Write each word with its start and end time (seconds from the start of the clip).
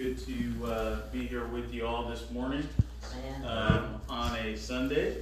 good 0.00 0.16
to 0.16 0.64
uh, 0.64 0.96
be 1.12 1.26
here 1.26 1.44
with 1.44 1.74
you 1.74 1.86
all 1.86 2.08
this 2.08 2.30
morning 2.30 2.66
um, 3.44 4.00
on 4.08 4.34
a 4.36 4.56
Sunday. 4.56 5.18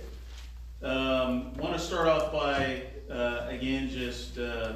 Um, 0.84 1.52
Want 1.54 1.76
to 1.76 1.80
start 1.80 2.06
off 2.06 2.30
by, 2.30 2.84
uh, 3.10 3.48
again, 3.48 3.88
just 3.88 4.38
uh, 4.38 4.74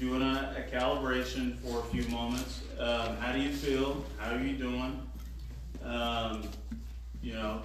doing 0.00 0.20
a, 0.20 0.56
a 0.66 0.76
calibration 0.76 1.60
for 1.60 1.78
a 1.78 1.82
few 1.94 2.02
moments. 2.08 2.62
Um, 2.76 3.18
how 3.18 3.30
do 3.30 3.38
you 3.40 3.52
feel? 3.52 4.04
How 4.18 4.34
are 4.34 4.42
you 4.42 4.56
doing? 4.56 5.00
Um, 5.84 6.42
you 7.22 7.34
know, 7.34 7.62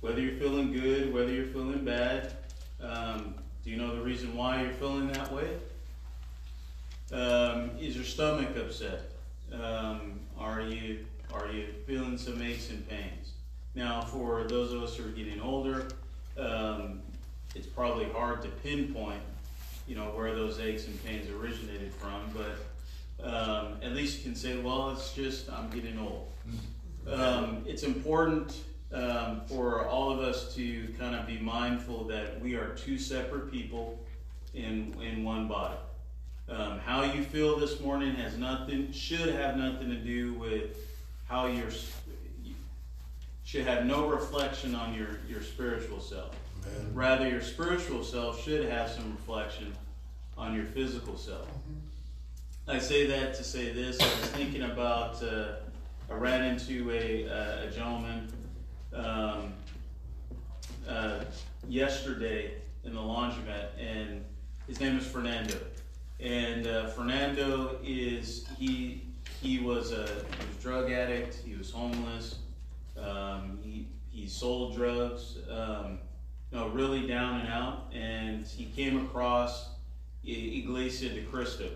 whether 0.00 0.22
you're 0.22 0.38
feeling 0.38 0.72
good, 0.72 1.12
whether 1.12 1.30
you're 1.30 1.48
feeling 1.48 1.84
bad. 1.84 2.32
Um, 2.80 3.34
do 3.62 3.70
you 3.70 3.76
know 3.76 3.94
the 3.94 4.00
reason 4.00 4.34
why 4.34 4.62
you're 4.62 4.72
feeling 4.72 5.08
that 5.08 5.30
way? 5.30 5.50
Um, 7.12 7.72
is 7.78 7.94
your 7.94 8.06
stomach 8.06 8.56
upset? 8.56 9.12
Um, 9.52 10.20
are 10.38 10.60
you 10.60 11.06
are 11.32 11.48
you 11.48 11.66
feeling 11.86 12.18
some 12.18 12.40
aches 12.42 12.70
and 12.70 12.88
pains? 12.88 13.32
Now, 13.74 14.02
for 14.02 14.44
those 14.44 14.72
of 14.72 14.82
us 14.82 14.96
who 14.96 15.04
are 15.04 15.12
getting 15.12 15.40
older, 15.40 15.88
um, 16.38 17.00
it's 17.54 17.66
probably 17.66 18.06
hard 18.06 18.42
to 18.42 18.48
pinpoint, 18.48 19.20
you 19.86 19.96
know, 19.96 20.04
where 20.04 20.34
those 20.34 20.60
aches 20.60 20.86
and 20.86 21.04
pains 21.04 21.28
originated 21.30 21.92
from. 21.94 22.22
But 22.34 23.26
um, 23.26 23.76
at 23.82 23.92
least 23.92 24.18
you 24.18 24.24
can 24.24 24.34
say, 24.34 24.58
well, 24.58 24.90
it's 24.90 25.12
just 25.12 25.50
I'm 25.50 25.70
getting 25.70 25.98
old. 25.98 26.32
Um, 27.10 27.64
it's 27.66 27.82
important 27.82 28.56
um, 28.92 29.42
for 29.46 29.86
all 29.86 30.10
of 30.10 30.20
us 30.20 30.54
to 30.54 30.88
kind 30.98 31.14
of 31.14 31.26
be 31.26 31.38
mindful 31.38 32.04
that 32.04 32.40
we 32.40 32.54
are 32.54 32.74
two 32.74 32.98
separate 32.98 33.50
people 33.50 33.98
in 34.54 34.94
in 35.02 35.22
one 35.24 35.48
body. 35.48 35.76
Um, 36.48 36.78
how 36.78 37.02
you 37.02 37.24
feel 37.24 37.58
this 37.58 37.80
morning 37.80 38.14
has 38.14 38.38
nothing, 38.38 38.92
should 38.92 39.34
have 39.34 39.56
nothing 39.56 39.88
to 39.88 39.96
do 39.96 40.34
with 40.34 40.78
how 41.26 41.46
you're, 41.46 41.70
you 42.44 42.54
should 43.44 43.66
have 43.66 43.84
no 43.84 44.06
reflection 44.06 44.76
on 44.76 44.94
your, 44.94 45.18
your 45.28 45.42
spiritual 45.42 46.00
self. 46.00 46.36
Amen. 46.62 46.94
Rather, 46.94 47.28
your 47.28 47.40
spiritual 47.40 48.04
self 48.04 48.44
should 48.44 48.68
have 48.68 48.88
some 48.90 49.10
reflection 49.10 49.74
on 50.38 50.54
your 50.54 50.66
physical 50.66 51.16
self. 51.16 51.48
I 52.68 52.78
say 52.78 53.06
that 53.06 53.34
to 53.34 53.44
say 53.44 53.72
this. 53.72 54.00
I 54.00 54.04
was 54.04 54.30
thinking 54.30 54.62
about, 54.62 55.20
uh, 55.24 55.54
I 56.08 56.14
ran 56.14 56.44
into 56.44 56.92
a, 56.92 57.28
uh, 57.28 57.66
a 57.66 57.70
gentleman 57.72 58.32
um, 58.94 59.52
uh, 60.88 61.24
yesterday 61.68 62.54
in 62.84 62.94
the 62.94 63.00
laundromat, 63.00 63.70
and 63.80 64.24
his 64.68 64.78
name 64.78 64.96
is 64.96 65.06
Fernando. 65.06 65.56
And 66.20 66.66
uh, 66.66 66.88
Fernando 66.88 67.78
is 67.84 68.46
he 68.58 69.08
he 69.40 69.60
was 69.60 69.92
a 69.92 70.06
he 70.06 70.46
was 70.46 70.56
drug 70.62 70.90
addict. 70.90 71.36
He 71.44 71.54
was 71.54 71.70
homeless. 71.70 72.36
Um, 72.98 73.58
he 73.62 73.88
he 74.10 74.26
sold 74.26 74.76
drugs. 74.76 75.38
Um, 75.50 75.98
you 76.50 76.58
know, 76.58 76.68
really 76.68 77.06
down 77.06 77.40
and 77.40 77.48
out. 77.48 77.92
And 77.92 78.46
he 78.46 78.66
came 78.66 79.04
across 79.04 79.70
Iglesia 80.24 81.10
de 81.10 81.22
Cristo 81.22 81.68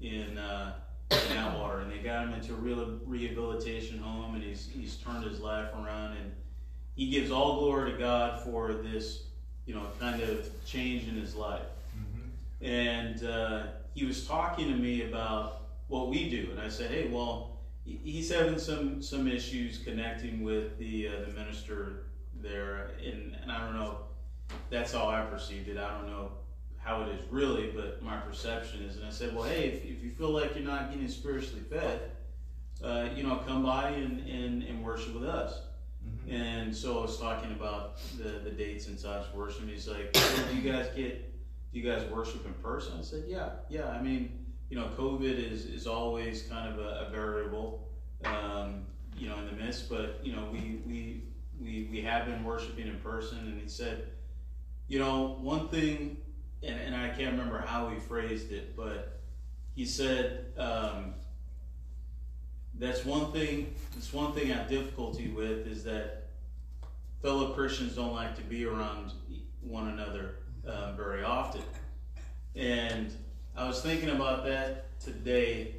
in 0.00 0.38
uh, 0.38 0.74
in 1.10 1.36
Atwater, 1.36 1.80
and 1.80 1.90
they 1.90 1.98
got 1.98 2.26
him 2.26 2.34
into 2.34 2.52
a 2.52 2.56
real 2.56 2.98
rehabilitation 3.04 3.98
home, 3.98 4.34
and 4.34 4.42
he's 4.42 4.68
he's 4.72 4.96
turned 4.96 5.24
his 5.24 5.40
life 5.40 5.72
around, 5.74 6.16
and 6.16 6.32
he 6.94 7.10
gives 7.10 7.30
all 7.30 7.60
glory 7.60 7.92
to 7.92 7.98
God 7.98 8.42
for 8.42 8.72
this, 8.72 9.24
you 9.66 9.74
know, 9.74 9.82
kind 10.00 10.22
of 10.22 10.48
change 10.64 11.08
in 11.08 11.14
his 11.14 11.34
life. 11.34 11.66
Mm-hmm. 11.96 12.64
And 12.64 13.24
uh, 13.24 13.62
he 13.96 14.04
was 14.04 14.26
talking 14.26 14.68
to 14.68 14.76
me 14.76 15.08
about 15.08 15.62
what 15.88 16.10
we 16.10 16.28
do, 16.28 16.48
and 16.50 16.60
I 16.60 16.68
said, 16.68 16.90
"Hey, 16.90 17.08
well, 17.08 17.60
he's 17.82 18.30
having 18.30 18.58
some 18.58 19.02
some 19.02 19.26
issues 19.26 19.78
connecting 19.78 20.44
with 20.44 20.78
the 20.78 21.08
uh, 21.08 21.20
the 21.26 21.32
minister 21.32 22.04
there, 22.34 22.90
and, 23.02 23.34
and 23.40 23.50
I 23.50 23.58
don't 23.58 23.74
know. 23.74 24.00
That's 24.68 24.94
all 24.94 25.08
I 25.08 25.22
perceived 25.22 25.68
it. 25.68 25.78
I 25.78 25.90
don't 25.96 26.06
know 26.06 26.32
how 26.76 27.02
it 27.02 27.08
is 27.08 27.20
really, 27.30 27.72
but 27.74 28.02
my 28.02 28.18
perception 28.18 28.82
is." 28.82 28.96
And 28.96 29.06
I 29.06 29.10
said, 29.10 29.34
"Well, 29.34 29.44
hey, 29.44 29.68
if, 29.68 29.84
if 29.84 30.04
you 30.04 30.10
feel 30.10 30.30
like 30.30 30.54
you're 30.54 30.64
not 30.64 30.90
getting 30.90 31.08
spiritually 31.08 31.62
fed, 31.62 32.10
uh, 32.84 33.08
you 33.16 33.22
know, 33.22 33.36
come 33.46 33.62
by 33.62 33.90
and, 33.90 34.28
and, 34.28 34.62
and 34.62 34.84
worship 34.84 35.14
with 35.14 35.24
us." 35.24 35.60
Mm-hmm. 36.06 36.34
And 36.34 36.76
so 36.76 36.98
I 36.98 37.02
was 37.02 37.18
talking 37.18 37.52
about 37.52 37.98
the, 38.18 38.40
the 38.44 38.50
dates 38.50 38.88
and 38.88 39.00
such 39.00 39.32
worship. 39.32 39.66
He's 39.66 39.88
like, 39.88 40.10
well, 40.14 40.48
"Do 40.50 40.56
you 40.56 40.70
guys 40.70 40.90
get 40.94 41.32
do 41.72 41.78
you 41.78 41.90
guys 41.90 42.04
worship 42.10 42.46
in 42.46 42.54
person? 42.54 42.94
I 42.98 43.02
said, 43.02 43.24
yeah, 43.26 43.50
yeah. 43.68 43.88
I 43.88 44.00
mean, 44.00 44.46
you 44.70 44.76
know, 44.76 44.88
COVID 44.98 45.52
is, 45.52 45.66
is 45.66 45.86
always 45.86 46.42
kind 46.42 46.72
of 46.72 46.78
a, 46.78 47.06
a 47.06 47.10
variable, 47.10 47.88
um, 48.24 48.86
you 49.16 49.28
know, 49.28 49.38
in 49.38 49.46
the 49.46 49.52
midst, 49.52 49.88
but, 49.88 50.20
you 50.22 50.34
know, 50.34 50.48
we, 50.52 50.80
we, 50.86 51.22
we, 51.60 51.88
we 51.90 52.00
have 52.02 52.26
been 52.26 52.44
worshiping 52.44 52.86
in 52.86 52.98
person. 52.98 53.38
And 53.38 53.60
he 53.60 53.68
said, 53.68 54.08
you 54.88 54.98
know, 54.98 55.36
one 55.40 55.68
thing, 55.68 56.18
and, 56.62 56.78
and 56.80 56.96
I 56.96 57.08
can't 57.08 57.32
remember 57.32 57.58
how 57.66 57.88
he 57.88 57.98
phrased 57.98 58.52
it, 58.52 58.76
but 58.76 59.20
he 59.74 59.84
said, 59.84 60.46
um, 60.56 61.14
that's 62.78 63.04
one 63.04 63.32
thing, 63.32 63.74
that's 63.94 64.12
one 64.12 64.32
thing 64.32 64.52
I 64.52 64.56
have 64.56 64.68
difficulty 64.68 65.28
with 65.28 65.66
is 65.66 65.84
that 65.84 66.28
fellow 67.22 67.52
Christians 67.54 67.94
don't 67.94 68.14
like 68.14 68.36
to 68.36 68.42
be 68.42 68.64
around 68.64 69.12
one 69.60 69.88
another 69.88 70.36
uh, 70.66 70.92
very 70.92 71.22
often. 71.24 71.62
And 72.54 73.12
I 73.56 73.66
was 73.66 73.82
thinking 73.82 74.10
about 74.10 74.44
that 74.44 74.98
today, 75.00 75.74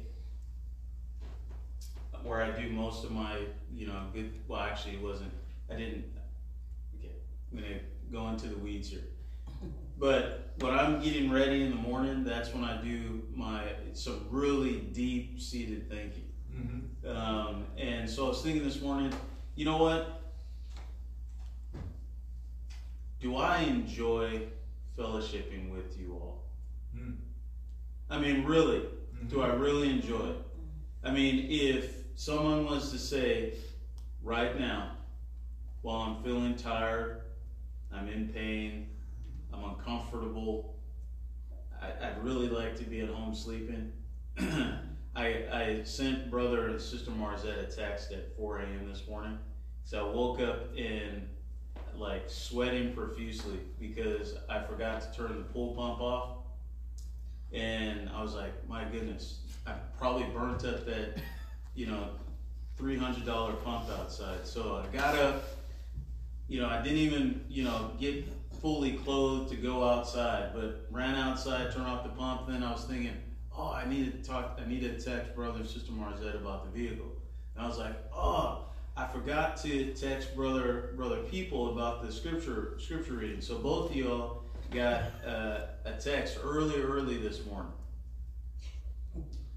where 2.22 2.42
I 2.42 2.50
do 2.50 2.70
most 2.70 3.04
of 3.04 3.10
my, 3.10 3.38
you 3.74 3.86
know, 3.86 4.02
good. 4.12 4.32
Well, 4.48 4.60
actually, 4.60 4.94
it 4.94 5.02
wasn't. 5.02 5.32
I 5.70 5.74
didn't. 5.74 6.04
Okay, 6.98 7.12
I'm 7.52 7.60
gonna 7.60 7.80
go 8.10 8.28
into 8.28 8.48
the 8.48 8.58
weeds 8.58 8.88
here. 8.88 9.04
But 10.00 10.52
when 10.60 10.78
I'm 10.78 11.02
getting 11.02 11.28
ready 11.28 11.64
in 11.64 11.70
the 11.70 11.76
morning, 11.76 12.22
that's 12.22 12.54
when 12.54 12.62
I 12.62 12.80
do 12.80 13.20
my 13.34 13.64
some 13.94 14.26
really 14.30 14.76
deep 14.92 15.40
seated 15.40 15.90
thinking. 15.90 16.28
Mm-hmm. 16.54 17.16
Um, 17.16 17.64
and 17.76 18.08
so 18.08 18.26
I 18.26 18.28
was 18.28 18.40
thinking 18.40 18.62
this 18.62 18.80
morning, 18.80 19.12
you 19.56 19.64
know 19.64 19.78
what? 19.78 20.22
Do 23.20 23.34
I 23.34 23.62
enjoy 23.62 24.42
fellowshipping 24.98 25.70
with 25.70 25.98
you 25.98 26.14
all. 26.14 26.44
Mm. 26.96 27.16
I 28.10 28.18
mean, 28.18 28.44
really, 28.44 28.78
mm-hmm. 28.78 29.28
do 29.28 29.42
I 29.42 29.48
really 29.48 29.90
enjoy 29.90 30.30
it? 30.30 30.44
I 31.04 31.12
mean, 31.12 31.46
if 31.48 31.94
someone 32.16 32.64
was 32.64 32.90
to 32.90 32.98
say 32.98 33.54
right 34.22 34.58
now, 34.58 34.92
while 35.82 36.00
I'm 36.00 36.22
feeling 36.22 36.56
tired, 36.56 37.22
I'm 37.92 38.08
in 38.08 38.28
pain, 38.28 38.88
I'm 39.52 39.64
uncomfortable, 39.64 40.74
I, 41.80 42.10
would 42.10 42.24
really 42.24 42.48
like 42.48 42.76
to 42.78 42.84
be 42.84 43.00
at 43.00 43.08
home 43.08 43.34
sleeping. 43.34 43.92
I, 45.16 45.26
I 45.52 45.80
sent 45.84 46.30
brother 46.30 46.68
and 46.68 46.80
sister 46.80 47.10
Marzette 47.10 47.68
a 47.68 47.70
text 47.70 48.12
at 48.12 48.36
4 48.36 48.58
a.m. 48.60 48.88
this 48.88 49.06
morning. 49.08 49.38
So 49.84 50.08
I 50.08 50.14
woke 50.14 50.40
up 50.40 50.76
in 50.76 51.28
like 51.98 52.24
sweating 52.28 52.92
profusely 52.94 53.58
because 53.78 54.34
I 54.48 54.60
forgot 54.60 55.00
to 55.02 55.18
turn 55.18 55.36
the 55.38 55.44
pool 55.44 55.74
pump 55.74 56.00
off. 56.00 56.30
And 57.52 58.08
I 58.10 58.22
was 58.22 58.34
like, 58.34 58.68
my 58.68 58.84
goodness, 58.84 59.38
I 59.66 59.72
probably 59.98 60.24
burnt 60.34 60.64
up 60.64 60.84
that, 60.86 61.18
you 61.74 61.86
know, 61.86 62.10
$300 62.78 63.64
pump 63.64 63.88
outside. 63.98 64.46
So 64.46 64.84
I 64.84 64.96
got 64.96 65.16
up, 65.16 65.44
you 66.46 66.60
know, 66.60 66.68
I 66.68 66.82
didn't 66.82 66.98
even, 66.98 67.44
you 67.48 67.64
know, 67.64 67.92
get 67.98 68.24
fully 68.60 68.92
clothed 68.92 69.50
to 69.50 69.56
go 69.56 69.88
outside, 69.88 70.50
but 70.54 70.86
ran 70.90 71.14
outside, 71.14 71.72
turned 71.72 71.86
off 71.86 72.02
the 72.04 72.10
pump. 72.10 72.48
Then 72.48 72.62
I 72.62 72.72
was 72.72 72.84
thinking, 72.84 73.16
oh, 73.56 73.72
I 73.72 73.88
need 73.88 74.12
to 74.12 74.28
talk, 74.28 74.58
I 74.64 74.68
need 74.68 74.80
to 74.80 75.00
text 75.00 75.34
brother 75.34 75.60
and 75.60 75.68
sister 75.68 75.92
Marzette 75.92 76.36
about 76.36 76.64
the 76.64 76.78
vehicle. 76.78 77.10
And 77.54 77.64
I 77.64 77.68
was 77.68 77.78
like, 77.78 77.96
oh, 78.14 78.67
I 78.98 79.06
forgot 79.06 79.56
to 79.58 79.94
text 79.94 80.34
brother 80.34 80.90
brother 80.96 81.18
people 81.18 81.70
about 81.70 82.04
the 82.04 82.10
scripture 82.10 82.74
scripture 82.80 83.12
reading. 83.12 83.40
So 83.40 83.58
both 83.58 83.90
of 83.90 83.96
y'all 83.96 84.42
got 84.72 85.02
uh, 85.24 85.60
a 85.84 85.92
text 86.00 86.36
early 86.42 86.80
early 86.80 87.16
this 87.16 87.46
morning. 87.46 87.70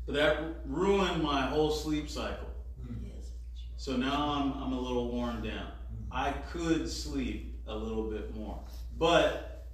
But 0.05 0.13
that 0.13 0.43
ruined 0.67 1.23
my 1.23 1.41
whole 1.41 1.71
sleep 1.71 2.07
cycle. 2.07 2.49
So 3.77 3.97
now 3.97 4.29
I'm 4.29 4.61
I'm 4.61 4.73
a 4.73 4.79
little 4.79 5.11
worn 5.11 5.41
down. 5.41 5.71
I 6.11 6.33
could 6.51 6.87
sleep 6.87 7.59
a 7.65 7.75
little 7.75 8.03
bit 8.11 8.35
more. 8.35 8.59
But 8.99 9.65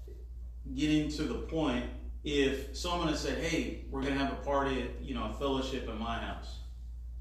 getting 0.76 1.10
to 1.12 1.24
the 1.24 1.40
point, 1.40 1.84
if 2.24 2.78
someone 2.78 3.10
had 3.10 3.18
said, 3.18 3.40
"Hey, 3.40 3.84
we're 3.90 4.02
gonna 4.02 4.16
have 4.16 4.32
a 4.32 4.44
party 4.46 4.82
at 4.84 5.02
you 5.02 5.14
know 5.14 5.26
a 5.26 5.34
fellowship 5.34 5.90
at 5.90 6.00
my 6.00 6.20
house," 6.20 6.60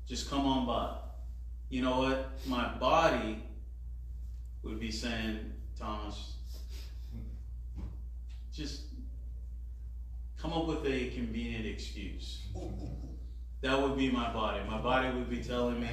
just 0.06 0.30
come 0.30 0.46
on 0.46 0.64
by 0.64 1.05
you 1.76 1.82
know 1.82 1.98
what? 1.98 2.30
My 2.46 2.68
body 2.78 3.42
would 4.62 4.80
be 4.80 4.90
saying, 4.90 5.52
Thomas, 5.78 6.32
just 8.50 8.84
come 10.40 10.54
up 10.54 10.66
with 10.66 10.86
a 10.86 11.10
convenient 11.10 11.66
excuse. 11.66 12.46
That 13.60 13.78
would 13.78 13.98
be 13.98 14.10
my 14.10 14.32
body. 14.32 14.60
My 14.66 14.78
body 14.78 15.14
would 15.18 15.28
be 15.28 15.42
telling 15.42 15.78
me, 15.78 15.90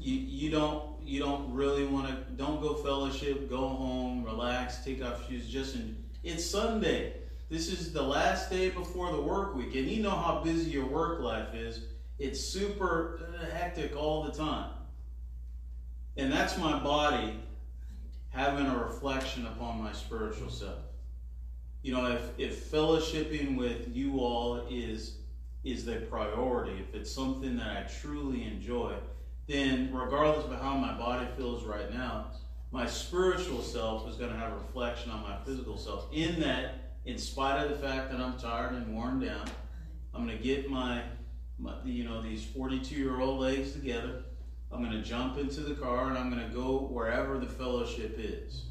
you, 0.00 0.16
you 0.16 0.50
don't 0.50 1.00
you 1.00 1.20
don't 1.20 1.52
really 1.52 1.84
want 1.84 2.08
to 2.08 2.16
don't 2.32 2.60
go 2.60 2.74
fellowship, 2.74 3.48
go 3.48 3.68
home, 3.68 4.24
relax, 4.24 4.84
take 4.84 5.00
off 5.00 5.28
shoes. 5.28 5.48
Just 5.48 5.76
in, 5.76 5.96
it's 6.24 6.44
Sunday. 6.44 7.12
This 7.48 7.68
is 7.68 7.92
the 7.92 8.02
last 8.02 8.50
day 8.50 8.70
before 8.70 9.12
the 9.12 9.20
work 9.20 9.54
week, 9.54 9.76
and 9.76 9.88
you 9.88 10.02
know 10.02 10.10
how 10.10 10.40
busy 10.42 10.70
your 10.70 10.86
work 10.86 11.20
life 11.20 11.54
is. 11.54 11.84
It's 12.18 12.40
super 12.40 13.20
uh, 13.38 13.46
hectic 13.54 13.94
all 13.96 14.24
the 14.24 14.32
time, 14.32 14.70
and 16.20 16.30
that's 16.30 16.58
my 16.58 16.78
body 16.78 17.34
having 18.28 18.66
a 18.66 18.76
reflection 18.76 19.46
upon 19.46 19.82
my 19.82 19.92
spiritual 19.92 20.50
self. 20.50 20.78
You 21.82 21.94
know, 21.94 22.12
if 22.12 22.38
if 22.38 22.70
fellowshipping 22.70 23.56
with 23.56 23.88
you 23.88 24.20
all 24.20 24.66
is 24.70 25.16
is 25.64 25.86
the 25.86 25.96
priority, 25.96 26.78
if 26.78 26.94
it's 26.94 27.10
something 27.10 27.56
that 27.56 27.68
I 27.68 27.88
truly 28.00 28.44
enjoy, 28.44 28.94
then 29.46 29.90
regardless 29.94 30.44
of 30.44 30.60
how 30.60 30.76
my 30.76 30.92
body 30.92 31.26
feels 31.36 31.64
right 31.64 31.92
now, 31.92 32.26
my 32.70 32.86
spiritual 32.86 33.62
self 33.62 34.06
is 34.08 34.16
going 34.16 34.30
to 34.30 34.38
have 34.38 34.52
a 34.52 34.56
reflection 34.56 35.10
on 35.10 35.22
my 35.22 35.36
physical 35.44 35.78
self. 35.78 36.06
In 36.12 36.38
that, 36.40 36.92
in 37.06 37.16
spite 37.16 37.64
of 37.64 37.70
the 37.70 37.76
fact 37.76 38.10
that 38.10 38.20
I'm 38.20 38.38
tired 38.38 38.74
and 38.74 38.94
worn 38.94 39.20
down, 39.20 39.46
I'm 40.14 40.26
going 40.26 40.36
to 40.36 40.42
get 40.42 40.70
my, 40.70 41.02
my 41.58 41.74
you 41.84 42.04
know, 42.04 42.22
these 42.22 42.44
42 42.44 42.94
year 42.94 43.20
old 43.20 43.40
legs 43.40 43.72
together. 43.72 44.24
I'm 44.72 44.84
going 44.84 44.92
to 44.92 45.02
jump 45.02 45.36
into 45.36 45.60
the 45.60 45.74
car 45.74 46.08
and 46.08 46.18
I'm 46.18 46.30
going 46.30 46.46
to 46.46 46.54
go 46.54 46.78
wherever 46.78 47.38
the 47.38 47.46
fellowship 47.48 48.14
is. 48.18 48.64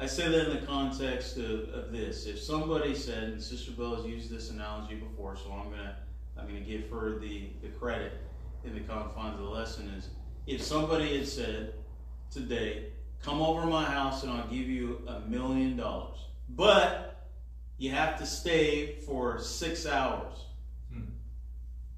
I 0.00 0.06
say 0.06 0.28
that 0.28 0.48
in 0.48 0.60
the 0.60 0.66
context 0.66 1.36
of, 1.36 1.68
of 1.68 1.92
this. 1.92 2.24
If 2.24 2.38
somebody 2.40 2.94
said, 2.94 3.24
and 3.24 3.42
Sister 3.42 3.72
Bell 3.72 3.96
has 3.96 4.06
used 4.06 4.30
this 4.30 4.48
analogy 4.48 4.94
before, 4.94 5.36
so 5.36 5.52
I'm 5.52 5.68
gonna 5.68 5.94
I'm 6.38 6.46
gonna 6.46 6.60
give 6.60 6.88
her 6.88 7.18
the, 7.18 7.50
the 7.60 7.68
credit 7.68 8.18
in 8.64 8.72
the 8.72 8.80
confines 8.80 9.38
of 9.38 9.44
the 9.44 9.50
lesson 9.50 9.90
is 9.90 10.08
if 10.46 10.62
somebody 10.62 11.18
had 11.18 11.28
said 11.28 11.74
today, 12.30 12.86
come 13.20 13.42
over 13.42 13.66
my 13.66 13.84
house 13.84 14.22
and 14.22 14.32
I'll 14.32 14.48
give 14.48 14.68
you 14.68 15.02
a 15.06 15.20
million 15.20 15.76
dollars. 15.76 16.16
But 16.48 17.28
you 17.76 17.90
have 17.90 18.18
to 18.20 18.26
stay 18.26 18.94
for 19.06 19.38
six 19.38 19.86
hours. 19.86 20.46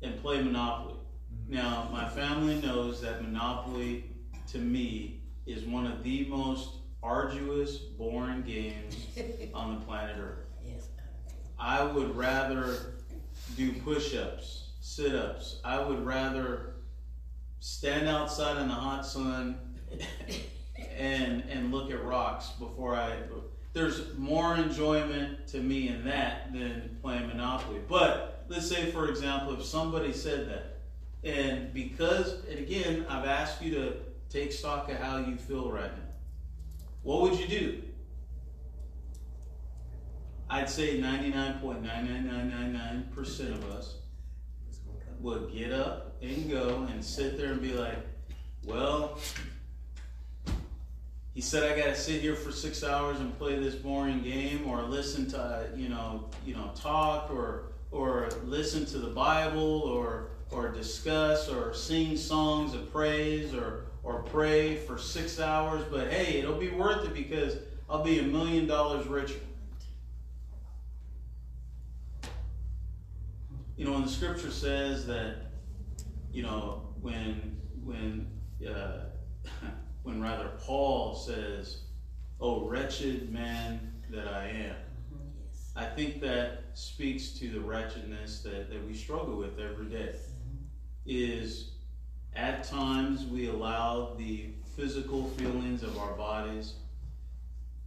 And 0.03 0.21
play 0.21 0.43
Monopoly. 0.43 0.95
Mm-hmm. 0.95 1.55
Now, 1.55 1.89
my 1.91 2.09
family 2.09 2.61
knows 2.61 3.01
that 3.01 3.23
Monopoly 3.23 4.05
to 4.49 4.59
me 4.59 5.21
is 5.47 5.65
one 5.65 5.87
of 5.87 6.03
the 6.03 6.27
most 6.27 6.77
arduous, 7.03 7.77
boring 7.77 8.43
games 8.43 9.07
on 9.55 9.75
the 9.75 9.81
planet 9.85 10.17
Earth. 10.19 10.47
Yes. 10.65 10.89
I 11.59 11.83
would 11.85 12.17
rather 12.17 12.95
do 13.57 13.73
push 13.73 14.15
ups, 14.15 14.71
sit 14.81 15.15
ups. 15.15 15.61
I 15.65 15.81
would 15.81 16.05
rather 16.05 16.75
stand 17.61 18.09
outside 18.09 18.61
in 18.61 18.69
the 18.69 18.75
hot 18.75 19.07
sun 19.07 19.59
and 20.97 21.45
and 21.49 21.71
look 21.71 21.91
at 21.91 22.05
rocks 22.05 22.51
before 22.59 22.97
I 22.97 23.17
there's 23.73 24.15
more 24.19 24.57
enjoyment 24.57 25.47
to 25.49 25.59
me 25.59 25.89
in 25.89 26.05
that 26.05 26.53
than 26.53 26.99
playing 27.01 27.29
Monopoly. 27.29 27.81
But 27.89 28.32
let's 28.49 28.69
say 28.69 28.91
for 28.91 29.09
example 29.09 29.55
if 29.55 29.65
somebody 29.65 30.13
said 30.13 30.49
that 30.49 30.79
and 31.25 31.73
because 31.73 32.45
and 32.49 32.59
again 32.59 33.07
I've 33.09 33.27
asked 33.27 33.63
you 33.63 33.73
to 33.75 33.95
take 34.29 34.53
stock 34.53 34.91
of 34.91 34.97
how 34.97 35.19
you 35.19 35.37
feel 35.37 35.71
right 35.71 35.97
now 35.97 36.13
what 37.03 37.23
would 37.23 37.39
you 37.39 37.47
do? 37.49 37.83
I'd 40.49 40.71
say 40.71 41.01
99.99999% 41.01 43.55
of 43.55 43.65
us 43.71 43.97
would 45.19 45.53
get 45.53 45.73
up 45.73 46.15
and 46.23 46.49
go 46.49 46.87
and 46.91 47.05
sit 47.05 47.37
there 47.37 47.51
and 47.53 47.61
be 47.61 47.73
like, 47.73 47.99
well, 48.65 49.19
he 51.35 51.41
said 51.41 51.65
I 51.65 51.77
got 51.77 51.87
to 51.87 51.97
sit 51.97 52.21
here 52.21 52.37
for 52.37 52.53
six 52.53 52.85
hours 52.85 53.19
and 53.19 53.37
play 53.39 53.59
this 53.59 53.75
boring 53.75 54.23
game, 54.23 54.69
or 54.69 54.83
listen 54.83 55.27
to 55.31 55.41
uh, 55.41 55.65
you 55.75 55.89
know 55.89 56.29
you 56.45 56.55
know 56.55 56.71
talk, 56.75 57.31
or 57.31 57.72
or 57.93 58.29
listen 58.45 58.85
to 58.87 58.99
the 58.99 59.09
Bible, 59.09 59.81
or 59.83 60.31
or 60.51 60.71
discuss, 60.71 61.49
or 61.49 61.73
sing 61.73 62.17
songs 62.17 62.75
of 62.75 62.91
praise, 62.93 63.55
or 63.55 63.85
or 64.03 64.23
pray 64.23 64.77
for 64.77 64.99
six 64.99 65.39
hours, 65.39 65.85
but 65.91 66.11
hey, 66.11 66.39
it'll 66.39 66.59
be 66.59 66.71
worth 66.71 67.05
it 67.05 67.15
because 67.15 67.57
I'll 67.89 68.03
be 68.03 68.19
a 68.19 68.23
million 68.23 68.67
dollars 68.67 69.07
richer. 69.07 69.39
You 73.77 73.85
know, 73.85 73.93
when 73.93 74.03
the 74.03 74.09
scripture 74.09 74.51
says 74.51 75.07
that, 75.07 75.53
you 76.33 76.43
know, 76.43 76.83
when 77.01 77.57
when 77.83 78.31
uh, 78.69 79.05
when 80.03 80.21
rather 80.21 80.51
Paul 80.59 81.15
says, 81.15 81.83
"Oh 82.41 82.67
wretched 82.67 83.31
man 83.33 83.93
that 84.11 84.29
I 84.29 84.47
am," 84.49 84.77
I 85.75 85.85
think 85.87 86.21
that 86.21 86.65
speaks 86.75 87.31
to 87.39 87.51
the 87.51 87.61
wretchedness 87.61 88.41
that, 88.43 88.71
that 88.71 88.87
we 88.87 88.95
struggle 88.95 89.37
with 89.37 89.59
every 89.59 89.87
day. 89.87 90.15
Is 91.05 91.71
at 92.35 92.65
times, 92.65 93.27
we 93.27 93.49
allow 93.49 94.15
the 94.17 94.51
physical 94.77 95.29
feelings 95.31 95.83
of 95.83 95.99
our 95.99 96.13
bodies, 96.13 96.75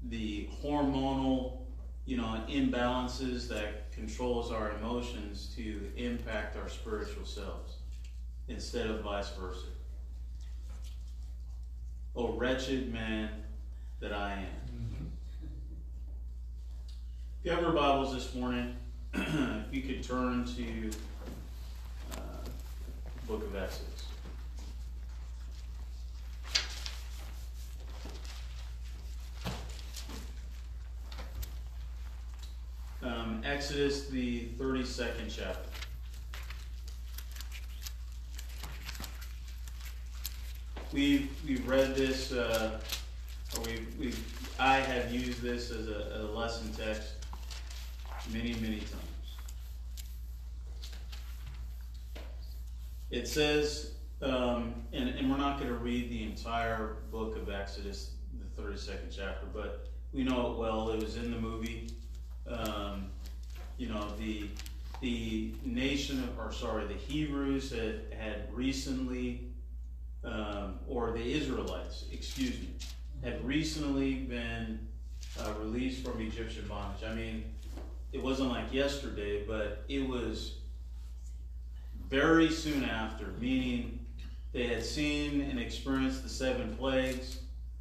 the 0.10 0.50
hormonal, 0.62 1.60
you 2.06 2.18
know, 2.18 2.44
imbalances 2.48 3.48
that 3.48 3.92
controls 3.92 4.52
our 4.52 4.72
emotions 4.72 5.52
to 5.56 5.90
impact 5.96 6.56
our 6.56 6.70
spiritual 6.70 7.26
selves 7.26 7.78
instead 8.48 8.88
of 8.88 9.02
vice 9.02 9.30
versa. 9.30 9.66
Oh, 12.16 12.34
wretched 12.34 12.92
man 12.92 13.32
that 14.00 14.14
I 14.14 14.34
am. 14.34 14.72
Mm-hmm. 14.72 14.95
You 17.46 17.52
have 17.52 17.62
your 17.62 17.74
Bibles 17.74 18.12
this 18.12 18.34
morning, 18.34 18.76
if 19.14 19.72
you 19.72 19.84
could 19.84 20.02
turn 20.02 20.46
to 20.46 20.90
uh, 22.12 22.16
the 22.44 23.28
book 23.28 23.44
of 23.44 23.56
Exodus. 23.56 24.06
um, 33.04 33.44
Exodus, 33.46 34.08
the 34.08 34.48
32nd 34.58 35.30
chapter. 35.30 35.70
We've, 40.92 41.30
we've 41.48 41.68
read 41.68 41.94
this, 41.94 42.32
uh, 42.32 42.80
or 43.56 43.64
we've, 43.66 43.96
we've, 44.00 44.56
I 44.60 44.78
have 44.78 45.14
used 45.14 45.44
this 45.44 45.70
as 45.70 45.88
a, 45.88 46.22
a 46.22 46.34
lesson 46.34 46.74
text 46.74 47.25
many, 48.32 48.54
many 48.56 48.80
times. 48.80 49.02
It 53.12 53.28
says, 53.28 53.92
um, 54.22 54.74
and, 54.94 55.10
and 55.10 55.30
we're 55.30 55.38
not 55.38 55.60
going 55.60 55.70
to 55.70 55.78
read 55.78 56.10
the 56.10 56.24
entire 56.24 56.98
book 57.12 57.38
of 57.38 57.50
Exodus, 57.50 58.12
the 58.56 58.62
32nd 58.62 59.16
chapter, 59.16 59.46
but 59.54 59.88
we 60.12 60.24
know 60.24 60.52
it 60.52 60.58
well. 60.58 60.90
It 60.90 61.02
was 61.02 61.18
in 61.18 61.32
the 61.32 61.40
movie 61.40 61.88
um, 62.48 63.08
you 63.78 63.90
know, 63.90 64.08
the 64.18 64.48
the 65.02 65.54
nation 65.64 66.24
of, 66.24 66.40
or 66.40 66.52
sorry, 66.52 66.86
the 66.86 66.94
Hebrews 66.94 67.72
had 67.72 68.02
had 68.18 68.54
recently, 68.54 69.50
um, 70.24 70.80
or 70.88 71.12
the 71.12 71.34
Israelites, 71.34 72.06
excuse 72.12 72.60
me, 72.60 72.70
had 73.24 73.44
recently 73.46 74.16
been 74.16 74.88
uh, 75.40 75.54
released 75.60 76.06
from 76.06 76.22
Egyptian 76.22 76.68
bondage. 76.68 77.04
I 77.06 77.14
mean, 77.14 77.44
it 78.16 78.24
wasn't 78.24 78.50
like 78.50 78.74
yesterday, 78.74 79.44
but 79.46 79.84
it 79.90 80.08
was 80.08 80.54
very 82.10 82.50
soon 82.50 82.86
after, 82.86 83.28
meaning 83.42 84.00
they 84.54 84.68
had 84.68 84.86
seen 84.86 85.42
and 85.42 85.60
experienced 85.60 86.24
the 86.24 86.30
seven 86.30 86.74
plagues. 86.78 87.40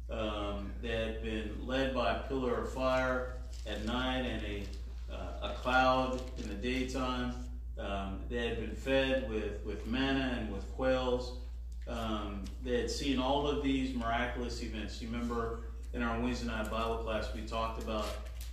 Um, 0.09 0.73
they 0.81 0.89
had 0.89 1.23
been 1.23 1.51
led 1.65 1.95
by 1.95 2.15
a 2.15 2.19
pillar 2.27 2.63
of 2.63 2.73
fire 2.73 3.37
at 3.65 3.85
night 3.85 4.25
and 4.25 4.43
a, 4.43 4.63
uh, 5.09 5.51
a 5.51 5.53
cloud 5.53 6.21
in 6.37 6.49
the 6.49 6.55
daytime. 6.55 7.33
Um, 7.79 8.19
they 8.29 8.45
had 8.45 8.59
been 8.59 8.75
fed 8.75 9.29
with, 9.29 9.65
with 9.65 9.87
manna 9.87 10.37
and 10.37 10.51
with 10.51 10.69
quails. 10.75 11.37
Um, 11.87 12.43
they 12.61 12.81
had 12.81 12.91
seen 12.91 13.19
all 13.19 13.47
of 13.47 13.63
these 13.63 13.95
miraculous 13.95 14.61
events. 14.61 15.01
You 15.01 15.07
remember 15.07 15.61
in 15.93 16.01
our 16.01 16.19
Wednesday 16.19 16.47
night 16.47 16.69
Bible 16.69 16.97
class, 16.97 17.29
we 17.33 17.43
talked 17.43 17.81
about, 17.81 18.05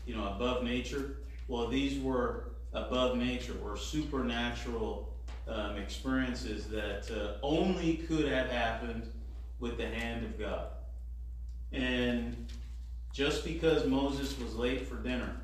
you 0.06 0.14
know, 0.14 0.28
above 0.28 0.62
nature. 0.62 1.16
Well, 1.52 1.68
these 1.68 2.00
were 2.00 2.44
above 2.72 3.18
nature, 3.18 3.52
were 3.62 3.76
supernatural 3.76 5.12
um, 5.46 5.76
experiences 5.76 6.66
that 6.68 7.10
uh, 7.10 7.36
only 7.42 7.96
could 8.08 8.26
have 8.26 8.50
happened 8.50 9.12
with 9.60 9.76
the 9.76 9.86
hand 9.86 10.24
of 10.24 10.38
God. 10.38 10.68
And 11.70 12.46
just 13.12 13.44
because 13.44 13.86
Moses 13.86 14.38
was 14.38 14.54
late 14.54 14.88
for 14.88 14.94
dinner 14.94 15.42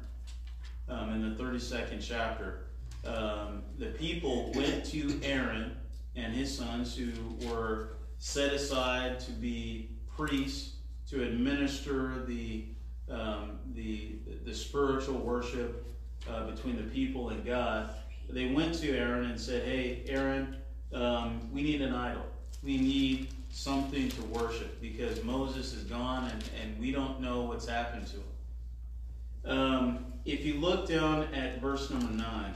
um, 0.89 1.11
in 1.11 1.29
the 1.29 1.43
32nd 1.43 1.99
chapter, 2.01 2.65
um, 3.05 3.63
the 3.79 3.89
people 3.89 4.51
went 4.55 4.87
to 4.87 5.21
Aaron 5.23 5.77
and 6.17 6.33
his 6.33 6.57
sons, 6.57 6.97
who 6.97 7.13
were 7.47 7.99
set 8.17 8.55
aside 8.55 9.21
to 9.21 9.33
be 9.33 9.91
priests 10.17 10.77
to 11.11 11.23
administer 11.23 12.25
the 12.25 12.65
um, 13.11 13.59
the 13.75 14.17
the 14.45 14.55
spiritual 14.55 15.19
worship 15.19 15.88
uh, 16.31 16.47
between 16.51 16.77
the 16.77 16.85
people 16.85 17.31
and 17.31 17.45
God. 17.45 17.91
They 18.29 18.53
went 18.53 18.75
to 18.81 18.97
Aaron 18.97 19.31
and 19.31 19.41
said, 19.41 19.65
"Hey, 19.65 20.03
Aaron, 20.07 20.57
um, 20.93 21.49
we 21.53 21.63
need 21.63 21.81
an 21.81 21.95
idol. 21.95 22.27
We 22.63 22.77
need 22.77 23.29
something 23.51 24.09
to 24.11 24.23
worship 24.25 24.81
because 24.81 25.23
Moses 25.25 25.73
is 25.73 25.85
gone 25.85 26.31
and, 26.31 26.45
and 26.63 26.79
we 26.79 26.93
don't 26.93 27.21
know 27.21 27.43
what's 27.43 27.67
happened 27.67 28.07
to 28.09 28.17
him." 28.17 29.59
Um, 29.59 30.05
if 30.25 30.45
you 30.45 30.55
look 30.55 30.87
down 30.87 31.33
at 31.35 31.61
verse 31.61 31.91
number 31.91 32.13
nine. 32.13 32.55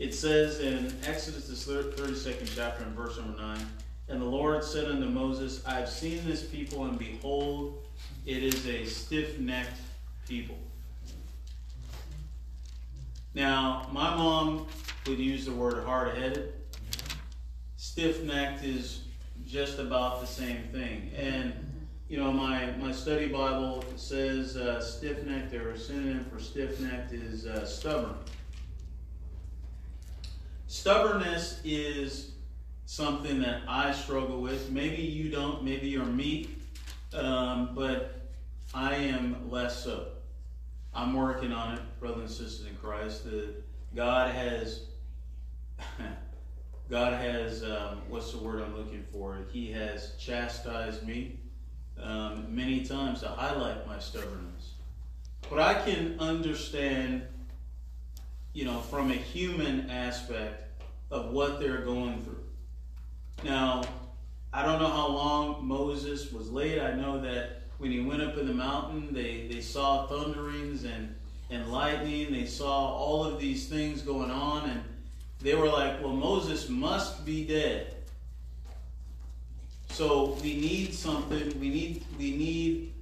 It 0.00 0.14
says 0.14 0.60
in 0.60 0.96
Exodus, 1.04 1.46
the 1.46 1.74
32nd 1.82 2.50
chapter, 2.56 2.84
in 2.84 2.94
verse 2.94 3.18
number 3.18 3.38
9, 3.38 3.58
And 4.08 4.18
the 4.18 4.24
Lord 4.24 4.64
said 4.64 4.86
unto 4.86 5.06
Moses, 5.06 5.62
I 5.66 5.74
have 5.74 5.90
seen 5.90 6.24
this 6.24 6.42
people, 6.42 6.86
and 6.86 6.98
behold, 6.98 7.86
it 8.24 8.42
is 8.42 8.66
a 8.66 8.86
stiff 8.86 9.38
necked 9.38 9.78
people. 10.26 10.56
Now, 13.34 13.88
my 13.92 14.14
mom 14.16 14.66
would 15.06 15.18
use 15.18 15.46
the 15.46 15.52
word 15.52 15.84
hard 15.84 16.16
headed. 16.16 16.52
Stiff 17.76 18.22
necked 18.24 18.64
is 18.64 19.02
just 19.46 19.78
about 19.78 20.20
the 20.20 20.26
same 20.26 20.64
thing. 20.72 21.10
And, 21.16 21.54
you 22.08 22.18
know, 22.18 22.32
my, 22.32 22.72
my 22.72 22.92
study 22.92 23.28
Bible 23.28 23.84
says 23.96 24.56
uh, 24.56 24.80
stiff 24.80 25.24
necked, 25.24 25.54
or 25.54 25.70
a 25.70 25.78
synonym 25.78 26.26
for 26.30 26.40
stiff 26.40 26.80
necked 26.80 27.12
is 27.12 27.46
uh, 27.46 27.64
stubborn. 27.64 28.16
Stubbornness 30.66 31.60
is 31.64 32.32
something 32.86 33.40
that 33.40 33.62
I 33.68 33.92
struggle 33.92 34.40
with. 34.40 34.70
Maybe 34.70 35.02
you 35.02 35.30
don't, 35.30 35.62
maybe 35.62 35.88
you're 35.88 36.04
me, 36.04 36.48
um, 37.14 37.70
but 37.74 38.28
I 38.74 38.94
am 38.94 39.50
less 39.50 39.84
so. 39.84 40.08
I'm 40.94 41.14
working 41.14 41.52
on 41.52 41.74
it, 41.74 41.80
brothers 42.00 42.20
and 42.20 42.30
sisters 42.30 42.66
in 42.66 42.76
Christ. 42.76 43.24
The, 43.24 43.54
God 43.94 44.34
has, 44.34 44.82
God 46.90 47.12
has, 47.14 47.62
um, 47.62 48.02
what's 48.08 48.32
the 48.32 48.38
word 48.38 48.62
I'm 48.62 48.76
looking 48.76 49.04
for? 49.12 49.38
He 49.52 49.70
has 49.72 50.14
chastised 50.18 51.06
me 51.06 51.38
um, 52.00 52.54
many 52.54 52.84
times 52.84 53.20
to 53.20 53.28
highlight 53.28 53.86
my 53.86 53.98
stubbornness. 53.98 54.72
But 55.48 55.60
I 55.60 55.74
can 55.74 56.18
understand 56.18 57.26
you 58.52 58.64
know, 58.64 58.80
from 58.80 59.10
a 59.10 59.14
human 59.14 59.88
aspect 59.90 60.82
of 61.10 61.30
what 61.32 61.60
they're 61.60 61.82
going 61.82 62.22
through. 62.22 62.44
Now, 63.44 63.82
I 64.52 64.64
don't 64.64 64.80
know 64.80 64.88
how 64.88 65.08
long 65.08 65.66
Moses 65.66 66.32
was 66.32 66.50
late. 66.50 66.80
I 66.80 66.92
know 66.92 67.20
that 67.20 67.59
when 67.80 67.90
he 67.90 68.00
went 68.00 68.20
up 68.20 68.36
in 68.36 68.46
the 68.46 68.52
mountain, 68.52 69.08
they, 69.10 69.48
they 69.50 69.62
saw 69.62 70.06
thunderings 70.06 70.84
and, 70.84 71.14
and 71.48 71.72
lightning. 71.72 72.30
They 72.30 72.44
saw 72.44 72.94
all 72.94 73.24
of 73.24 73.40
these 73.40 73.68
things 73.68 74.02
going 74.02 74.30
on, 74.30 74.68
and 74.68 74.82
they 75.40 75.54
were 75.54 75.68
like, 75.68 76.02
well, 76.02 76.12
Moses 76.12 76.68
must 76.68 77.24
be 77.24 77.46
dead. 77.46 77.94
So 79.88 80.36
we 80.42 80.60
need 80.60 80.92
something. 80.92 81.58
We 81.58 81.70
need 81.70 82.04
we 82.18 82.36
need 82.36 82.92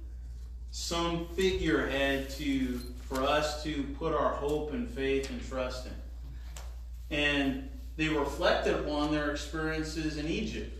some 0.71 1.27
figurehead 1.35 2.29
to 2.31 2.79
for 3.01 3.21
us 3.21 3.61
to 3.63 3.83
put 3.99 4.13
our 4.13 4.33
hope 4.33 4.71
and 4.71 4.89
faith 4.89 5.29
and 5.29 5.45
trust 5.47 5.87
in. 5.87 7.15
And 7.17 7.69
they 7.97 8.07
reflected 8.07 8.75
upon 8.75 9.11
their 9.11 9.31
experiences 9.31 10.17
in 10.17 10.27
Egypt 10.27 10.73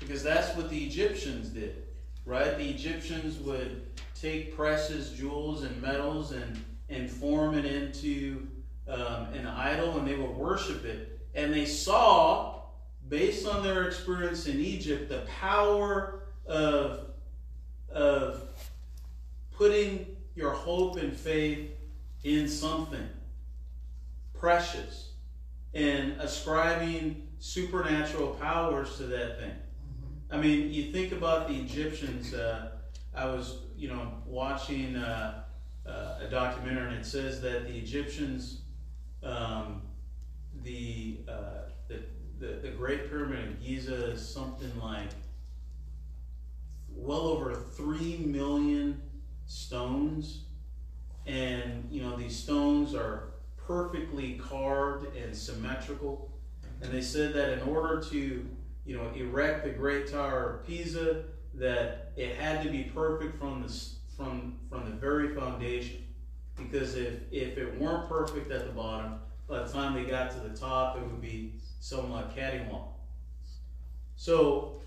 because 0.00 0.22
that's 0.22 0.56
what 0.56 0.70
the 0.70 0.84
Egyptians 0.84 1.50
did, 1.50 1.85
right? 2.26 2.58
The 2.58 2.68
Egyptians 2.68 3.38
would 3.38 3.86
take 4.20 4.54
precious 4.56 5.10
jewels 5.10 5.62
and 5.62 5.80
metals 5.80 6.32
and, 6.32 6.62
and 6.90 7.08
form 7.08 7.56
it 7.56 7.64
into 7.64 8.48
um, 8.88 9.32
an 9.32 9.46
idol 9.46 9.96
and 9.96 10.06
they 10.06 10.16
would 10.16 10.36
worship 10.36 10.84
it. 10.84 11.20
And 11.34 11.54
they 11.54 11.64
saw, 11.64 12.62
based 13.08 13.46
on 13.46 13.62
their 13.62 13.86
experience 13.86 14.46
in 14.46 14.60
Egypt, 14.60 15.08
the 15.08 15.20
power 15.40 16.24
of, 16.46 17.10
of 17.90 18.48
putting 19.52 20.16
your 20.34 20.50
hope 20.50 20.96
and 20.96 21.16
faith 21.16 21.70
in 22.24 22.48
something 22.48 23.08
precious 24.34 25.10
and 25.74 26.12
ascribing 26.20 27.28
supernatural 27.38 28.30
powers 28.34 28.96
to 28.96 29.04
that 29.04 29.38
thing. 29.38 29.52
I 30.30 30.38
mean, 30.38 30.72
you 30.72 30.92
think 30.92 31.12
about 31.12 31.48
the 31.48 31.54
Egyptians. 31.54 32.34
Uh, 32.34 32.70
I 33.14 33.26
was, 33.26 33.58
you 33.76 33.88
know, 33.88 34.12
watching 34.26 34.96
uh, 34.96 35.44
uh, 35.86 36.18
a 36.20 36.28
documentary, 36.28 36.88
and 36.88 36.96
it 36.98 37.06
says 37.06 37.40
that 37.42 37.66
the 37.66 37.76
Egyptians, 37.78 38.62
um, 39.22 39.82
the, 40.62 41.18
uh, 41.28 41.70
the, 41.88 42.02
the 42.38 42.54
the 42.62 42.68
Great 42.70 43.08
Pyramid 43.08 43.48
of 43.48 43.62
Giza 43.62 44.12
is 44.12 44.28
something 44.28 44.72
like 44.80 45.10
well 46.96 47.28
over 47.28 47.54
three 47.54 48.16
million 48.18 49.00
stones 49.46 50.46
and 51.26 51.86
you 51.90 52.02
know 52.02 52.16
these 52.16 52.36
stones 52.36 52.94
are 52.94 53.34
perfectly 53.56 54.34
carved 54.34 55.14
and 55.16 55.36
symmetrical 55.36 56.32
and 56.82 56.92
they 56.92 57.00
said 57.00 57.34
that 57.34 57.52
in 57.52 57.60
order 57.68 58.02
to 58.02 58.46
you 58.86 58.96
know 58.96 59.10
erect 59.14 59.64
the 59.64 59.70
great 59.70 60.10
tower 60.10 60.54
of 60.54 60.66
pisa 60.66 61.24
that 61.54 62.12
it 62.16 62.36
had 62.36 62.62
to 62.62 62.70
be 62.70 62.84
perfect 62.84 63.38
from 63.38 63.62
the 63.62 63.88
from 64.16 64.56
from 64.70 64.84
the 64.84 64.90
very 64.90 65.34
foundation 65.34 66.04
because 66.56 66.94
if 66.94 67.14
if 67.30 67.58
it 67.58 67.78
weren't 67.78 68.08
perfect 68.08 68.50
at 68.50 68.66
the 68.66 68.72
bottom 68.72 69.18
by 69.48 69.62
the 69.62 69.72
time 69.72 69.94
they 69.94 70.08
got 70.08 70.30
to 70.30 70.40
the 70.40 70.56
top 70.56 70.96
it 70.96 71.02
would 71.02 71.20
be 71.20 71.54
somewhat 71.80 72.34
cattywomp 72.34 72.88
so 74.16 74.80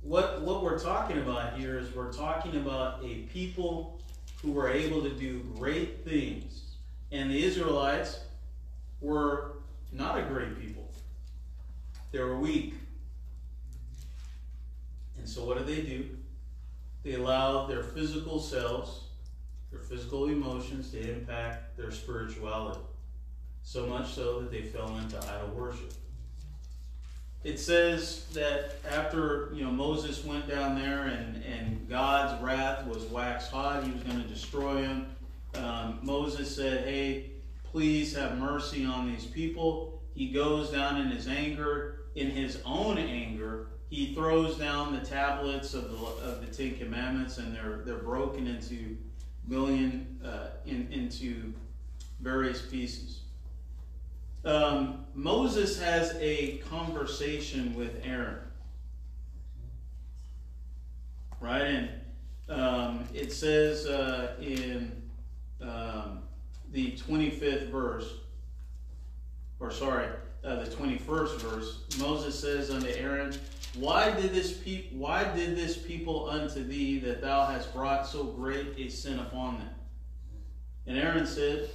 what 0.00 0.42
what 0.42 0.62
we're 0.62 0.78
talking 0.78 1.18
about 1.18 1.58
here 1.58 1.78
is 1.78 1.94
we're 1.94 2.12
talking 2.12 2.56
about 2.56 3.02
a 3.04 3.22
people 3.32 3.98
who 4.44 4.52
were 4.52 4.68
able 4.68 5.02
to 5.02 5.10
do 5.10 5.40
great 5.56 6.04
things. 6.04 6.76
And 7.10 7.30
the 7.30 7.42
Israelites 7.42 8.20
were 9.00 9.52
not 9.90 10.18
a 10.18 10.22
great 10.22 10.60
people. 10.60 10.86
They 12.12 12.18
were 12.18 12.36
weak. 12.36 12.74
So 15.34 15.44
what 15.44 15.58
do 15.58 15.64
they 15.64 15.82
do? 15.82 16.10
They 17.02 17.14
allow 17.14 17.66
their 17.66 17.82
physical 17.82 18.40
selves, 18.40 19.04
their 19.70 19.80
physical 19.80 20.28
emotions 20.28 20.90
to 20.92 21.12
impact 21.16 21.76
their 21.76 21.90
spirituality. 21.90 22.80
So 23.62 23.86
much 23.86 24.12
so 24.12 24.40
that 24.40 24.50
they 24.50 24.62
fell 24.62 24.96
into 24.98 25.18
idol 25.18 25.48
worship 25.54 25.92
it 27.44 27.60
says 27.60 28.24
that 28.32 28.76
after 28.90 29.50
you 29.52 29.62
know 29.62 29.70
Moses 29.70 30.24
went 30.24 30.48
down 30.48 30.80
there 30.80 31.04
and, 31.04 31.44
and 31.44 31.86
God's 31.88 32.42
wrath 32.42 32.86
was 32.86 33.04
waxed 33.04 33.52
hot, 33.52 33.84
he 33.84 33.92
was 33.92 34.02
going 34.02 34.20
to 34.20 34.28
destroy 34.28 34.82
him. 34.82 35.06
Um, 35.54 36.00
Moses 36.02 36.54
said, 36.54 36.88
"Hey, 36.88 37.32
please 37.70 38.16
have 38.16 38.38
mercy 38.38 38.84
on 38.86 39.12
these 39.12 39.26
people." 39.26 40.00
He 40.14 40.30
goes 40.30 40.70
down 40.70 41.00
in 41.00 41.08
his 41.08 41.28
anger, 41.28 42.06
in 42.14 42.30
his 42.30 42.60
own 42.64 42.96
anger, 42.96 43.68
he 43.94 44.14
throws 44.14 44.56
down 44.56 44.92
the 44.92 45.04
tablets 45.04 45.74
of 45.74 45.90
the 45.90 45.96
of 45.96 46.40
the 46.40 46.54
Ten 46.54 46.76
Commandments, 46.76 47.38
and 47.38 47.54
they're 47.54 47.82
they're 47.84 47.96
broken 47.96 48.46
into 48.46 48.96
million 49.46 50.18
uh, 50.24 50.48
in, 50.66 50.88
into 50.90 51.52
various 52.20 52.62
pieces 52.62 53.20
um, 54.44 55.06
Moses 55.14 55.80
has 55.80 56.16
a 56.20 56.58
conversation 56.58 57.74
with 57.74 58.00
Aaron. 58.04 58.36
Right? 61.40 61.62
And 61.62 61.90
um, 62.48 63.04
it 63.14 63.32
says 63.32 63.86
uh, 63.86 64.34
in 64.40 65.02
um, 65.62 66.20
the 66.72 66.92
25th 66.92 67.70
verse, 67.70 68.12
or 69.60 69.70
sorry, 69.70 70.08
uh, 70.44 70.56
the 70.56 70.70
21st 70.70 71.40
verse, 71.40 71.78
Moses 71.98 72.38
says 72.38 72.70
unto 72.70 72.88
Aaron, 72.88 73.34
Why 73.76 74.10
did 74.12 74.32
this 74.32 74.60
why 74.92 75.24
did 75.34 75.56
this 75.56 75.76
people 75.76 76.30
unto 76.30 76.62
thee 76.62 77.00
that 77.00 77.20
thou 77.20 77.46
hast 77.46 77.74
brought 77.74 78.06
so 78.06 78.24
great 78.24 78.78
a 78.78 78.88
sin 78.88 79.18
upon 79.18 79.58
them? 79.58 79.70
And 80.86 80.98
Aaron 80.98 81.26
said, 81.26 81.68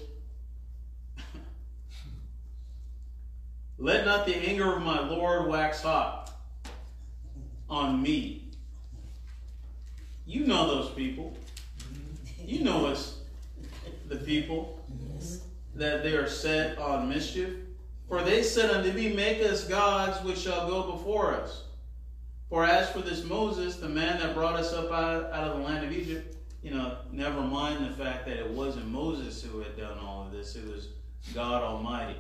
Let 3.78 4.06
not 4.06 4.26
the 4.26 4.36
anger 4.36 4.76
of 4.76 4.82
my 4.84 5.08
Lord 5.08 5.48
wax 5.48 5.82
hot 5.82 6.32
on 7.70 8.02
me. 8.02 8.44
You 10.26 10.46
know 10.46 10.68
those 10.68 10.92
people. 10.92 11.36
You 12.46 12.64
know 12.64 12.86
us, 12.86 13.20
the 14.08 14.18
people 14.18 14.84
that 15.76 16.04
they 16.04 16.14
are 16.14 16.28
set 16.28 16.78
on 16.78 17.10
mischief? 17.10 17.54
For 18.08 18.22
they 18.22 18.44
said 18.44 18.70
unto 18.70 18.92
me, 18.92 19.14
Make 19.14 19.42
us 19.42 19.64
gods 19.66 20.24
which 20.26 20.40
shall 20.40 20.68
go 20.68 20.92
before 20.92 21.34
us. 21.34 21.64
For 22.50 22.66
as 22.66 22.90
for 22.90 23.02
this 23.02 23.24
Moses, 23.24 23.76
the 23.76 23.90
man 23.90 24.20
that 24.20 24.34
brought 24.34 24.56
us 24.56 24.74
up 24.74 24.92
out, 24.92 25.32
out 25.32 25.48
of 25.48 25.58
the 25.58 25.64
land 25.64 25.86
of 25.86 25.92
Egypt, 25.92 26.36
you 26.64 26.72
know, 26.72 26.98
never 27.12 27.42
mind 27.42 27.86
the 27.86 28.04
fact 28.04 28.26
that 28.26 28.38
it 28.38 28.50
wasn't 28.50 28.88
Moses 28.88 29.42
who 29.42 29.60
had 29.60 29.78
done 29.78 30.00
all 30.00 30.26
of 30.26 30.32
this, 30.32 30.56
it 30.56 30.68
was 30.68 30.90
God 31.34 31.62
Almighty. 31.62 32.18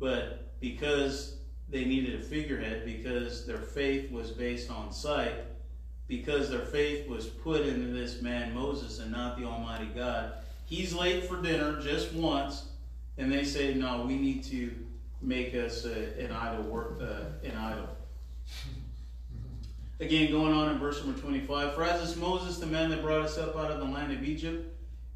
But 0.00 0.58
because 0.60 1.36
they 1.68 1.84
needed 1.84 2.20
a 2.20 2.22
figurehead, 2.22 2.84
because 2.84 3.46
their 3.46 3.58
faith 3.58 4.10
was 4.10 4.30
based 4.30 4.70
on 4.70 4.92
sight, 4.92 5.34
because 6.08 6.50
their 6.50 6.66
faith 6.66 7.08
was 7.08 7.26
put 7.26 7.62
into 7.62 7.92
this 7.92 8.20
man 8.20 8.52
Moses 8.52 8.98
and 8.98 9.12
not 9.12 9.38
the 9.38 9.44
Almighty 9.44 9.86
God, 9.94 10.34
he's 10.66 10.92
late 10.92 11.24
for 11.24 11.40
dinner 11.40 11.80
just 11.80 12.12
once, 12.12 12.66
and 13.16 13.32
they 13.32 13.44
say, 13.44 13.74
No, 13.74 14.04
we 14.04 14.16
need 14.16 14.44
to 14.44 14.74
make 15.22 15.54
us 15.54 15.86
uh, 15.86 16.10
an 16.18 16.32
idol, 16.32 16.64
work, 16.64 17.00
uh, 17.00 17.46
an 17.46 17.56
idol. 17.56 17.88
Again, 20.02 20.32
going 20.32 20.52
on 20.52 20.68
in 20.68 20.80
verse 20.80 21.00
number 21.04 21.16
25. 21.20 21.74
For 21.74 21.84
as 21.84 22.10
is 22.10 22.16
Moses, 22.16 22.58
the 22.58 22.66
man 22.66 22.90
that 22.90 23.02
brought 23.02 23.20
us 23.20 23.38
up 23.38 23.54
out 23.54 23.70
of 23.70 23.78
the 23.78 23.84
land 23.84 24.10
of 24.10 24.24
Egypt, 24.24 24.66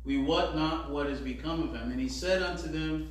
we 0.05 0.16
wot 0.16 0.55
not 0.55 0.90
what 0.90 1.09
is 1.09 1.19
become 1.19 1.61
of 1.61 1.75
him. 1.75 1.90
And 1.90 2.00
he 2.00 2.09
said 2.09 2.40
unto 2.40 2.69
them, 2.69 3.11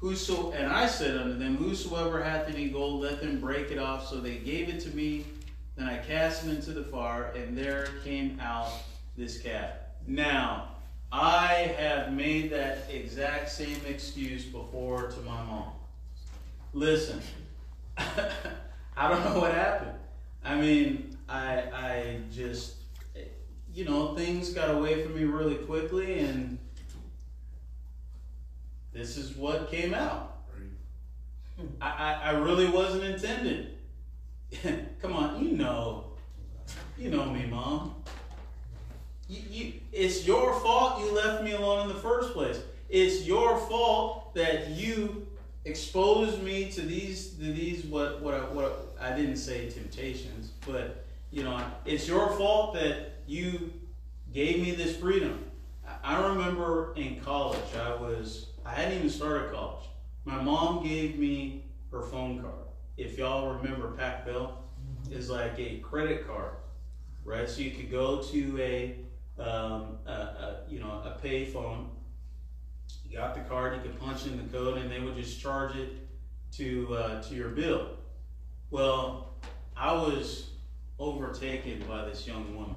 Whoso, 0.00 0.52
and 0.52 0.70
I 0.70 0.86
said 0.86 1.16
unto 1.16 1.38
them, 1.38 1.56
Whosoever 1.56 2.22
hath 2.22 2.46
any 2.46 2.68
gold, 2.68 3.00
let 3.00 3.22
them 3.22 3.40
break 3.40 3.70
it 3.70 3.78
off. 3.78 4.06
So 4.06 4.20
they 4.20 4.36
gave 4.36 4.68
it 4.68 4.80
to 4.80 4.94
me. 4.94 5.24
Then 5.76 5.88
I 5.88 5.96
cast 5.96 6.44
it 6.44 6.50
into 6.50 6.72
the 6.72 6.84
fire, 6.84 7.32
and 7.34 7.56
there 7.56 7.88
came 8.04 8.38
out 8.38 8.70
this 9.16 9.38
calf. 9.40 9.70
Now, 10.06 10.72
I 11.10 11.74
have 11.78 12.12
made 12.12 12.52
that 12.52 12.86
exact 12.92 13.48
same 13.48 13.80
excuse 13.88 14.44
before 14.44 15.06
to 15.10 15.20
my 15.20 15.42
mom. 15.44 15.72
Listen, 16.74 17.22
I 17.96 19.08
don't 19.08 19.24
know 19.24 19.40
what 19.40 19.54
happened. 19.54 20.01
I 20.44 20.56
mean, 20.56 21.16
I 21.28 21.62
I 21.72 22.20
just 22.30 22.76
you 23.74 23.84
know 23.84 24.14
things 24.14 24.50
got 24.50 24.70
away 24.70 25.02
from 25.02 25.14
me 25.14 25.24
really 25.24 25.56
quickly, 25.56 26.20
and 26.20 26.58
this 28.92 29.16
is 29.16 29.36
what 29.36 29.70
came 29.70 29.94
out. 29.94 30.28
I, 31.80 31.88
I, 31.88 32.12
I 32.12 32.30
really 32.30 32.68
wasn't 32.68 33.04
intended. 33.04 33.78
Come 35.02 35.14
on, 35.14 35.44
you 35.44 35.56
know, 35.56 36.12
you 36.98 37.10
know 37.10 37.26
me, 37.26 37.46
mom. 37.46 37.94
You, 39.28 39.40
you, 39.48 39.72
it's 39.92 40.26
your 40.26 40.58
fault 40.60 41.00
you 41.00 41.14
left 41.14 41.42
me 41.42 41.52
alone 41.52 41.88
in 41.88 41.94
the 41.94 42.00
first 42.00 42.32
place. 42.32 42.60
It's 42.88 43.24
your 43.24 43.56
fault 43.56 44.34
that 44.34 44.70
you 44.70 45.26
exposed 45.64 46.42
me 46.42 46.70
to 46.72 46.82
these 46.82 47.30
to 47.30 47.40
these 47.40 47.84
what 47.84 48.20
what 48.20 48.34
I, 48.34 48.40
what 48.40 48.91
I 49.02 49.14
didn't 49.14 49.36
say 49.36 49.68
temptations, 49.68 50.52
but 50.66 51.04
you 51.30 51.42
know 51.42 51.62
it's 51.84 52.06
your 52.06 52.30
fault 52.30 52.74
that 52.74 53.22
you 53.26 53.72
gave 54.32 54.60
me 54.60 54.72
this 54.72 54.96
freedom. 54.96 55.44
I 56.04 56.28
remember 56.28 56.94
in 56.96 57.20
college 57.20 57.74
I 57.76 57.94
was 57.94 58.46
I 58.64 58.74
hadn't 58.74 58.98
even 58.98 59.10
started 59.10 59.52
college. 59.52 59.84
My 60.24 60.40
mom 60.40 60.84
gave 60.84 61.18
me 61.18 61.64
her 61.90 62.02
phone 62.02 62.40
card. 62.40 62.54
If 62.96 63.18
y'all 63.18 63.54
remember, 63.54 63.90
Pac 63.90 64.24
Bell 64.24 64.62
is 65.10 65.28
like 65.28 65.58
a 65.58 65.78
credit 65.78 66.26
card, 66.26 66.54
right? 67.24 67.48
So 67.48 67.60
you 67.60 67.72
could 67.72 67.90
go 67.90 68.22
to 68.22 68.60
a, 68.60 68.96
um, 69.40 69.98
a, 70.06 70.12
a 70.12 70.56
you 70.68 70.78
know 70.78 71.02
a 71.04 71.18
pay 71.20 71.44
phone 71.44 71.90
you 73.12 73.18
got 73.18 73.34
the 73.34 73.42
card, 73.42 73.74
you 73.74 73.82
could 73.82 74.00
punch 74.00 74.26
in 74.26 74.38
the 74.38 74.44
code, 74.56 74.78
and 74.78 74.90
they 74.90 74.98
would 74.98 75.16
just 75.16 75.38
charge 75.38 75.76
it 75.76 76.08
to 76.52 76.94
uh, 76.94 77.22
to 77.22 77.34
your 77.34 77.50
bill. 77.50 77.90
Well, 78.72 79.34
I 79.76 79.92
was 79.92 80.48
overtaken 80.98 81.84
by 81.86 82.06
this 82.06 82.26
young 82.26 82.56
woman, 82.56 82.74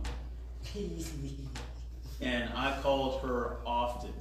and 2.22 2.50
I 2.54 2.78
called 2.82 3.22
her 3.22 3.60
often. 3.66 4.12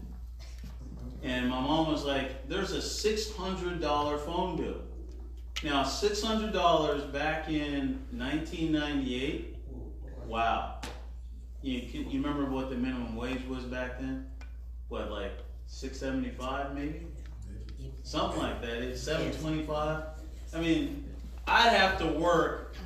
And 1.25 1.49
my 1.49 1.61
mom 1.61 1.91
was 1.91 2.05
like, 2.05 2.47
"There's 2.47 2.71
a 2.71 2.81
six 2.81 3.35
hundred 3.35 3.81
dollar 3.81 4.19
phone 4.19 4.57
bill." 4.57 4.83
Now, 5.65 5.83
six 5.83 6.23
hundred 6.23 6.53
dollars 6.53 7.03
back 7.11 7.49
in 7.49 7.99
1998. 8.13 9.57
Wow. 10.29 10.81
You, 11.61 11.81
you 11.81 12.23
remember 12.23 12.49
what 12.49 12.71
the 12.71 12.77
minimum 12.77 13.17
wage 13.17 13.45
was 13.49 13.65
back 13.65 13.99
then? 13.99 14.29
What, 14.87 15.11
like 15.11 15.33
six 15.67 15.99
seventy 15.99 16.31
five 16.31 16.73
maybe, 16.73 17.09
something 18.05 18.39
like 18.39 18.63
that. 18.63 18.81
It's 18.81 19.03
seven 19.03 19.33
twenty 19.33 19.65
five. 19.65 20.05
I 20.55 20.61
mean, 20.61 21.04
I'd 21.47 21.73
have 21.73 21.99
to 21.99 22.07
work 22.07 22.77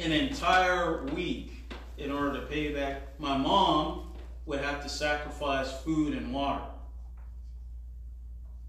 an 0.00 0.12
entire 0.12 1.04
week 1.06 1.72
in 1.96 2.10
order 2.10 2.40
to 2.40 2.46
pay 2.46 2.72
back. 2.72 3.02
My 3.18 3.36
mom 3.36 4.12
would 4.46 4.60
have 4.60 4.82
to 4.82 4.88
sacrifice 4.88 5.72
food 5.82 6.14
and 6.14 6.32
water. 6.32 6.64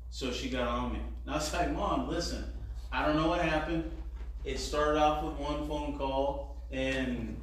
So 0.10 0.32
she 0.32 0.50
got 0.50 0.68
on 0.68 0.94
me. 0.94 1.00
And 1.26 1.34
I 1.34 1.38
was 1.38 1.54
like, 1.54 1.72
Mom, 1.72 2.10
listen, 2.10 2.44
I 2.92 3.06
don't 3.06 3.16
know 3.16 3.28
what 3.28 3.42
happened. 3.42 3.90
It 4.44 4.60
started 4.60 5.00
off 5.00 5.24
with 5.24 5.36
one 5.36 5.68
phone 5.68 5.98
call 5.98 6.58
and 6.72 7.40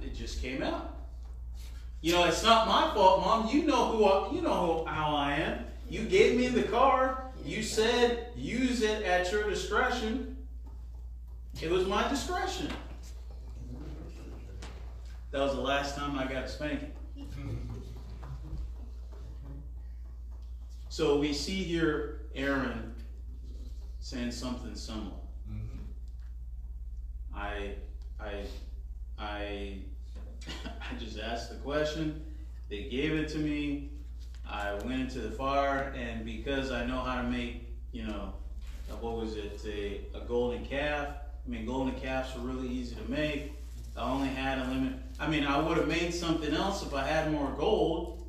it 0.00 0.14
just 0.14 0.42
came 0.42 0.62
out. 0.62 0.96
You 2.00 2.12
know, 2.12 2.24
it's 2.24 2.42
not 2.42 2.66
my 2.66 2.92
fault, 2.94 3.20
Mom. 3.20 3.48
You 3.48 3.62
know 3.62 3.92
who 3.92 4.04
I, 4.04 4.32
you 4.32 4.40
know 4.40 4.84
how 4.88 5.14
I 5.14 5.34
am. 5.34 5.64
You 5.88 6.04
gave 6.04 6.36
me 6.36 6.48
the 6.48 6.64
car. 6.64 7.21
You 7.44 7.62
said 7.62 8.28
use 8.36 8.82
it 8.82 9.02
at 9.04 9.30
your 9.32 9.48
discretion. 9.48 10.36
It 11.60 11.70
was 11.70 11.86
my 11.86 12.08
discretion. 12.08 12.68
That 15.30 15.40
was 15.40 15.54
the 15.54 15.60
last 15.60 15.96
time 15.96 16.18
I 16.18 16.26
got 16.26 16.48
spanked. 16.48 16.96
So 20.88 21.18
we 21.18 21.32
see 21.32 21.62
here 21.62 22.20
Aaron 22.34 22.94
saying 23.98 24.32
something 24.32 24.74
similar. 24.74 25.16
Mm-hmm. 25.50 25.78
I, 27.34 27.70
I, 28.20 28.44
I 29.18 29.78
I 30.64 30.98
just 30.98 31.18
asked 31.18 31.50
the 31.50 31.56
question. 31.56 32.22
They 32.68 32.84
gave 32.84 33.12
it 33.12 33.28
to 33.30 33.38
me. 33.38 33.91
I 34.52 34.74
went 34.84 35.00
into 35.00 35.20
the 35.20 35.30
fire, 35.30 35.94
and 35.96 36.26
because 36.26 36.70
I 36.70 36.84
know 36.84 37.00
how 37.00 37.22
to 37.22 37.26
make, 37.26 37.66
you 37.90 38.04
know, 38.04 38.34
uh, 38.90 38.96
what 38.96 39.16
was 39.16 39.36
it, 39.36 39.60
a, 39.66 40.18
a 40.18 40.20
golden 40.20 40.64
calf. 40.66 41.08
I 41.46 41.50
mean, 41.50 41.64
golden 41.64 41.94
calves 41.94 42.36
are 42.36 42.40
really 42.40 42.68
easy 42.68 42.94
to 42.96 43.10
make. 43.10 43.54
I 43.96 44.02
only 44.10 44.28
had 44.28 44.58
a 44.58 44.64
limit. 44.68 44.92
I 45.18 45.28
mean, 45.28 45.44
I 45.44 45.58
would 45.58 45.78
have 45.78 45.88
made 45.88 46.12
something 46.12 46.52
else 46.52 46.82
if 46.82 46.92
I 46.92 47.06
had 47.06 47.32
more 47.32 47.50
gold. 47.56 48.26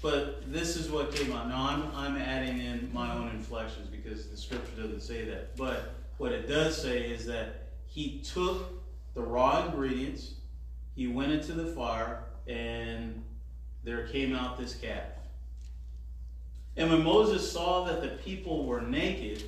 But 0.00 0.52
this 0.52 0.76
is 0.76 0.90
what 0.90 1.12
came 1.14 1.32
out. 1.32 1.48
Now, 1.48 1.68
I'm, 1.70 1.96
I'm 1.96 2.16
adding 2.20 2.60
in 2.60 2.90
my 2.92 3.12
own 3.14 3.30
inflections 3.30 3.88
because 3.88 4.28
the 4.28 4.36
scripture 4.36 4.82
doesn't 4.82 5.00
say 5.00 5.24
that. 5.24 5.56
But 5.56 5.94
what 6.18 6.30
it 6.30 6.46
does 6.46 6.80
say 6.80 7.02
is 7.10 7.26
that 7.26 7.70
he 7.86 8.20
took 8.20 8.70
the 9.14 9.22
raw 9.22 9.66
ingredients, 9.66 10.34
he 10.94 11.08
went 11.08 11.32
into 11.32 11.52
the 11.52 11.66
fire, 11.66 12.24
and 12.46 13.23
there 13.84 14.06
came 14.08 14.34
out 14.34 14.58
this 14.58 14.74
calf. 14.74 15.04
And 16.76 16.90
when 16.90 17.04
Moses 17.04 17.50
saw 17.50 17.84
that 17.84 18.02
the 18.02 18.08
people 18.08 18.64
were 18.64 18.80
naked, 18.80 19.44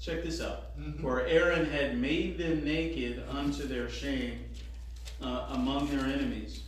check 0.00 0.24
this 0.24 0.40
out. 0.40 0.78
Mm-hmm. 0.78 1.02
For 1.02 1.24
Aaron 1.26 1.66
had 1.66 1.98
made 1.98 2.38
them 2.38 2.64
naked 2.64 3.22
unto 3.30 3.66
their 3.66 3.88
shame 3.88 4.44
uh, 5.22 5.48
among 5.50 5.88
their 5.88 6.04
enemies. 6.04 6.62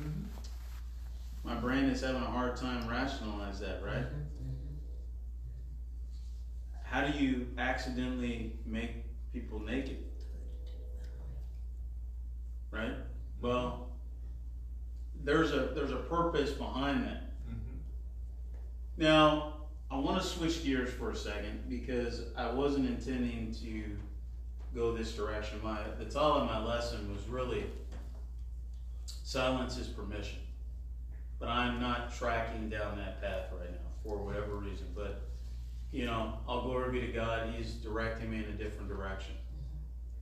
Mm-hmm. 0.00 1.48
My 1.48 1.54
brain 1.54 1.84
is 1.84 2.00
having 2.00 2.22
a 2.22 2.26
hard 2.26 2.56
time 2.56 2.88
rationalize 2.88 3.60
that, 3.60 3.82
right? 3.84 4.02
Mm-hmm 4.02 4.34
how 6.94 7.04
do 7.04 7.18
you 7.18 7.48
accidentally 7.58 8.52
make 8.64 9.04
people 9.32 9.58
naked? 9.58 9.98
Right? 12.74 12.94
Well, 13.40 13.88
there's 15.22 15.52
a 15.52 15.70
there's 15.74 15.92
a 15.92 15.96
purpose 15.96 16.50
behind 16.50 17.04
that. 17.04 17.32
Mm-hmm. 17.48 17.78
Now, 18.98 19.54
I 19.90 19.98
want 19.98 20.20
to 20.20 20.26
switch 20.26 20.64
gears 20.64 20.92
for 20.92 21.10
a 21.10 21.16
second 21.16 21.68
because 21.68 22.22
I 22.36 22.50
wasn't 22.50 22.88
intending 22.88 23.54
to 23.62 23.84
go 24.74 24.92
this 24.92 25.12
direction. 25.12 25.60
My 25.62 25.78
the 25.98 26.04
title 26.04 26.34
of 26.34 26.46
my 26.46 26.62
lesson 26.62 27.10
was 27.14 27.26
really 27.28 27.64
silence 29.06 29.78
is 29.78 29.86
permission, 29.86 30.40
but 31.38 31.48
I'm 31.48 31.80
not 31.80 32.14
tracking 32.14 32.68
down 32.68 32.98
that 32.98 33.20
path 33.20 33.50
right 33.52 33.70
now 33.70 33.78
for 34.02 34.18
whatever 34.18 34.56
reason. 34.56 34.86
But 34.94 35.22
you 35.92 36.06
know, 36.06 36.38
all 36.48 36.62
glory 36.62 37.00
be 37.00 37.06
to 37.06 37.12
God, 37.12 37.54
He's 37.56 37.74
directing 37.74 38.30
me 38.30 38.38
in 38.38 38.44
a 38.44 38.52
different 38.52 38.88
direction. 38.88 39.34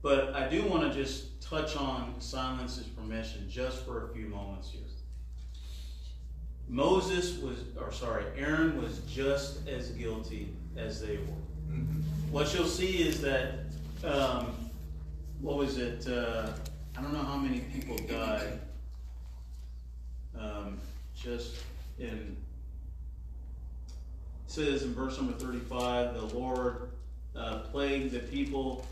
But 0.03 0.35
I 0.35 0.47
do 0.47 0.63
want 0.63 0.83
to 0.83 0.93
just 0.93 1.41
touch 1.41 1.75
on 1.75 2.13
silence 2.19 2.77
is 2.77 2.85
permission 2.85 3.49
just 3.49 3.85
for 3.85 4.05
a 4.05 4.13
few 4.13 4.27
moments 4.27 4.69
here. 4.69 4.81
Moses 6.67 7.37
was, 7.37 7.57
or 7.79 7.91
sorry, 7.91 8.25
Aaron 8.37 8.81
was 8.81 8.99
just 9.07 9.67
as 9.67 9.89
guilty 9.91 10.53
as 10.75 11.01
they 11.01 11.17
were. 11.17 11.71
Mm-hmm. 11.71 12.01
What 12.31 12.53
you'll 12.53 12.65
see 12.65 13.07
is 13.07 13.21
that, 13.21 13.65
um, 14.03 14.55
what 15.39 15.57
was 15.57 15.77
it? 15.77 16.07
Uh, 16.07 16.49
I 16.97 17.01
don't 17.01 17.13
know 17.13 17.23
how 17.23 17.37
many 17.37 17.59
people 17.59 17.97
died. 17.97 18.59
Um, 20.39 20.79
just 21.15 21.57
in 21.99 22.35
says 24.47 24.83
in 24.83 24.93
verse 24.93 25.17
number 25.17 25.33
35, 25.33 26.13
the 26.13 26.37
Lord 26.37 26.89
uh, 27.35 27.59
plagued 27.71 28.11
the 28.11 28.19
people 28.19 28.85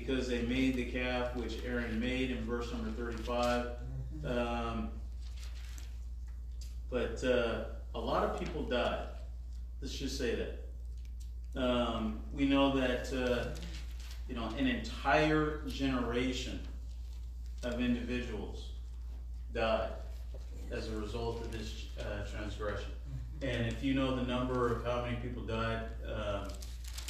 because 0.00 0.26
they 0.26 0.42
made 0.42 0.74
the 0.74 0.84
calf 0.84 1.36
which 1.36 1.64
Aaron 1.64 2.00
made 2.00 2.32
in 2.32 2.44
verse 2.44 2.72
number 2.72 2.90
35. 2.90 3.68
Um, 4.26 4.88
but 6.90 7.22
uh, 7.22 7.66
a 7.94 8.00
lot 8.00 8.24
of 8.24 8.40
people 8.40 8.62
died. 8.64 9.06
Let's 9.80 9.94
just 9.94 10.18
say 10.18 10.34
that. 10.34 10.60
Um, 11.56 12.18
we 12.32 12.44
know 12.44 12.76
that 12.76 13.12
uh, 13.12 13.54
you 14.28 14.34
know 14.34 14.48
an 14.58 14.66
entire 14.66 15.62
generation 15.68 16.58
of 17.62 17.80
individuals 17.80 18.70
died 19.52 19.90
as 20.72 20.88
a 20.88 20.96
result 20.96 21.40
of 21.40 21.52
this 21.52 21.86
uh, 22.00 22.26
transgression. 22.28 22.90
And 23.42 23.68
if 23.68 23.84
you 23.84 23.94
know 23.94 24.16
the 24.16 24.24
number 24.24 24.74
of 24.74 24.84
how 24.84 25.04
many 25.04 25.16
people 25.16 25.44
died 25.44 25.82
um, 26.12 26.48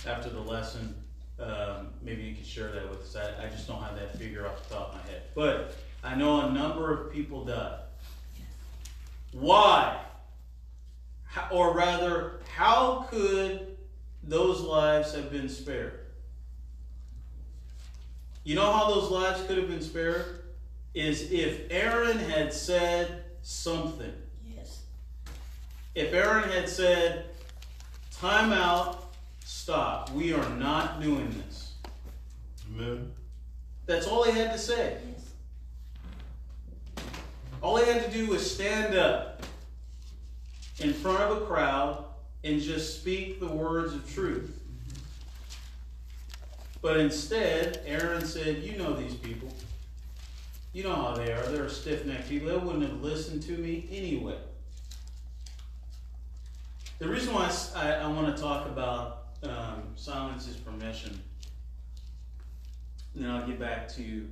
after 0.07 0.29
the 0.29 0.41
lesson, 0.41 0.95
um, 1.41 1.89
maybe 2.03 2.23
you 2.23 2.35
could 2.35 2.47
share 2.47 2.71
that 2.71 2.89
with 2.89 3.01
us. 3.01 3.17
I, 3.17 3.47
I 3.47 3.49
just 3.49 3.67
don't 3.67 3.83
have 3.83 3.97
that 3.97 4.17
figure 4.19 4.47
off 4.47 4.69
the 4.69 4.75
top 4.75 4.95
of 4.95 4.95
my 4.95 5.11
head. 5.11 5.23
But 5.35 5.77
I 6.03 6.15
know 6.15 6.43
a 6.43 6.53
number 6.53 6.93
of 6.93 7.13
people 7.13 7.45
died. 7.45 7.81
Why? 9.33 10.01
How, 11.25 11.49
or 11.51 11.75
rather, 11.75 12.41
how 12.55 13.07
could 13.11 13.77
those 14.23 14.61
lives 14.61 15.15
have 15.15 15.33
been 15.33 15.49
spared? 15.49 16.01
You 18.45 18.55
know 18.55 18.71
how 18.73 18.95
those 18.95 19.11
lives 19.11 19.43
could 19.47 19.59
have 19.59 19.69
been 19.69 19.83
spared? 19.83 20.45
Is 20.93 21.33
if 21.33 21.63
Aaron 21.71 22.19
had 22.19 22.53
said 22.53 23.25
something. 23.43 24.13
Yes. 24.47 24.83
If 25.95 26.13
Aaron 26.13 26.49
had 26.51 26.69
said, 26.69 27.25
time 28.13 28.53
out, 28.53 29.04
stop, 29.45 30.11
we 30.11 30.33
are 30.33 30.49
not 30.57 31.01
doing 31.01 31.31
this. 31.47 31.75
Amen. 32.69 33.13
That's 33.87 34.07
all 34.07 34.25
he 34.25 34.33
had 34.33 34.53
to 34.53 34.59
say. 34.59 34.97
All 37.63 37.77
he 37.77 37.91
had 37.91 38.05
to 38.05 38.11
do 38.11 38.27
was 38.27 38.51
stand 38.51 38.97
up 38.97 39.43
in 40.81 40.93
front 40.93 41.21
of 41.21 41.43
a 41.43 41.47
crowd 41.47 42.05
and 42.43 42.61
just 42.61 43.01
speak 43.01 43.41
the 43.41 43.47
words 43.47 43.95
of 43.95 44.13
truth. 44.13 44.51
Mm-hmm. 44.51 45.01
But 46.83 46.99
instead, 46.99 47.81
Aaron 47.87 48.25
said, 48.25 48.63
You 48.63 48.77
know 48.77 48.95
these 48.95 49.15
people. 49.15 49.49
You 50.73 50.83
know 50.83 50.95
how 50.95 51.15
they 51.15 51.33
are. 51.33 51.43
They're 51.45 51.69
stiff 51.69 52.05
necked 52.05 52.29
people. 52.29 52.49
They 52.49 52.57
wouldn't 52.57 52.83
have 52.83 53.01
listened 53.01 53.43
to 53.45 53.53
me 53.53 53.89
anyway. 53.91 54.37
The 56.99 57.09
reason 57.09 57.33
why 57.33 57.55
I, 57.77 57.93
I 57.93 58.07
want 58.09 58.35
to 58.35 58.43
talk 58.43 58.67
about 58.67 59.24
um, 59.47 59.83
silence 59.97 60.49
is 60.49 60.57
permission, 60.57 61.21
and 63.15 63.25
then 63.25 63.31
I'll 63.31 63.47
get 63.47 63.59
back 63.59 63.89
to 63.95 64.29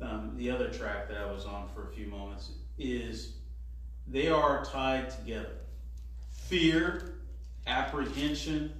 um, 0.00 0.32
the 0.36 0.50
other 0.50 0.70
track 0.70 1.08
that 1.08 1.18
I 1.18 1.30
was 1.30 1.44
on 1.44 1.68
for 1.74 1.88
a 1.88 1.92
few 1.92 2.06
moments, 2.06 2.50
is 2.78 3.34
they 4.06 4.28
are 4.28 4.64
tied 4.64 5.10
together. 5.10 5.56
Fear, 6.30 7.12
apprehension, 7.66 8.72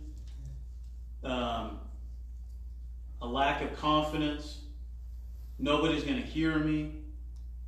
um, 1.22 1.78
a 3.22 3.26
lack 3.26 3.60
of 3.60 3.76
confidence, 3.76 4.60
nobody's 5.58 6.02
going 6.02 6.16
to 6.16 6.26
hear 6.26 6.58
me. 6.58 6.92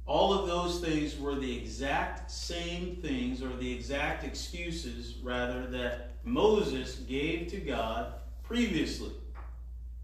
All 0.06 0.32
of 0.32 0.46
those 0.48 0.80
things 0.80 1.18
were 1.18 1.36
the 1.36 1.56
exact 1.56 2.30
same 2.30 2.96
things, 2.96 3.42
or 3.42 3.54
the 3.54 3.70
exact 3.70 4.24
excuses, 4.24 5.16
rather, 5.22 5.66
that 5.68 6.11
Moses 6.24 6.96
gave 6.96 7.48
to 7.48 7.58
God 7.58 8.14
previously. 8.42 9.12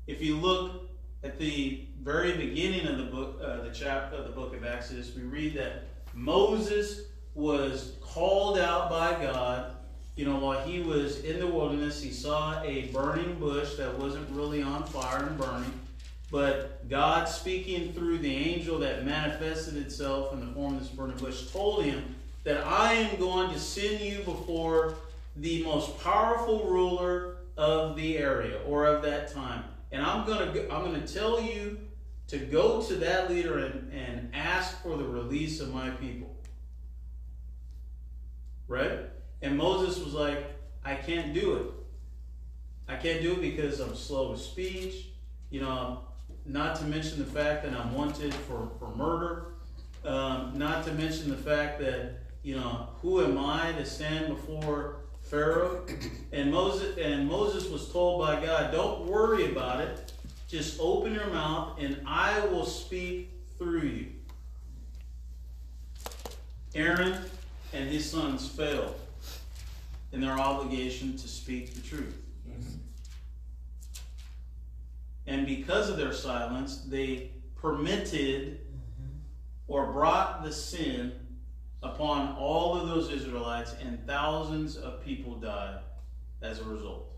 If 0.06 0.22
you 0.22 0.36
look 0.36 0.88
at 1.22 1.38
the 1.38 1.86
very 2.02 2.36
beginning 2.36 2.86
of 2.86 2.98
the 2.98 3.04
book, 3.04 3.40
uh, 3.42 3.62
the 3.62 3.70
chapter 3.70 4.16
of 4.16 4.24
the 4.24 4.32
book 4.32 4.54
of 4.54 4.64
Exodus, 4.64 5.14
we 5.14 5.22
read 5.22 5.54
that 5.54 5.84
Moses 6.14 7.02
was 7.34 7.92
called 8.00 8.58
out 8.58 8.90
by 8.90 9.12
God. 9.22 9.76
You 10.16 10.24
know, 10.24 10.38
while 10.38 10.66
he 10.66 10.80
was 10.80 11.20
in 11.20 11.38
the 11.38 11.46
wilderness, 11.46 12.02
he 12.02 12.10
saw 12.10 12.60
a 12.62 12.86
burning 12.86 13.38
bush 13.38 13.76
that 13.76 13.96
wasn't 13.98 14.28
really 14.30 14.62
on 14.62 14.84
fire 14.84 15.26
and 15.26 15.38
burning. 15.38 15.72
But 16.30 16.88
God, 16.88 17.28
speaking 17.28 17.92
through 17.92 18.18
the 18.18 18.34
angel 18.34 18.78
that 18.80 19.04
manifested 19.04 19.76
itself 19.76 20.32
in 20.32 20.40
the 20.40 20.52
form 20.52 20.74
of 20.74 20.80
this 20.80 20.88
burning 20.88 21.16
bush, 21.16 21.50
told 21.50 21.84
him 21.84 22.16
that 22.44 22.66
I 22.66 22.94
am 22.94 23.18
going 23.18 23.50
to 23.52 23.58
send 23.58 24.00
you 24.00 24.18
before 24.20 24.96
the 25.40 25.62
most 25.64 25.98
powerful 26.02 26.64
ruler 26.66 27.36
of 27.56 27.96
the 27.96 28.18
area 28.18 28.60
or 28.66 28.86
of 28.86 29.02
that 29.02 29.32
time. 29.32 29.64
And 29.90 30.02
I'm 30.02 30.26
going 30.26 30.52
to 30.52 30.72
I'm 30.72 30.84
going 30.84 31.00
to 31.00 31.14
tell 31.14 31.40
you 31.40 31.78
to 32.28 32.38
go 32.38 32.82
to 32.82 32.94
that 32.96 33.30
leader 33.30 33.58
and, 33.58 33.92
and 33.92 34.30
ask 34.34 34.82
for 34.82 34.96
the 34.96 35.04
release 35.04 35.60
of 35.60 35.72
my 35.72 35.90
people. 35.90 36.36
Right? 38.66 39.00
And 39.40 39.56
Moses 39.56 40.02
was 40.04 40.12
like, 40.12 40.44
I 40.84 40.94
can't 40.94 41.32
do 41.32 41.54
it. 41.54 41.66
I 42.86 42.96
can't 42.96 43.22
do 43.22 43.32
it 43.32 43.40
because 43.40 43.80
I'm 43.80 43.94
slow 43.94 44.32
of 44.32 44.40
speech. 44.40 45.06
You 45.50 45.62
know, 45.62 46.00
not 46.44 46.76
to 46.76 46.84
mention 46.84 47.18
the 47.18 47.24
fact 47.24 47.64
that 47.64 47.72
I'm 47.72 47.94
wanted 47.94 48.34
for, 48.34 48.70
for 48.78 48.94
murder. 48.94 49.54
Um, 50.04 50.52
not 50.56 50.84
to 50.84 50.92
mention 50.92 51.30
the 51.30 51.36
fact 51.36 51.80
that, 51.80 52.20
you 52.42 52.56
know, 52.56 52.88
who 53.00 53.22
am 53.22 53.38
I 53.38 53.72
to 53.72 53.84
stand 53.84 54.28
before 54.28 54.97
Pharaoh? 55.28 55.84
And 56.32 56.50
Moses 56.50 56.96
and 56.98 57.28
Moses 57.28 57.68
was 57.70 57.90
told 57.92 58.20
by 58.20 58.44
God, 58.44 58.72
don't 58.72 59.06
worry 59.06 59.50
about 59.50 59.80
it. 59.80 60.12
Just 60.48 60.80
open 60.80 61.14
your 61.14 61.26
mouth 61.26 61.78
and 61.78 62.00
I 62.06 62.44
will 62.46 62.64
speak 62.64 63.30
through 63.58 63.82
you. 63.82 64.06
Aaron 66.74 67.18
and 67.72 67.88
his 67.90 68.10
sons 68.10 68.48
failed 68.48 68.98
in 70.12 70.20
their 70.20 70.38
obligation 70.38 71.16
to 71.16 71.28
speak 71.28 71.74
the 71.74 71.80
truth. 71.80 72.16
And 75.26 75.46
because 75.46 75.90
of 75.90 75.98
their 75.98 76.14
silence, 76.14 76.84
they 76.86 77.32
permitted 77.54 78.60
or 79.66 79.92
brought 79.92 80.42
the 80.42 80.52
sin 80.52 81.12
upon 81.82 82.36
all 82.36 82.76
of 82.76 82.88
those 82.88 83.10
Israelites, 83.10 83.74
and 83.80 84.04
thousands 84.06 84.76
of 84.76 85.04
people 85.04 85.34
died 85.36 85.78
as 86.42 86.60
a 86.60 86.64
result. 86.64 87.08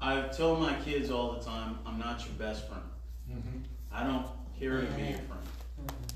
I 0.00 0.22
tell 0.28 0.56
my 0.56 0.74
kids 0.80 1.10
all 1.10 1.32
the 1.32 1.44
time, 1.44 1.78
I'm 1.84 1.98
not 1.98 2.24
your 2.24 2.34
best 2.34 2.66
friend. 2.66 2.82
Mm-hmm. 3.30 3.58
I 3.92 4.04
don't 4.04 4.26
care 4.58 4.80
to 4.80 4.86
be 4.86 5.02
your 5.02 5.18
friend. 5.18 5.46
Mm-hmm. 5.82 6.06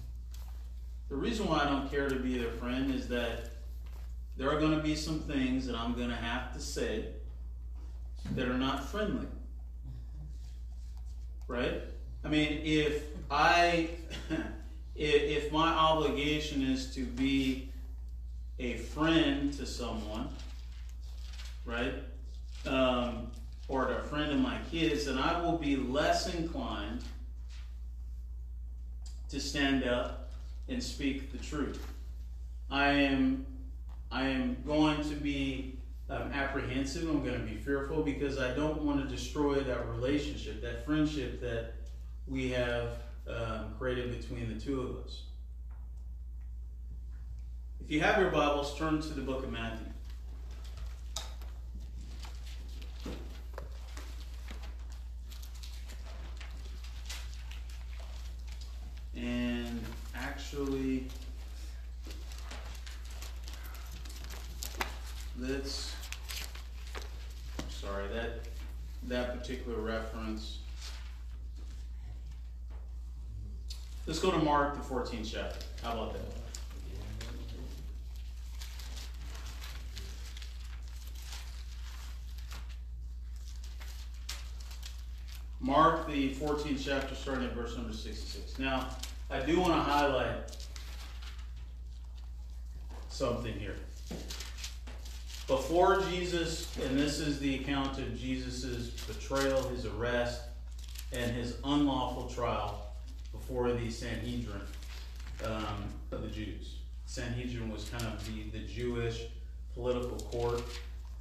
The 1.11 1.17
reason 1.17 1.47
why 1.47 1.61
I 1.61 1.65
don't 1.67 1.91
care 1.91 2.09
to 2.09 2.17
be 2.17 2.39
their 2.39 2.51
friend 2.53 2.95
is 2.95 3.09
that 3.09 3.51
there 4.37 4.51
are 4.51 4.59
going 4.59 4.73
to 4.73 4.83
be 4.83 4.97
some 4.97 5.21
things 5.21 5.67
that 5.67 5.77
I'm 5.77 5.95
going 5.95 6.09
to 6.09 6.17
have 6.17 6.53
to 6.55 6.61
say 6.61 7.07
that 8.35 8.49
are 8.49 8.59
not 8.59 8.89
friendly. 8.89 9.27
Right? 11.47 11.83
I 12.25 12.29
mean, 12.29 12.63
if 12.65 13.05
I, 13.31 13.91
if 14.97 15.51
my 15.53 15.69
obligation 15.69 16.63
is 16.63 16.95
to 16.95 17.05
be 17.05 17.71
a 18.59 18.77
friend 18.77 19.53
to 19.55 19.67
someone, 19.67 20.29
right, 21.65 21.95
um, 22.67 23.31
or 23.69 23.91
a 23.91 24.03
friend 24.05 24.31
of 24.31 24.39
my 24.39 24.59
kids, 24.71 25.07
then 25.07 25.19
I 25.19 25.41
will 25.41 25.59
be 25.59 25.77
less 25.77 26.33
inclined 26.33 27.03
to 29.31 29.41
stand 29.41 29.85
up 29.85 30.31
and 30.69 30.83
speak 30.83 31.33
the 31.33 31.39
truth. 31.39 31.85
I 32.71 32.91
am, 32.91 33.47
I 34.11 34.29
am 34.29 34.63
going 34.65 35.03
to 35.09 35.17
be 35.17 35.79
um, 36.09 36.31
apprehensive. 36.33 37.09
I'm 37.09 37.25
going 37.25 37.41
to 37.41 37.47
be 37.47 37.57
fearful 37.57 38.03
because 38.03 38.39
I 38.39 38.55
don't 38.55 38.83
want 38.83 39.03
to 39.03 39.13
destroy 39.13 39.61
that 39.61 39.89
relationship, 39.89 40.63
that 40.63 40.85
friendship 40.85 41.41
that 41.41 41.75
we 42.27 42.51
have 42.51 42.99
um, 43.29 43.75
created 43.79 44.21
between 44.21 44.53
the 44.53 44.61
two 44.61 44.81
of 44.81 45.05
us. 45.05 45.23
If 47.81 47.91
you 47.91 48.01
have 48.01 48.19
your 48.19 48.31
Bibles, 48.31 48.79
turn 48.79 49.01
to 49.03 49.09
the 49.09 49.21
book 49.21 49.45
of 49.45 49.53
Matthew. 49.53 49.87
And 59.15 59.81
actually, 60.15 61.09
let's, 65.39 65.95
sorry, 67.69 68.09
that, 68.09 68.41
that 69.09 69.39
particular 69.39 69.79
reference. 69.79 70.59
Let's 74.07 74.14
go 74.25 74.31
to 74.31 74.39
Mark, 74.39 74.75
the 74.75 74.95
14th 74.95 75.33
chapter. 75.35 75.67
How 75.83 75.93
about 75.93 76.15
that? 76.15 76.23
Mark, 85.61 86.07
the 86.07 86.35
14th 86.37 86.83
chapter, 86.83 87.15
starting 87.15 87.45
at 87.45 87.53
verse 87.53 87.77
number 87.77 87.93
66. 87.93 88.59
Now, 88.59 88.89
I 89.31 89.41
do 89.41 89.61
want 89.61 89.75
to 89.75 89.81
highlight 89.81 90.57
something 93.11 93.53
here. 93.59 93.77
Before 95.47 96.01
Jesus, 96.01 96.75
and 96.79 96.99
this 96.99 97.21
is 97.21 97.41
the 97.41 97.57
account 97.57 97.99
of 97.99 98.19
Jesus' 98.19 98.89
betrayal, 99.05 99.69
his 99.69 99.85
arrest, 99.85 100.41
and 101.13 101.31
his 101.31 101.59
unlawful 101.63 102.29
trial 102.29 102.94
before 103.47 103.73
the 103.73 103.91
Sanhedrin 103.91 104.61
um, 105.45 105.85
of 106.11 106.23
the 106.23 106.29
Jews. 106.29 106.77
Sanhedrin 107.05 107.71
was 107.71 107.89
kind 107.91 108.05
of 108.05 108.27
the, 108.27 108.59
the 108.59 108.65
Jewish 108.67 109.27
political 109.75 110.17
court, 110.17 110.63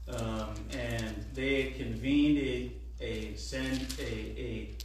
um, 0.08 0.54
and 0.72 1.26
they 1.34 1.72
convened 1.72 2.38
a 2.38 2.72
a 3.02 3.36
send 3.36 3.94
a 4.00 4.78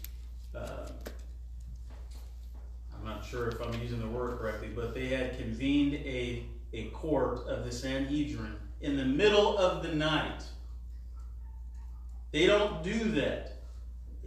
a 0.55 0.59
uh, 0.59 0.89
I'm 2.97 3.05
not 3.05 3.25
sure 3.25 3.49
if 3.49 3.61
I'm 3.61 3.81
using 3.81 4.01
the 4.01 4.09
word 4.09 4.39
correctly, 4.39 4.71
but 4.75 4.93
they 4.93 5.07
had 5.07 5.39
convened 5.39 5.95
a 5.95 6.43
a 6.73 6.87
court 6.87 7.47
of 7.47 7.65
the 7.65 7.71
Sanhedrin 7.71 8.57
in 8.81 8.97
the 8.97 9.05
middle 9.05 9.57
of 9.57 9.85
the 9.85 9.95
night. 9.95 10.43
They 12.33 12.47
don't 12.47 12.83
do 12.83 13.13
that. 13.13 13.58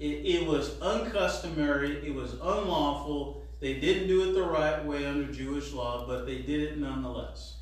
It, 0.01 0.25
it 0.25 0.47
was 0.47 0.77
uncustomary, 0.81 2.03
it 2.03 2.15
was 2.15 2.33
unlawful. 2.33 3.43
They 3.59 3.75
didn't 3.75 4.07
do 4.07 4.27
it 4.27 4.33
the 4.33 4.41
right 4.41 4.83
way 4.83 5.05
under 5.05 5.31
Jewish 5.31 5.73
law, 5.73 6.07
but 6.07 6.25
they 6.25 6.39
did 6.39 6.59
it 6.59 6.79
nonetheless. 6.79 7.57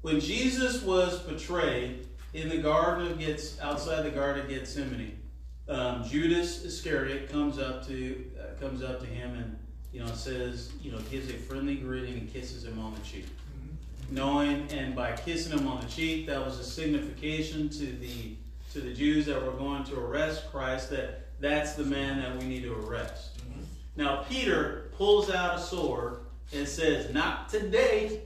When 0.00 0.20
Jesus 0.20 0.82
was 0.82 1.18
betrayed 1.18 2.08
in 2.32 2.48
the 2.48 2.56
garden 2.56 3.08
of 3.08 3.18
Gets 3.18 3.60
outside 3.60 4.04
the 4.04 4.10
garden 4.10 4.44
of 4.44 4.48
Gethsemane, 4.48 5.20
um, 5.68 6.02
Judas 6.08 6.64
Iscariot 6.64 7.30
comes 7.30 7.58
up 7.58 7.86
to 7.88 8.24
uh, 8.40 8.58
comes 8.58 8.82
up 8.82 9.00
to 9.00 9.06
him 9.06 9.34
and 9.34 9.58
you 9.92 10.00
know 10.00 10.14
says 10.14 10.72
you 10.80 10.92
know 10.92 10.98
gives 11.10 11.28
a 11.28 11.34
friendly 11.34 11.74
greeting 11.74 12.14
and 12.14 12.32
kisses 12.32 12.64
him 12.64 12.78
on 12.78 12.94
the 12.94 13.00
cheek, 13.00 13.26
mm-hmm. 13.26 14.14
knowing 14.14 14.66
and 14.72 14.96
by 14.96 15.12
kissing 15.12 15.58
him 15.58 15.68
on 15.68 15.82
the 15.82 15.88
cheek 15.88 16.26
that 16.26 16.42
was 16.42 16.58
a 16.58 16.64
signification 16.64 17.68
to 17.68 17.84
the 17.84 18.34
to 18.72 18.80
the 18.80 18.94
Jews 18.94 19.26
that 19.26 19.44
were 19.44 19.52
going 19.52 19.84
to 19.84 19.98
arrest 20.00 20.50
Christ 20.50 20.88
that 20.88 21.23
that's 21.40 21.74
the 21.74 21.84
man 21.84 22.20
that 22.20 22.36
we 22.36 22.44
need 22.44 22.62
to 22.62 22.74
arrest. 22.74 23.38
Mm-hmm. 23.38 23.62
Now 23.96 24.24
Peter 24.28 24.90
pulls 24.96 25.30
out 25.30 25.58
a 25.58 25.60
sword 25.60 26.20
and 26.52 26.66
says, 26.66 27.12
"Not 27.12 27.48
today." 27.48 28.22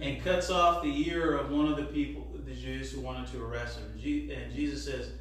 And 0.00 0.22
cuts 0.24 0.50
off 0.50 0.82
the 0.82 1.08
ear 1.08 1.36
of 1.36 1.52
one 1.52 1.68
of 1.68 1.76
the 1.76 1.84
people, 1.84 2.26
the 2.44 2.54
Jews 2.54 2.90
who 2.90 3.00
wanted 3.00 3.30
to 3.30 3.44
arrest 3.44 3.78
him. 3.78 4.30
And 4.32 4.52
Jesus 4.52 4.84
says, 4.84 5.12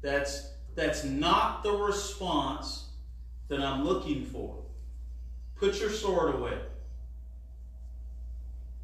"That's 0.00 0.50
that's 0.76 1.02
not 1.02 1.64
the 1.64 1.72
response 1.72 2.90
that 3.48 3.60
I'm 3.60 3.84
looking 3.84 4.24
for. 4.24 4.62
Put 5.56 5.80
your 5.80 5.90
sword 5.90 6.34
away. 6.34 6.58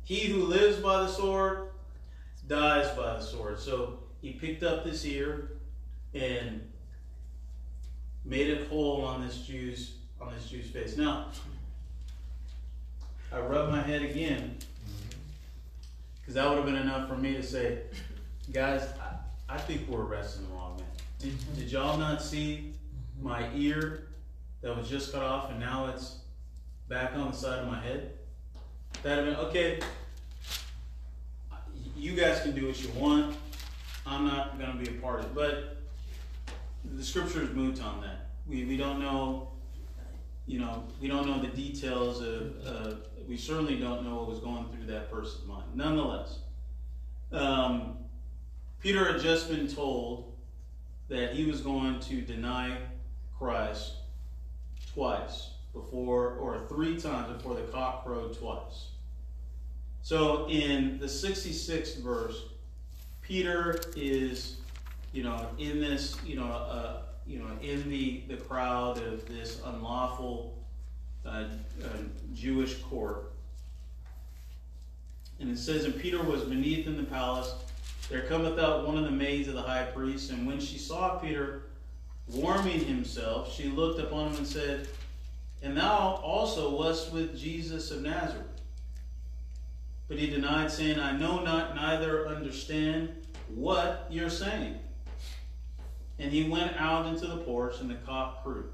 He 0.05 0.27
who 0.27 0.45
lives 0.45 0.79
by 0.79 1.03
the 1.03 1.09
sword 1.09 1.69
dies 2.49 2.89
by 2.97 3.15
the 3.15 3.21
sword. 3.21 3.61
So 3.61 4.01
he 4.21 4.33
picked 4.33 4.63
up 4.63 4.85
this 4.85 5.05
ear 5.05 5.53
and 6.15 6.67
made 8.25 8.49
it 8.49 8.69
whole 8.69 9.05
on 9.05 9.27
this 9.27 9.39
Jew's 9.39 9.95
on 10.21 10.33
this 10.35 10.49
Jew's 10.49 10.67
face. 10.67 10.97
Now, 10.97 11.27
I 13.33 13.41
rub 13.41 13.71
my 13.71 13.83
head 13.83 14.03
again 14.03 14.57
mm-hmm. 14.59 15.19
because 16.21 16.35
that 16.35 16.49
would 16.49 16.57
have 16.57 16.67
been 16.67 16.77
enough 16.77 17.09
for 17.09 17.17
me 17.17 17.35
to 17.35 17.43
say, 17.43 17.81
guys, 18.53 18.89
I, 19.01 19.55
I 19.55 19.59
think 19.59 19.89
we're 19.89 20.03
arresting 20.03 20.47
the 20.47 20.55
wrong 20.55 20.77
man. 20.77 20.87
Did, 21.19 21.33
mm-hmm. 21.33 21.59
did 21.59 21.73
y'all 21.73 21.99
not 21.99 22.23
see 22.23 22.75
mm-hmm. 23.19 23.29
my 23.29 23.49
ear 23.55 24.09
that 24.61 24.77
was 24.77 24.89
just 24.89 25.13
cut 25.13 25.23
off 25.23 25.51
and 25.51 25.59
now 25.59 25.87
it's 25.87 26.19
back 26.89 27.15
on 27.17 27.31
the 27.31 27.37
side 27.37 27.59
of 27.59 27.69
my 27.69 27.81
head? 27.81 28.13
That'd 29.03 29.27
have 29.27 29.37
been, 29.37 29.47
okay, 29.47 29.81
you 31.97 32.13
guys 32.13 32.41
can 32.43 32.55
do 32.55 32.67
what 32.67 32.81
you 32.83 32.91
want. 32.91 33.37
I'm 34.07 34.27
not 34.27 34.59
going 34.59 34.73
to 34.73 34.79
be 34.79 34.97
a 34.97 35.01
part 35.01 35.21
of 35.21 35.27
it. 35.27 35.35
But 35.35 35.82
the 36.85 37.05
scripture 37.05 37.43
is 37.43 37.51
moot 37.51 37.83
on 37.83 38.01
that. 38.01 38.31
We, 38.47 38.65
we 38.65 38.77
don't 38.77 39.01
know, 39.01 39.53
you 40.47 40.59
know, 40.59 40.85
we 41.01 41.09
don't 41.09 41.27
know 41.27 41.41
the 41.41 41.49
details 41.49 42.21
of, 42.21 42.67
uh, 42.67 42.95
we 43.29 43.37
certainly 43.37 43.79
don't 43.79 44.05
know 44.05 44.17
what 44.17 44.29
was 44.29 44.41
going 44.41 44.67
through 44.69 44.87
that 44.87 45.11
person's 45.11 45.47
mind. 45.47 45.65
Nonetheless, 45.75 46.39
um, 47.31 47.99
Peter 48.81 49.13
had 49.13 49.21
just 49.21 49.49
been 49.49 49.69
told 49.69 50.33
that 51.09 51.35
he 51.35 51.45
was 51.45 51.61
going 51.61 52.01
to 52.01 52.21
deny 52.21 52.77
Christ 53.39 53.95
twice 54.93 55.51
before, 55.73 56.35
or 56.35 56.67
three 56.69 57.01
times 57.01 57.33
before 57.33 57.55
the 57.55 57.63
cock 57.63 58.05
crowed 58.05 58.37
twice. 58.39 58.89
So 60.03 60.49
in 60.49 60.99
the 60.99 61.07
66th 61.07 62.03
verse, 62.03 62.43
Peter 63.23 63.81
is, 63.97 64.57
you 65.13 65.23
know, 65.23 65.49
in 65.59 65.81
this, 65.81 66.17
you 66.25 66.37
know, 66.37 66.47
uh, 66.47 67.03
you 67.27 67.39
know, 67.39 67.49
in 67.61 67.89
the, 67.89 68.23
the 68.29 68.37
crowd 68.37 68.99
of 68.99 69.27
this 69.29 69.61
unlawful 69.65 70.59
uh, 71.25 71.45
uh, 71.85 71.89
Jewish 72.35 72.81
court. 72.81 73.33
And 75.39 75.51
it 75.51 75.59
says, 75.59 75.85
And 75.85 75.99
Peter 75.99 76.23
was 76.23 76.43
beneath 76.43 76.87
in 76.87 76.97
the 76.97 77.05
palace, 77.05 77.55
there 78.09 78.23
cometh 78.23 78.59
out 78.59 78.87
one 78.87 78.97
of 78.97 79.05
the 79.05 79.11
maids 79.11 79.49
of 79.49 79.55
the 79.55 79.63
high 79.63 79.85
priest, 79.85 80.31
and 80.31 80.47
when 80.47 80.61
she 80.61 80.79
saw 80.79 81.19
Peter 81.19 81.63
warming 82.29 82.85
himself, 82.85 83.55
she 83.55 83.69
looked 83.69 84.01
upon 84.01 84.31
him 84.31 84.39
and 84.39 84.47
said, 84.47 84.89
And 85.63 85.77
thou 85.77 86.21
also 86.23 86.77
wast 86.77 87.13
with 87.13 87.39
Jesus 87.39 87.91
of 87.91 88.03
Nazareth. 88.03 88.47
But 90.09 90.19
he 90.19 90.29
denied, 90.29 90.71
saying, 90.71 90.99
I 90.99 91.13
know 91.13 91.43
not, 91.43 91.75
neither 91.75 92.29
understand 92.29 93.11
what 93.49 94.07
you're 94.11 94.31
saying. 94.31 94.79
And 96.23 96.31
he 96.31 96.45
went 96.45 96.77
out 96.81 97.07
into 97.07 97.27
the 97.27 97.39
porch, 97.39 97.81
and 97.81 97.91
the 97.91 97.97
cock 97.97 98.45
crew. 98.45 98.71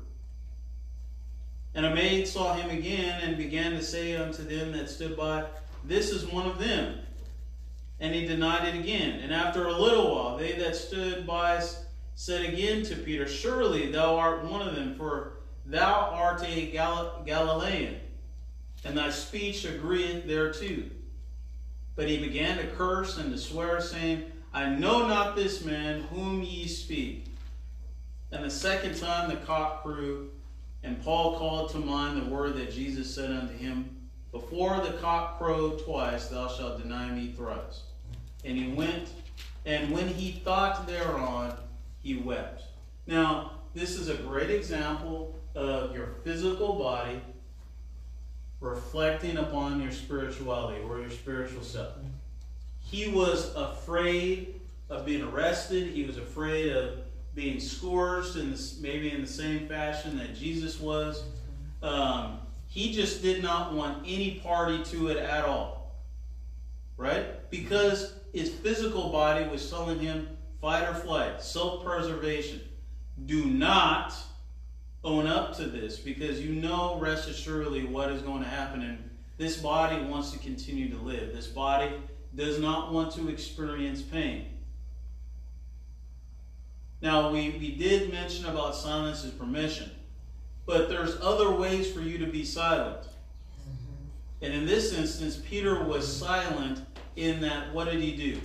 And 1.74 1.86
a 1.86 1.94
maid 1.94 2.28
saw 2.28 2.52
him 2.54 2.68
again, 2.68 3.22
and 3.22 3.38
began 3.38 3.72
to 3.72 3.82
say 3.82 4.16
unto 4.16 4.44
them 4.44 4.72
that 4.72 4.90
stood 4.90 5.16
by, 5.16 5.46
This 5.82 6.10
is 6.10 6.26
one 6.26 6.46
of 6.46 6.58
them. 6.58 6.98
And 8.00 8.14
he 8.14 8.26
denied 8.26 8.68
it 8.68 8.78
again. 8.78 9.20
And 9.20 9.32
after 9.32 9.66
a 9.66 9.72
little 9.72 10.14
while, 10.14 10.36
they 10.36 10.52
that 10.52 10.76
stood 10.76 11.26
by 11.26 11.64
said 12.14 12.44
again 12.44 12.82
to 12.82 12.96
Peter, 12.96 13.26
Surely 13.26 13.90
thou 13.90 14.16
art 14.16 14.44
one 14.44 14.68
of 14.68 14.74
them, 14.74 14.94
for 14.96 15.32
thou 15.64 16.10
art 16.12 16.44
a 16.44 16.70
Gal- 16.70 17.22
Galilean, 17.24 17.98
and 18.84 18.98
thy 18.98 19.08
speech 19.08 19.64
agreeth 19.64 20.26
thereto. 20.26 20.82
But 21.96 22.08
he 22.08 22.18
began 22.18 22.58
to 22.58 22.66
curse 22.66 23.16
and 23.16 23.32
to 23.32 23.38
swear, 23.38 23.80
saying, 23.80 24.30
I 24.52 24.68
know 24.68 25.06
not 25.06 25.34
this 25.34 25.64
man 25.64 26.02
whom 26.10 26.42
ye 26.42 26.66
speak. 26.66 27.27
And 28.30 28.44
the 28.44 28.50
second 28.50 28.96
time 28.96 29.30
the 29.30 29.36
cock 29.36 29.82
crew, 29.82 30.30
and 30.82 31.02
Paul 31.02 31.38
called 31.38 31.70
to 31.70 31.78
mind 31.78 32.20
the 32.20 32.30
word 32.30 32.56
that 32.56 32.72
Jesus 32.72 33.12
said 33.12 33.30
unto 33.30 33.56
him, 33.56 33.96
Before 34.32 34.80
the 34.80 34.92
cock 34.98 35.38
crow 35.38 35.70
twice, 35.70 36.28
thou 36.28 36.48
shalt 36.48 36.82
deny 36.82 37.10
me 37.10 37.32
thrice. 37.32 37.82
And 38.44 38.56
he 38.56 38.72
went, 38.72 39.08
and 39.64 39.92
when 39.92 40.08
he 40.08 40.32
thought 40.44 40.86
thereon, 40.86 41.54
he 42.00 42.16
wept. 42.16 42.62
Now, 43.06 43.52
this 43.74 43.96
is 43.96 44.08
a 44.08 44.14
great 44.14 44.50
example 44.50 45.38
of 45.54 45.94
your 45.94 46.08
physical 46.24 46.74
body 46.74 47.20
reflecting 48.60 49.38
upon 49.38 49.80
your 49.80 49.92
spirituality 49.92 50.82
or 50.82 51.00
your 51.00 51.10
spiritual 51.10 51.62
self. 51.62 51.94
He 52.80 53.08
was 53.08 53.54
afraid 53.54 54.60
of 54.88 55.04
being 55.04 55.22
arrested. 55.22 55.88
He 55.88 56.04
was 56.04 56.16
afraid 56.16 56.72
of 56.72 57.00
being 57.38 57.60
scourged 57.60 58.34
in 58.36 58.56
maybe 58.80 59.12
in 59.12 59.20
the 59.20 59.28
same 59.28 59.68
fashion 59.68 60.18
that 60.18 60.34
Jesus 60.34 60.80
was. 60.80 61.22
Um, 61.84 62.40
he 62.66 62.92
just 62.92 63.22
did 63.22 63.44
not 63.44 63.72
want 63.72 64.02
any 64.04 64.40
party 64.40 64.82
to 64.86 65.06
it 65.06 65.18
at 65.18 65.44
all. 65.44 65.94
Right? 66.96 67.48
Because 67.48 68.14
his 68.34 68.50
physical 68.50 69.10
body 69.10 69.48
was 69.48 69.70
telling 69.70 70.00
him 70.00 70.36
fight 70.60 70.88
or 70.88 70.94
flight, 70.94 71.40
self 71.40 71.84
preservation. 71.84 72.60
Do 73.26 73.44
not 73.44 74.14
own 75.04 75.28
up 75.28 75.56
to 75.58 75.66
this 75.66 75.96
because 75.96 76.40
you 76.40 76.56
know, 76.56 76.98
rest 76.98 77.28
assuredly, 77.28 77.84
what 77.84 78.10
is 78.10 78.20
going 78.22 78.42
to 78.42 78.48
happen. 78.48 78.82
And 78.82 79.10
this 79.36 79.58
body 79.58 80.02
wants 80.06 80.32
to 80.32 80.38
continue 80.40 80.90
to 80.90 80.96
live. 80.96 81.32
This 81.32 81.46
body 81.46 81.92
does 82.34 82.58
not 82.58 82.92
want 82.92 83.12
to 83.12 83.28
experience 83.28 84.02
pain. 84.02 84.46
Now, 87.00 87.30
we, 87.30 87.50
we 87.50 87.72
did 87.76 88.10
mention 88.12 88.46
about 88.46 88.74
silence 88.74 89.24
is 89.24 89.32
permission, 89.32 89.90
but 90.66 90.88
there's 90.88 91.20
other 91.20 91.52
ways 91.52 91.92
for 91.92 92.00
you 92.00 92.18
to 92.18 92.26
be 92.26 92.44
silent. 92.44 93.06
And 94.42 94.52
in 94.52 94.66
this 94.66 94.92
instance, 94.92 95.36
Peter 95.36 95.82
was 95.82 96.10
silent 96.10 96.80
in 97.16 97.40
that, 97.40 97.72
what 97.72 97.90
did 97.90 98.00
he 98.00 98.16
do? 98.16 98.40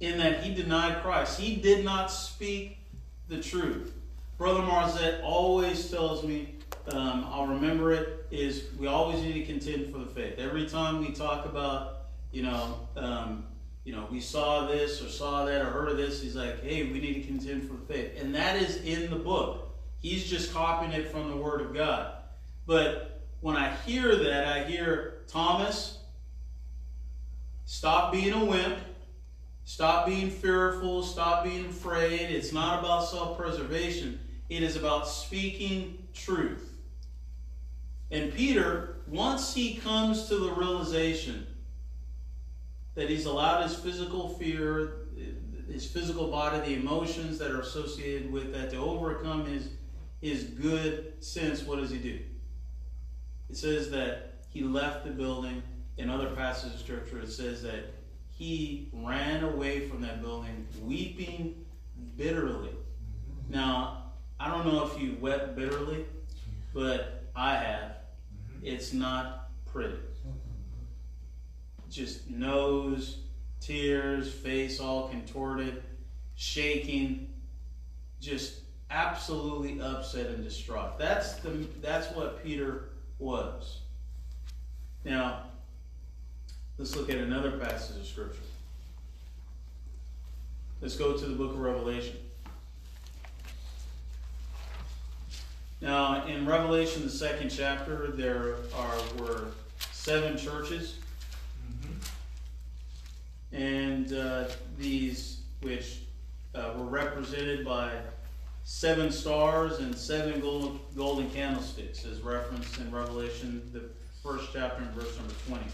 In 0.00 0.18
that 0.18 0.42
he 0.42 0.54
denied 0.54 1.02
Christ. 1.02 1.38
He 1.38 1.56
did 1.56 1.84
not 1.84 2.10
speak 2.10 2.78
the 3.28 3.40
truth. 3.40 3.92
Brother 4.38 4.60
Marzette 4.60 5.22
always 5.22 5.90
tells 5.90 6.24
me, 6.24 6.54
um, 6.92 7.26
I'll 7.28 7.46
remember 7.46 7.92
it, 7.92 8.26
is 8.30 8.64
we 8.78 8.86
always 8.86 9.20
need 9.20 9.34
to 9.34 9.44
contend 9.44 9.92
for 9.92 9.98
the 9.98 10.06
faith. 10.06 10.38
Every 10.38 10.66
time 10.66 11.00
we 11.00 11.12
talk 11.12 11.44
about, 11.44 12.06
you 12.32 12.42
know, 12.42 12.88
um, 12.96 13.44
you 13.84 13.94
know, 13.94 14.06
we 14.10 14.20
saw 14.20 14.66
this 14.66 15.02
or 15.02 15.08
saw 15.08 15.44
that 15.46 15.62
or 15.62 15.66
heard 15.66 15.88
of 15.88 15.96
this, 15.96 16.22
he's 16.22 16.36
like, 16.36 16.62
hey, 16.62 16.84
we 16.84 17.00
need 17.00 17.14
to 17.14 17.22
contend 17.22 17.66
for 17.66 17.74
the 17.74 17.92
faith. 17.92 18.20
And 18.20 18.34
that 18.34 18.56
is 18.56 18.76
in 18.82 19.10
the 19.10 19.16
book. 19.16 19.68
He's 19.98 20.28
just 20.28 20.52
copying 20.52 20.92
it 20.92 21.10
from 21.10 21.30
the 21.30 21.36
Word 21.36 21.60
of 21.60 21.74
God. 21.74 22.14
But 22.66 23.22
when 23.40 23.56
I 23.56 23.74
hear 23.86 24.14
that, 24.16 24.48
I 24.48 24.64
hear, 24.64 25.22
Thomas, 25.28 25.98
stop 27.64 28.12
being 28.12 28.32
a 28.32 28.44
wimp. 28.44 28.78
Stop 29.64 30.06
being 30.06 30.30
fearful. 30.30 31.02
Stop 31.02 31.44
being 31.44 31.66
afraid. 31.66 32.30
It's 32.30 32.52
not 32.52 32.80
about 32.80 33.08
self 33.08 33.38
preservation, 33.38 34.20
it 34.48 34.62
is 34.62 34.76
about 34.76 35.08
speaking 35.08 36.06
truth. 36.12 36.66
And 38.10 38.34
Peter, 38.34 38.96
once 39.06 39.54
he 39.54 39.76
comes 39.76 40.28
to 40.28 40.36
the 40.36 40.50
realization 40.50 41.46
that 43.00 43.08
he's 43.08 43.24
allowed 43.24 43.62
his 43.62 43.74
physical 43.74 44.28
fear, 44.28 45.06
his 45.72 45.86
physical 45.86 46.26
body, 46.26 46.58
the 46.60 46.78
emotions 46.78 47.38
that 47.38 47.50
are 47.50 47.62
associated 47.62 48.30
with 48.30 48.52
that 48.52 48.68
to 48.70 48.76
overcome 48.76 49.46
his, 49.46 49.70
his 50.20 50.44
good 50.44 51.14
sense, 51.24 51.62
what 51.62 51.78
does 51.78 51.90
he 51.90 51.96
do? 51.96 52.18
It 53.48 53.56
says 53.56 53.90
that 53.92 54.34
he 54.50 54.62
left 54.62 55.06
the 55.06 55.12
building. 55.12 55.62
In 55.96 56.10
other 56.10 56.28
passages 56.28 56.74
of 56.74 56.80
scripture, 56.80 57.20
it 57.20 57.30
says 57.30 57.62
that 57.62 57.94
he 58.28 58.90
ran 58.92 59.44
away 59.44 59.88
from 59.88 60.02
that 60.02 60.20
building 60.20 60.66
weeping 60.82 61.54
bitterly. 62.18 62.74
Now, 63.48 64.12
I 64.38 64.48
don't 64.48 64.66
know 64.66 64.84
if 64.84 65.00
you 65.00 65.16
wept 65.20 65.56
bitterly, 65.56 66.04
but 66.74 67.24
I 67.34 67.56
have. 67.56 67.92
It's 68.62 68.92
not 68.92 69.50
pretty. 69.64 69.96
Just 71.90 72.30
nose, 72.30 73.18
tears, 73.60 74.32
face 74.32 74.78
all 74.78 75.08
contorted, 75.08 75.82
shaking, 76.36 77.28
just 78.20 78.60
absolutely 78.90 79.80
upset 79.80 80.26
and 80.26 80.44
distraught. 80.44 80.98
That's 80.98 81.34
the 81.36 81.66
that's 81.80 82.14
what 82.14 82.44
Peter 82.44 82.90
was. 83.18 83.80
Now, 85.04 85.44
let's 86.78 86.94
look 86.94 87.10
at 87.10 87.16
another 87.16 87.52
passage 87.52 87.96
of 87.96 88.06
Scripture. 88.06 88.38
Let's 90.80 90.96
go 90.96 91.16
to 91.16 91.26
the 91.26 91.34
book 91.34 91.52
of 91.52 91.58
Revelation. 91.58 92.16
Now, 95.80 96.26
in 96.26 96.46
Revelation, 96.46 97.02
the 97.02 97.10
second 97.10 97.50
chapter, 97.50 98.08
there 98.08 98.56
are 98.76 98.98
were 99.18 99.46
seven 99.92 100.36
churches. 100.36 100.99
And 103.52 104.12
uh, 104.12 104.44
these 104.78 105.40
which 105.62 106.00
uh, 106.54 106.72
were 106.76 106.84
represented 106.84 107.64
by 107.64 107.92
seven 108.64 109.10
stars 109.10 109.78
and 109.80 109.96
seven 109.96 110.40
gold, 110.40 110.80
golden 110.96 111.28
candlesticks, 111.30 112.04
as 112.04 112.20
referenced 112.20 112.78
in 112.78 112.90
Revelation, 112.90 113.68
the 113.72 113.82
first 114.22 114.50
chapter, 114.52 114.82
and 114.82 114.92
verse 114.92 115.16
number 115.16 115.34
20. 115.48 115.64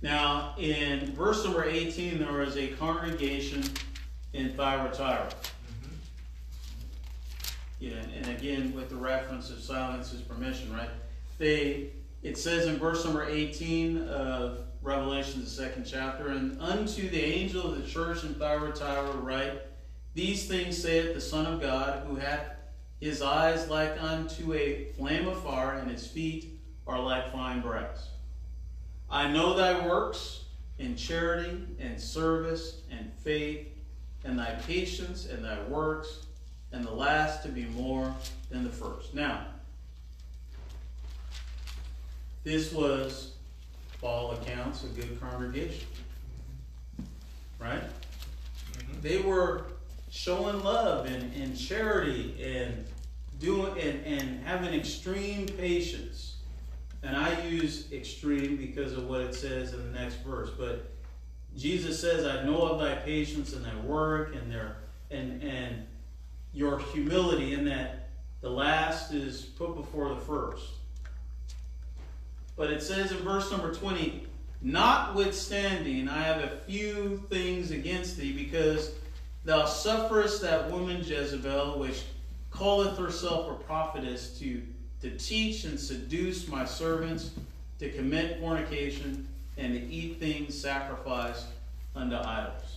Now, 0.00 0.54
in 0.58 1.12
verse 1.14 1.44
number 1.44 1.64
18, 1.64 2.18
there 2.18 2.32
was 2.32 2.56
a 2.56 2.68
congregation 2.68 3.64
in 4.32 4.52
Thyatira. 4.52 5.28
Yeah, 7.80 7.94
and 8.16 8.26
again, 8.28 8.72
with 8.74 8.88
the 8.88 8.96
reference 8.96 9.50
of 9.50 9.60
silence 9.60 10.12
is 10.12 10.20
permission, 10.20 10.72
right? 10.72 10.90
They, 11.38 11.90
it 12.22 12.38
says 12.38 12.66
in 12.66 12.76
verse 12.76 13.04
number 13.04 13.28
18 13.28 14.08
of 14.08 14.67
Revelation, 14.88 15.44
the 15.44 15.50
second 15.50 15.84
chapter, 15.84 16.28
and 16.28 16.58
unto 16.62 17.10
the 17.10 17.22
angel 17.22 17.70
of 17.70 17.76
the 17.76 17.86
church 17.86 18.24
in 18.24 18.34
Thyatira 18.34 19.12
write, 19.18 19.60
these 20.14 20.48
things 20.48 20.80
saith 20.82 21.14
the 21.14 21.20
Son 21.20 21.44
of 21.44 21.60
God, 21.60 22.06
who 22.06 22.16
hath 22.16 22.56
his 22.98 23.20
eyes 23.20 23.68
like 23.68 24.02
unto 24.02 24.54
a 24.54 24.86
flame 24.96 25.28
of 25.28 25.42
fire, 25.42 25.74
and 25.74 25.90
his 25.90 26.06
feet 26.06 26.58
are 26.86 26.98
like 26.98 27.30
fine 27.30 27.60
brass. 27.60 28.08
I 29.10 29.30
know 29.30 29.54
thy 29.54 29.86
works 29.86 30.44
in 30.78 30.96
charity 30.96 31.66
and 31.78 32.00
service 32.00 32.80
and 32.90 33.12
faith, 33.22 33.68
and 34.24 34.38
thy 34.38 34.54
patience 34.66 35.26
and 35.26 35.44
thy 35.44 35.62
works, 35.64 36.26
and 36.72 36.82
the 36.82 36.90
last 36.90 37.42
to 37.42 37.50
be 37.50 37.66
more 37.66 38.14
than 38.50 38.64
the 38.64 38.70
first. 38.70 39.14
Now, 39.14 39.44
this 42.42 42.72
was, 42.72 43.32
all 44.02 44.32
accounts, 44.32 44.84
a 44.84 44.88
good 44.88 45.20
congregation. 45.20 45.86
Right? 47.58 47.82
Mm-hmm. 47.82 49.00
They 49.02 49.20
were 49.20 49.66
showing 50.10 50.62
love 50.62 51.06
and, 51.06 51.34
and 51.34 51.58
charity 51.58 52.34
and 52.42 52.86
doing 53.38 53.78
and, 53.78 54.04
and 54.04 54.44
having 54.44 54.72
extreme 54.74 55.46
patience. 55.46 56.36
And 57.02 57.16
I 57.16 57.40
use 57.46 57.92
extreme 57.92 58.56
because 58.56 58.92
of 58.92 59.06
what 59.08 59.20
it 59.20 59.34
says 59.34 59.72
in 59.72 59.92
the 59.92 59.98
next 59.98 60.16
verse. 60.16 60.50
But 60.56 60.90
Jesus 61.56 62.00
says, 62.00 62.24
I 62.26 62.44
know 62.44 62.62
of 62.62 62.80
thy 62.80 62.94
patience 62.96 63.52
and 63.54 63.64
thy 63.64 63.76
work 63.80 64.34
and 64.34 64.50
their 64.50 64.76
and 65.10 65.42
and 65.42 65.86
your 66.52 66.78
humility 66.78 67.54
in 67.54 67.64
that 67.66 68.10
the 68.40 68.50
last 68.50 69.12
is 69.12 69.42
put 69.42 69.74
before 69.74 70.08
the 70.10 70.20
first. 70.20 70.64
But 72.58 72.70
it 72.70 72.82
says 72.82 73.12
in 73.12 73.18
verse 73.18 73.50
number 73.50 73.72
20, 73.72 74.26
notwithstanding, 74.60 76.08
I 76.08 76.22
have 76.24 76.42
a 76.42 76.56
few 76.66 77.24
things 77.30 77.70
against 77.70 78.18
thee 78.18 78.32
because 78.32 78.90
Thou 79.48 79.64
sufferest 79.64 80.42
that 80.42 80.70
woman 80.70 81.02
Jezebel, 81.02 81.78
which 81.78 82.02
calleth 82.52 82.98
herself 82.98 83.50
a 83.50 83.64
prophetess, 83.64 84.38
to, 84.40 84.62
to 85.00 85.10
teach 85.16 85.64
and 85.64 85.80
seduce 85.80 86.48
my 86.48 86.66
servants 86.66 87.30
to 87.78 87.90
commit 87.90 88.40
fornication 88.40 89.26
and 89.56 89.72
to 89.72 89.80
eat 89.80 90.20
things 90.20 90.60
sacrificed 90.60 91.46
unto 91.96 92.16
idols. 92.16 92.76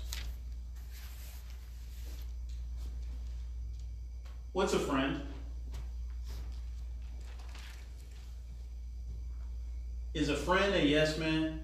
What's 4.53 4.71
a 4.71 4.79
friend? 4.79 5.19
Is 10.13 10.29
a 10.29 10.35
friend 10.35 10.73
a 10.75 10.85
yes 10.85 11.17
man? 11.17 11.61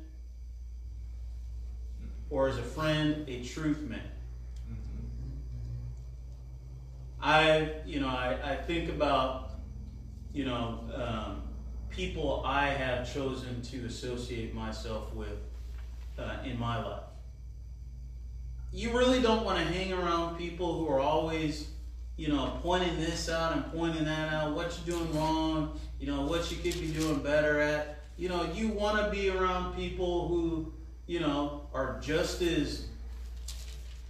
Or 2.30 2.50
is 2.50 2.58
a 2.58 2.64
friend 2.64 3.26
a 3.28 3.44
truth 3.44 3.82
man? 3.82 4.02
I, 7.22 7.72
you 7.86 8.00
know, 8.00 8.08
I, 8.08 8.38
I 8.44 8.56
think 8.56 8.90
about, 8.90 9.52
you 10.34 10.46
know, 10.46 10.80
um, 10.94 11.42
people 11.90 12.44
I 12.46 12.68
have 12.68 13.12
chosen 13.12 13.62
to 13.64 13.86
associate 13.86 14.54
myself 14.54 15.14
with 15.14 15.40
uh, 16.18 16.38
in 16.46 16.60
my 16.60 16.84
life. 16.84 17.04
You 18.72 18.98
really 18.98 19.22
don't 19.22 19.44
want 19.44 19.58
to 19.60 19.66
hang 19.66 19.94
around 19.94 20.38
people 20.38 20.78
who 20.78 20.88
are 20.90 21.00
always, 21.00 21.70
you 22.18 22.28
know, 22.28 22.60
pointing 22.62 22.98
this 22.98 23.30
out 23.30 23.54
and 23.54 23.72
pointing 23.72 24.06
that 24.06 24.32
out, 24.32 24.54
what 24.54 24.78
you're 24.86 24.98
doing 24.98 25.18
wrong, 25.18 25.80
you 26.00 26.08
know, 26.08 26.22
what 26.22 26.52
you 26.52 26.58
could 26.58 26.80
be 26.80 26.92
doing 26.92 27.20
better 27.20 27.60
at. 27.60 27.97
You 28.18 28.30
know, 28.30 28.50
you 28.54 28.70
want 28.70 29.04
to 29.04 29.12
be 29.12 29.30
around 29.30 29.76
people 29.76 30.28
who, 30.28 30.74
you 31.06 31.20
know, 31.20 31.68
are 31.74 32.00
just 32.02 32.42
as 32.42 32.88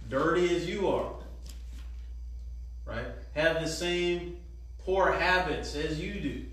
dirty 0.08 0.56
as 0.56 0.66
you 0.66 0.88
are 0.88 1.12
right? 2.88 3.04
Have 3.34 3.60
the 3.60 3.68
same 3.68 4.38
poor 4.84 5.12
habits 5.12 5.74
as 5.74 6.00
you 6.00 6.14
do, 6.14 6.44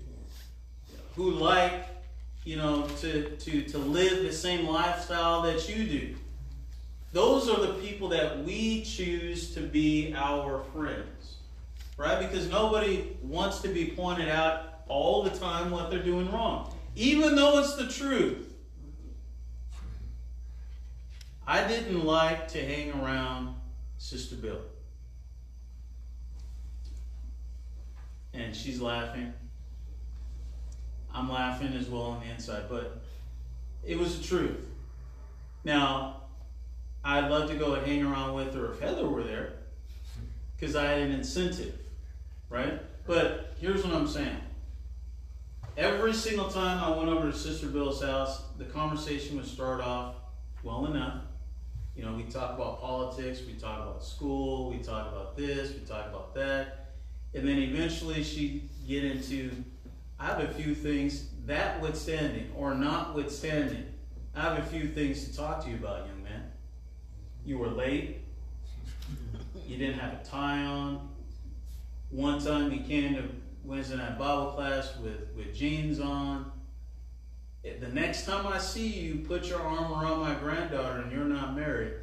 who 1.16 1.30
like, 1.30 1.86
you 2.44 2.56
know, 2.56 2.86
to, 3.00 3.30
to, 3.36 3.62
to 3.62 3.78
live 3.78 4.22
the 4.22 4.32
same 4.32 4.66
lifestyle 4.66 5.42
that 5.42 5.68
you 5.68 5.84
do. 5.84 6.14
those 7.12 7.48
are 7.48 7.58
the 7.58 7.72
people 7.74 8.08
that 8.08 8.44
we 8.44 8.82
choose 8.82 9.54
to 9.54 9.60
be 9.60 10.14
our 10.14 10.62
friends. 10.74 11.36
Right? 11.96 12.20
Because 12.20 12.50
nobody 12.50 13.16
wants 13.22 13.60
to 13.62 13.68
be 13.68 13.86
pointed 13.86 14.28
out 14.28 14.82
all 14.86 15.22
the 15.22 15.30
time 15.30 15.70
what 15.70 15.90
they're 15.90 16.02
doing 16.02 16.30
wrong, 16.30 16.75
even 16.96 17.36
though 17.36 17.58
it's 17.60 17.74
the 17.74 17.86
truth. 17.86 18.54
I 21.46 21.68
didn't 21.68 22.04
like 22.04 22.48
to 22.48 22.66
hang 22.66 22.90
around 22.92 23.54
Sister 23.98 24.34
Bill. 24.34 24.60
And 28.34 28.56
she's 28.56 28.80
laughing. 28.80 29.32
I'm 31.14 31.30
laughing 31.30 31.74
as 31.74 31.88
well 31.88 32.02
on 32.02 32.20
the 32.20 32.26
inside, 32.32 32.64
but 32.68 33.02
it 33.84 33.98
was 33.98 34.18
the 34.18 34.24
truth. 34.26 34.66
Now, 35.64 36.22
I'd 37.04 37.30
love 37.30 37.48
to 37.50 37.56
go 37.56 37.74
and 37.74 37.86
hang 37.86 38.04
around 38.04 38.34
with 38.34 38.54
her 38.54 38.72
if 38.72 38.80
Heather 38.80 39.08
were 39.08 39.22
there, 39.22 39.52
because 40.56 40.74
I 40.74 40.84
had 40.84 40.98
an 41.02 41.12
incentive, 41.12 41.78
right? 42.50 42.80
But 43.06 43.54
here's 43.60 43.84
what 43.84 43.94
I'm 43.94 44.08
saying. 44.08 44.36
Every 45.76 46.14
single 46.14 46.48
time 46.48 46.82
I 46.82 46.96
went 46.96 47.10
over 47.10 47.30
to 47.30 47.36
Sister 47.36 47.66
Bill's 47.66 48.02
house, 48.02 48.40
the 48.56 48.64
conversation 48.64 49.36
would 49.36 49.46
start 49.46 49.82
off 49.82 50.14
well 50.62 50.86
enough. 50.86 51.20
You 51.94 52.02
know, 52.02 52.14
we 52.14 52.22
talk 52.22 52.54
about 52.54 52.80
politics, 52.80 53.42
we 53.46 53.52
talk 53.54 53.82
about 53.82 54.02
school, 54.02 54.70
we 54.70 54.78
talk 54.78 55.12
about 55.12 55.36
this, 55.36 55.74
we 55.74 55.80
talk 55.80 56.06
about 56.06 56.34
that. 56.34 56.94
And 57.34 57.46
then 57.46 57.58
eventually 57.58 58.22
she'd 58.22 58.70
get 58.88 59.04
into 59.04 59.50
I 60.18 60.28
have 60.28 60.40
a 60.40 60.48
few 60.54 60.74
things, 60.74 61.28
that 61.44 61.82
withstanding 61.82 62.50
or 62.56 62.74
notwithstanding, 62.74 63.84
I 64.34 64.40
have 64.40 64.58
a 64.58 64.62
few 64.62 64.88
things 64.88 65.28
to 65.28 65.36
talk 65.36 65.62
to 65.64 65.70
you 65.70 65.76
about, 65.76 66.06
young 66.06 66.22
man. 66.22 66.44
You 67.44 67.58
were 67.58 67.68
late. 67.68 68.22
You 69.66 69.76
didn't 69.76 69.98
have 69.98 70.14
a 70.14 70.24
tie 70.24 70.64
on. 70.64 71.10
One 72.08 72.42
time 72.42 72.72
you 72.72 72.80
came 72.80 73.14
to 73.16 73.24
Wednesday 73.66 73.96
night 73.96 74.18
Bible 74.18 74.52
class 74.52 74.96
with, 74.98 75.28
with 75.36 75.54
jeans 75.54 75.98
on. 76.00 76.52
The 77.62 77.88
next 77.88 78.24
time 78.24 78.46
I 78.46 78.58
see 78.58 78.86
you, 78.86 79.24
put 79.26 79.46
your 79.46 79.60
arm 79.60 79.92
around 79.92 80.20
my 80.20 80.34
granddaughter 80.34 81.00
and 81.00 81.10
you're 81.10 81.24
not 81.24 81.56
married. 81.56 81.94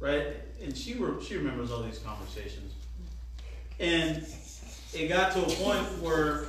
Right? 0.00 0.36
And 0.62 0.76
she, 0.76 0.94
she 1.26 1.36
remembers 1.36 1.70
all 1.70 1.82
these 1.82 1.98
conversations. 1.98 2.72
And 3.78 4.26
it 4.94 5.08
got 5.08 5.32
to 5.32 5.40
a 5.40 5.50
point 5.50 5.86
where 6.00 6.46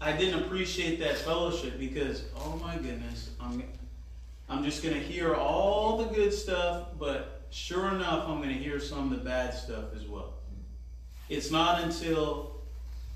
I 0.00 0.12
didn't 0.12 0.44
appreciate 0.44 0.98
that 1.00 1.18
fellowship 1.18 1.78
because, 1.78 2.24
oh 2.36 2.58
my 2.62 2.76
goodness, 2.76 3.30
I'm, 3.40 3.62
I'm 4.48 4.64
just 4.64 4.82
going 4.82 4.94
to 4.94 5.00
hear 5.00 5.34
all 5.34 5.98
the 5.98 6.14
good 6.14 6.32
stuff, 6.32 6.88
but 6.98 7.46
sure 7.50 7.88
enough, 7.88 8.26
I'm 8.26 8.38
going 8.38 8.54
to 8.54 8.62
hear 8.62 8.80
some 8.80 9.12
of 9.12 9.18
the 9.18 9.24
bad 9.24 9.52
stuff 9.52 9.94
as 9.94 10.04
well. 10.06 10.34
It's 11.28 11.50
not 11.50 11.82
until, 11.82 12.55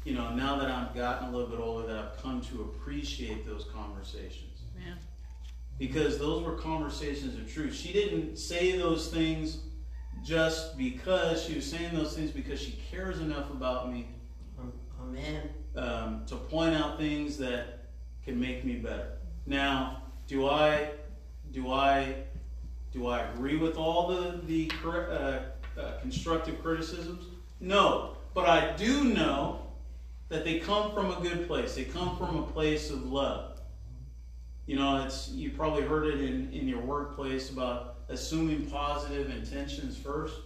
you 0.05 0.14
know, 0.14 0.34
now 0.34 0.57
that 0.57 0.70
I've 0.70 0.94
gotten 0.94 1.28
a 1.28 1.30
little 1.30 1.48
bit 1.48 1.61
older 1.61 1.86
that 1.86 1.96
I've 1.96 2.22
come 2.22 2.40
to 2.42 2.62
appreciate 2.62 3.46
those 3.46 3.66
conversations. 3.72 4.62
Yeah. 4.76 4.94
Because 5.78 6.18
those 6.18 6.42
were 6.42 6.57
conversations 6.57 7.34
of 7.36 7.53
truth. 7.53 7.74
She 7.74 7.92
didn't 7.92 8.36
say 8.36 8.76
those 8.76 9.09
things 9.09 9.59
just 10.22 10.76
because 10.76 11.42
she 11.42 11.55
was 11.55 11.70
saying 11.70 11.94
those 11.94 12.14
things 12.14 12.30
because 12.30 12.61
she 12.61 12.78
cares 12.90 13.20
enough 13.20 13.51
about 13.51 13.92
me. 13.92 14.09
Amen 15.01 15.51
um, 15.76 16.24
to 16.26 16.36
point 16.36 16.74
out 16.74 16.98
things 16.98 17.36
that 17.38 17.88
can 18.24 18.38
make 18.40 18.64
me 18.64 18.74
better. 18.74 19.18
Now, 19.46 20.03
do 20.26 20.48
I 20.48 20.90
do 21.53 21.72
I 21.72 22.14
do 22.92 23.07
I 23.07 23.20
agree 23.30 23.57
with 23.57 23.76
all 23.76 24.09
the 24.09 24.40
the 24.46 24.70
uh, 24.84 24.90
uh, 25.80 26.01
constructive 26.01 26.62
criticisms? 26.62 27.24
No, 27.61 28.16
but 28.34 28.48
I 28.48 28.76
do 28.76 29.05
know 29.05 29.66
that 30.31 30.45
they 30.45 30.59
come 30.59 30.95
from 30.95 31.11
a 31.11 31.20
good 31.20 31.47
place. 31.47 31.74
They 31.74 31.85
come 31.85 32.16
from 32.16 32.39
a 32.39 32.43
place 32.43 32.89
of 32.89 33.05
love. 33.05 33.61
You 34.64 34.76
know, 34.76 35.03
it's 35.05 35.28
you 35.28 35.51
probably 35.51 35.83
heard 35.83 36.07
it 36.07 36.22
in, 36.22 36.51
in 36.53 36.66
your 36.66 36.81
workplace 36.81 37.51
about 37.51 37.97
assuming 38.09 38.64
positive 38.66 39.31
intentions 39.31 39.97
first 39.97 40.37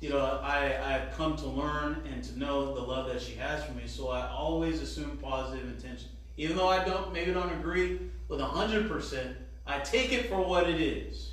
you 0.00 0.08
know, 0.08 0.40
I, 0.42 0.78
I've 0.82 1.12
come 1.12 1.36
to 1.36 1.46
learn 1.46 2.02
and 2.10 2.24
to 2.24 2.38
know 2.38 2.74
the 2.74 2.80
love 2.80 3.06
that 3.08 3.20
she 3.20 3.34
has 3.34 3.62
for 3.62 3.72
me. 3.72 3.86
So 3.86 4.08
I 4.08 4.28
always 4.28 4.80
assume 4.80 5.18
positive 5.18 5.68
intention. 5.68 6.08
Even 6.38 6.56
though 6.56 6.68
I 6.68 6.82
don't, 6.82 7.12
maybe 7.12 7.32
don't 7.32 7.52
agree 7.52 8.00
with 8.28 8.40
100%, 8.40 9.34
I 9.66 9.78
take 9.80 10.12
it 10.12 10.28
for 10.28 10.40
what 10.40 10.68
it 10.68 10.80
is. 10.80 11.32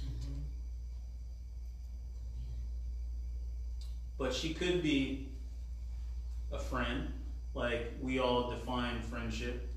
But 4.18 4.34
she 4.34 4.54
could 4.54 4.82
be 4.84 5.30
a 6.52 6.60
friend, 6.60 7.14
like 7.58 7.93
we 8.01 8.20
all 8.20 8.51
define 8.51 9.01
friendship, 9.01 9.68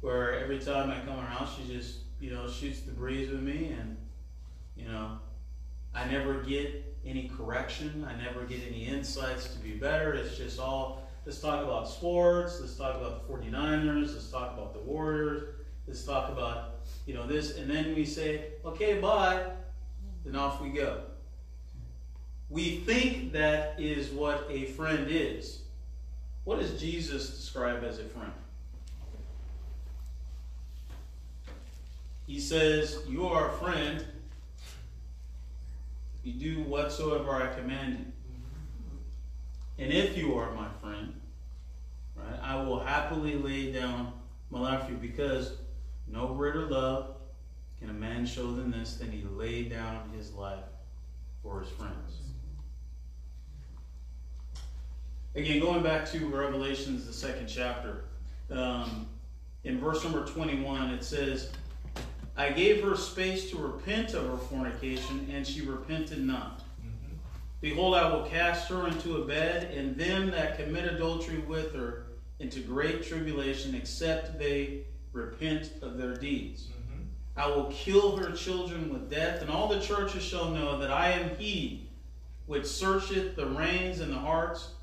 where 0.00 0.34
every 0.40 0.58
time 0.58 0.90
I 0.90 0.98
come 1.00 1.18
around, 1.18 1.48
she 1.56 1.72
just, 1.72 2.00
you 2.20 2.30
know, 2.30 2.48
shoots 2.50 2.80
the 2.80 2.92
breeze 2.92 3.30
with 3.30 3.40
me 3.40 3.74
and, 3.78 3.96
you 4.76 4.88
know, 4.88 5.18
I 5.94 6.04
never 6.10 6.42
get 6.42 6.96
any 7.06 7.28
correction. 7.28 8.04
I 8.08 8.20
never 8.20 8.44
get 8.44 8.60
any 8.66 8.86
insights 8.86 9.54
to 9.54 9.58
be 9.60 9.70
better. 9.70 10.14
It's 10.14 10.36
just 10.36 10.58
all, 10.58 11.08
let's 11.24 11.40
talk 11.40 11.62
about 11.62 11.88
sports. 11.88 12.60
Let's 12.60 12.74
talk 12.74 12.96
about 12.96 13.26
the 13.26 13.32
49ers. 13.32 14.12
Let's 14.12 14.30
talk 14.30 14.52
about 14.54 14.74
the 14.74 14.80
Warriors. 14.80 15.54
Let's 15.86 16.04
talk 16.04 16.28
about, 16.30 16.80
you 17.06 17.14
know, 17.14 17.26
this. 17.26 17.56
And 17.56 17.70
then 17.70 17.94
we 17.94 18.04
say, 18.04 18.46
okay, 18.64 19.00
bye. 19.00 19.44
Then 20.24 20.34
off 20.34 20.60
we 20.60 20.70
go. 20.70 21.02
We 22.48 22.76
think 22.80 23.32
that 23.32 23.78
is 23.78 24.10
what 24.10 24.46
a 24.50 24.66
friend 24.66 25.06
is. 25.08 25.60
What 26.44 26.60
does 26.60 26.80
Jesus 26.80 27.30
describe 27.30 27.82
as 27.84 27.98
a 27.98 28.04
friend? 28.04 28.32
He 32.26 32.40
says, 32.40 32.98
You 33.08 33.26
are 33.26 33.50
a 33.50 33.52
friend 33.52 34.04
you 36.24 36.32
do 36.32 36.62
whatsoever 36.62 37.34
I 37.34 37.54
command 37.54 37.98
you. 37.98 39.84
And 39.84 39.92
if 39.92 40.16
you 40.16 40.34
are 40.38 40.50
my 40.52 40.68
friend, 40.80 41.20
right, 42.16 42.40
I 42.42 42.62
will 42.62 42.80
happily 42.80 43.34
lay 43.34 43.72
down 43.72 44.12
my 44.50 44.60
life 44.60 44.84
for 44.84 44.92
you 44.92 44.96
because 44.96 45.52
no 46.06 46.28
greater 46.28 46.66
love 46.66 47.16
can 47.78 47.90
a 47.90 47.92
man 47.92 48.24
show 48.24 48.54
than 48.54 48.70
this 48.70 48.94
than 48.94 49.10
he 49.10 49.22
lay 49.34 49.64
down 49.64 50.10
his 50.16 50.32
life 50.32 50.64
for 51.42 51.60
his 51.60 51.68
friends. 51.70 52.33
Again, 55.36 55.58
going 55.58 55.82
back 55.82 56.08
to 56.12 56.28
Revelations, 56.28 57.06
the 57.06 57.12
second 57.12 57.48
chapter, 57.48 58.04
um, 58.50 59.08
in 59.64 59.80
verse 59.80 60.04
number 60.04 60.24
21, 60.24 60.90
it 60.90 61.02
says, 61.02 61.50
I 62.36 62.50
gave 62.50 62.84
her 62.84 62.96
space 62.96 63.50
to 63.50 63.58
repent 63.58 64.14
of 64.14 64.28
her 64.28 64.36
fornication, 64.36 65.28
and 65.32 65.44
she 65.44 65.62
repented 65.62 66.20
not. 66.20 66.60
Mm-hmm. 66.80 67.16
Behold, 67.60 67.96
I 67.96 68.12
will 68.12 68.24
cast 68.24 68.68
her 68.68 68.86
into 68.86 69.16
a 69.16 69.24
bed, 69.24 69.72
and 69.76 69.96
them 69.96 70.30
that 70.30 70.56
commit 70.56 70.84
adultery 70.84 71.38
with 71.38 71.74
her 71.74 72.06
into 72.38 72.60
great 72.60 73.02
tribulation, 73.04 73.74
except 73.74 74.38
they 74.38 74.82
repent 75.12 75.72
of 75.82 75.98
their 75.98 76.14
deeds. 76.14 76.68
Mm-hmm. 76.68 77.02
I 77.36 77.48
will 77.48 77.72
kill 77.72 78.16
her 78.18 78.30
children 78.32 78.92
with 78.92 79.10
death, 79.10 79.40
and 79.40 79.50
all 79.50 79.66
the 79.66 79.80
churches 79.80 80.22
shall 80.22 80.50
know 80.50 80.78
that 80.78 80.92
I 80.92 81.10
am 81.10 81.36
he 81.36 81.88
which 82.46 82.66
searcheth 82.66 83.36
the 83.36 83.46
reins 83.46 84.00
and 84.00 84.12
the 84.12 84.18
hearts, 84.18 84.73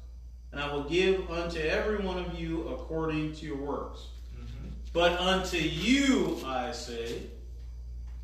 and 0.52 0.60
I 0.60 0.74
will 0.74 0.84
give 0.84 1.30
unto 1.30 1.60
every 1.60 1.98
one 1.98 2.18
of 2.18 2.40
you 2.40 2.68
according 2.70 3.34
to 3.36 3.46
your 3.46 3.58
works. 3.58 4.08
Mm-hmm. 4.36 4.70
But 4.94 5.20
unto 5.20 5.58
you 5.58 6.40
I 6.46 6.72
say, 6.72 7.24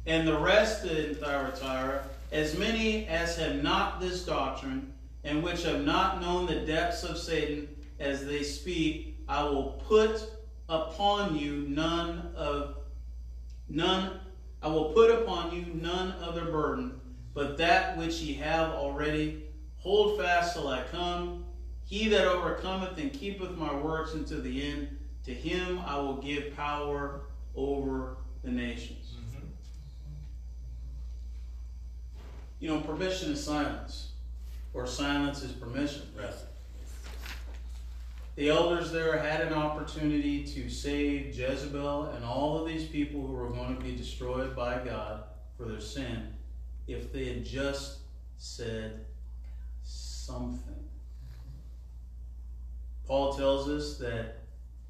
and 0.05 0.27
the 0.27 0.37
rest 0.37 0.85
in 0.85 1.15
Thyatira, 1.15 2.05
as 2.31 2.57
many 2.57 3.07
as 3.07 3.37
have 3.37 3.61
not 3.61 3.99
this 3.99 4.25
doctrine, 4.25 4.93
and 5.23 5.43
which 5.43 5.63
have 5.63 5.83
not 5.83 6.21
known 6.21 6.45
the 6.45 6.61
depths 6.61 7.03
of 7.03 7.17
Satan 7.17 7.67
as 7.99 8.25
they 8.25 8.43
speak, 8.43 9.17
I 9.27 9.43
will 9.43 9.81
put 9.87 10.23
upon 10.69 11.35
you 11.35 11.65
none 11.67 12.31
of 12.35 12.77
none 13.69 14.19
I 14.61 14.69
will 14.69 14.85
put 14.85 15.11
upon 15.11 15.55
you 15.55 15.65
none 15.73 16.13
other 16.21 16.45
burden, 16.45 16.99
but 17.33 17.57
that 17.57 17.97
which 17.97 18.21
ye 18.21 18.33
have 18.35 18.71
already. 18.71 19.43
Hold 19.77 20.19
fast 20.19 20.55
till 20.55 20.67
I 20.67 20.83
come. 20.91 21.45
He 21.87 22.09
that 22.09 22.27
overcometh 22.27 22.97
and 22.97 23.13
keepeth 23.13 23.55
my 23.55 23.73
works 23.73 24.13
unto 24.13 24.41
the 24.41 24.61
end, 24.61 24.99
to 25.23 25.33
him 25.33 25.79
I 25.85 25.95
will 25.97 26.17
give 26.17 26.53
power 26.55 27.21
over 27.55 28.17
the 28.43 28.51
nations. 28.51 29.15
Mm-hmm. 29.15 29.47
You 32.59 32.69
know, 32.69 32.81
permission 32.81 33.31
is 33.31 33.43
silence, 33.43 34.09
or 34.73 34.85
silence 34.85 35.41
is 35.43 35.53
permission, 35.53 36.01
rather. 36.17 36.35
The 38.35 38.49
elders 38.49 38.91
there 38.91 39.17
had 39.17 39.41
an 39.41 39.53
opportunity 39.53 40.43
to 40.43 40.69
save 40.69 41.33
Jezebel 41.33 42.07
and 42.07 42.25
all 42.25 42.59
of 42.59 42.67
these 42.67 42.85
people 42.85 43.25
who 43.25 43.33
were 43.33 43.49
going 43.49 43.77
to 43.77 43.81
be 43.81 43.95
destroyed 43.95 44.55
by 44.55 44.83
God 44.83 45.23
for 45.57 45.63
their 45.63 45.79
sin, 45.79 46.33
if 46.85 47.13
they 47.13 47.25
had 47.29 47.45
just 47.45 47.99
said 48.37 49.05
something. 49.83 50.66
Paul 53.07 53.33
tells 53.33 53.69
us 53.69 53.97
that 53.99 54.39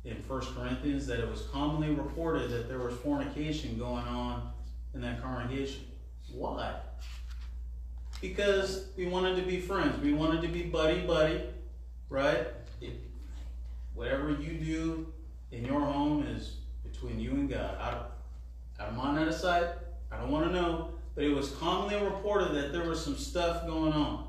in 0.03 0.15
1 0.27 0.41
Corinthians 0.55 1.05
that 1.07 1.19
it 1.19 1.29
was 1.29 1.43
commonly 1.51 1.91
reported 1.91 2.49
that 2.51 2.67
there 2.67 2.79
was 2.79 2.95
fornication 2.95 3.77
going 3.77 4.05
on 4.05 4.51
in 4.93 5.01
that 5.01 5.21
congregation. 5.21 5.83
Why? 6.33 6.75
Because 8.19 8.87
we 8.97 9.05
wanted 9.05 9.35
to 9.35 9.43
be 9.43 9.59
friends. 9.59 10.01
We 10.01 10.13
wanted 10.13 10.41
to 10.41 10.47
be 10.47 10.63
buddy 10.63 11.01
buddy, 11.01 11.43
right? 12.09 12.47
If 12.81 12.93
whatever 13.93 14.31
you 14.31 14.53
do 14.53 15.13
in 15.51 15.65
your 15.65 15.81
home 15.81 16.25
is 16.25 16.57
between 16.83 17.19
you 17.19 17.31
and 17.31 17.49
God. 17.49 17.77
I 17.79 17.91
don't, 17.91 18.05
I 18.79 18.85
don't 18.85 18.97
mind. 18.97 19.19
I 19.19 20.17
don't 20.17 20.31
want 20.31 20.45
to 20.45 20.51
know. 20.51 20.89
But 21.15 21.23
it 21.23 21.33
was 21.33 21.51
commonly 21.51 21.95
reported 22.03 22.53
that 22.53 22.71
there 22.71 22.87
was 22.87 23.03
some 23.03 23.17
stuff 23.17 23.65
going 23.65 23.93
on. 23.93 24.27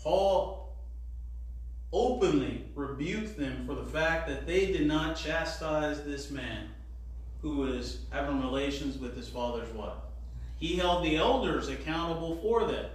Paul 0.00 0.57
openly 1.92 2.64
rebuked 2.74 3.38
them 3.38 3.66
for 3.66 3.74
the 3.74 3.84
fact 3.84 4.28
that 4.28 4.46
they 4.46 4.66
did 4.66 4.86
not 4.86 5.16
chastise 5.16 6.02
this 6.02 6.30
man 6.30 6.68
who 7.40 7.56
was 7.56 8.00
having 8.10 8.40
relations 8.40 8.98
with 8.98 9.16
his 9.16 9.28
father's 9.28 9.72
wife. 9.72 9.92
He 10.58 10.76
held 10.76 11.04
the 11.04 11.16
elders 11.16 11.68
accountable 11.68 12.36
for 12.42 12.64
that. 12.66 12.90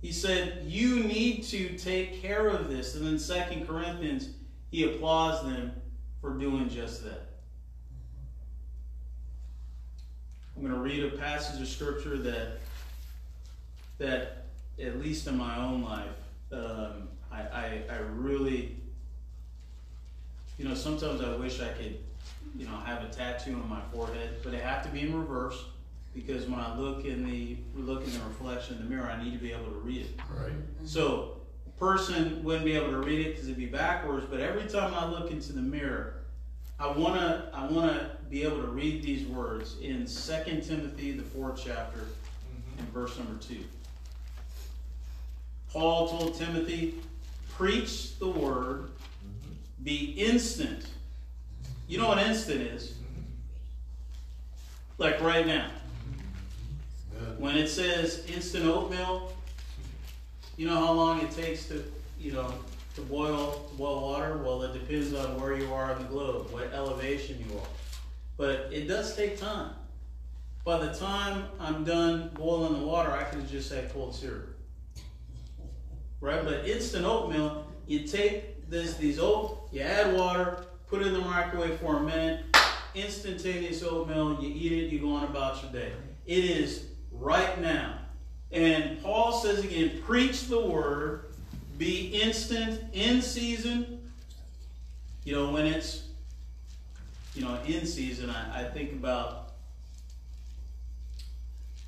He 0.00 0.12
said, 0.12 0.64
You 0.66 1.04
need 1.04 1.42
to 1.44 1.76
take 1.76 2.22
care 2.22 2.48
of 2.48 2.68
this. 2.68 2.94
And 2.94 3.06
in 3.06 3.18
Second 3.18 3.66
Corinthians, 3.66 4.30
he 4.70 4.84
applauds 4.84 5.42
them 5.42 5.72
for 6.20 6.30
doing 6.30 6.68
just 6.68 7.04
that. 7.04 7.26
I'm 10.56 10.62
going 10.62 10.74
to 10.74 10.80
read 10.80 11.04
a 11.04 11.16
passage 11.16 11.60
of 11.60 11.68
scripture 11.68 12.16
that, 12.18 12.58
that 13.98 14.46
at 14.82 14.98
least 14.98 15.26
in 15.26 15.36
my 15.36 15.56
own 15.58 15.82
life, 15.82 16.08
um, 16.52 17.05
I, 17.36 17.56
I, 17.56 17.82
I 17.90 17.98
really, 18.14 18.76
you 20.58 20.66
know, 20.66 20.74
sometimes 20.74 21.20
I 21.20 21.34
wish 21.36 21.60
I 21.60 21.68
could, 21.68 21.98
you 22.56 22.66
know, 22.66 22.76
have 22.78 23.02
a 23.02 23.08
tattoo 23.08 23.54
on 23.54 23.68
my 23.68 23.80
forehead, 23.92 24.36
but 24.42 24.54
it 24.54 24.62
have 24.62 24.82
to 24.84 24.88
be 24.88 25.02
in 25.02 25.18
reverse 25.18 25.64
because 26.14 26.46
when 26.46 26.58
I 26.58 26.76
look 26.78 27.04
in 27.04 27.28
the 27.28 27.58
look 27.74 28.04
in 28.04 28.12
the 28.12 28.20
reflection 28.20 28.76
in 28.76 28.84
the 28.84 28.88
mirror, 28.88 29.06
I 29.06 29.22
need 29.22 29.32
to 29.32 29.38
be 29.38 29.52
able 29.52 29.66
to 29.66 29.78
read 29.82 30.02
it. 30.02 30.20
Right. 30.34 30.52
So 30.86 31.36
person 31.78 32.42
wouldn't 32.42 32.64
be 32.64 32.72
able 32.72 32.90
to 32.90 32.98
read 32.98 33.26
it 33.26 33.30
because 33.32 33.48
it'd 33.48 33.58
be 33.58 33.66
backwards. 33.66 34.24
But 34.30 34.40
every 34.40 34.66
time 34.68 34.94
I 34.94 35.06
look 35.06 35.30
into 35.30 35.52
the 35.52 35.60
mirror, 35.60 36.14
I 36.80 36.88
wanna 36.88 37.50
I 37.52 37.66
wanna 37.66 38.12
be 38.30 38.42
able 38.42 38.62
to 38.62 38.68
read 38.68 39.02
these 39.02 39.26
words 39.26 39.76
in 39.80 40.06
2 40.06 40.60
Timothy 40.62 41.12
the 41.12 41.22
fourth 41.22 41.60
chapter, 41.62 42.00
mm-hmm. 42.00 42.80
in 42.80 42.86
verse 42.86 43.16
number 43.18 43.40
two. 43.42 43.64
Paul 45.70 46.08
told 46.08 46.34
Timothy, 46.34 46.94
preach 47.56 48.18
the 48.18 48.28
word, 48.28 48.90
be 49.82 50.14
instant. 50.18 50.86
You 51.88 51.98
know 51.98 52.08
what 52.08 52.18
instant 52.18 52.60
is? 52.60 52.94
Like 54.98 55.20
right 55.20 55.46
now. 55.46 55.70
When 57.38 57.56
it 57.56 57.68
says 57.68 58.26
instant 58.26 58.66
oatmeal, 58.66 59.32
you 60.56 60.66
know 60.66 60.76
how 60.76 60.92
long 60.92 61.20
it 61.20 61.30
takes 61.30 61.66
to, 61.68 61.82
you 62.18 62.32
know, 62.32 62.52
to 62.94 63.00
boil 63.02 63.66
to 63.70 63.76
boil 63.76 64.02
water? 64.02 64.38
Well, 64.38 64.62
it 64.62 64.72
depends 64.72 65.14
on 65.14 65.40
where 65.40 65.56
you 65.56 65.72
are 65.72 65.94
on 65.94 66.02
the 66.02 66.08
globe, 66.08 66.50
what 66.50 66.72
elevation 66.72 67.44
you 67.48 67.56
are. 67.58 67.66
But 68.36 68.68
it 68.70 68.86
does 68.86 69.16
take 69.16 69.38
time. 69.38 69.70
By 70.64 70.78
the 70.84 70.92
time 70.92 71.44
I'm 71.60 71.84
done 71.84 72.30
boiling 72.34 72.80
the 72.80 72.86
water, 72.86 73.12
I 73.12 73.24
can 73.24 73.46
just 73.48 73.68
say 73.68 73.88
cold 73.92 74.14
syrup. 74.14 74.55
Right? 76.20 76.44
But 76.44 76.66
instant 76.66 77.04
oatmeal, 77.04 77.66
you 77.86 78.06
take 78.06 78.68
this 78.68 78.96
these 78.96 79.18
oat, 79.18 79.68
you 79.70 79.82
add 79.82 80.14
water, 80.14 80.64
put 80.88 81.02
it 81.02 81.08
in 81.08 81.12
the 81.12 81.20
microwave 81.20 81.78
for 81.78 81.98
a 81.98 82.02
minute, 82.02 82.44
instantaneous 82.94 83.82
oatmeal, 83.82 84.42
you 84.42 84.48
eat 84.48 84.72
it, 84.72 84.92
you 84.92 85.00
go 85.00 85.14
on 85.14 85.24
about 85.24 85.62
your 85.62 85.72
day. 85.72 85.92
It 86.26 86.44
is 86.44 86.86
right 87.12 87.60
now. 87.60 87.98
And 88.50 89.02
Paul 89.02 89.32
says 89.32 89.64
again, 89.64 90.02
preach 90.04 90.46
the 90.46 90.60
word, 90.60 91.34
be 91.78 92.06
instant, 92.22 92.82
in 92.92 93.20
season. 93.20 94.10
You 95.24 95.34
know, 95.34 95.52
when 95.52 95.66
it's, 95.66 96.04
you 97.34 97.44
know, 97.44 97.58
in 97.66 97.86
season, 97.86 98.30
I, 98.30 98.62
I 98.62 98.70
think 98.70 98.92
about, 98.92 99.52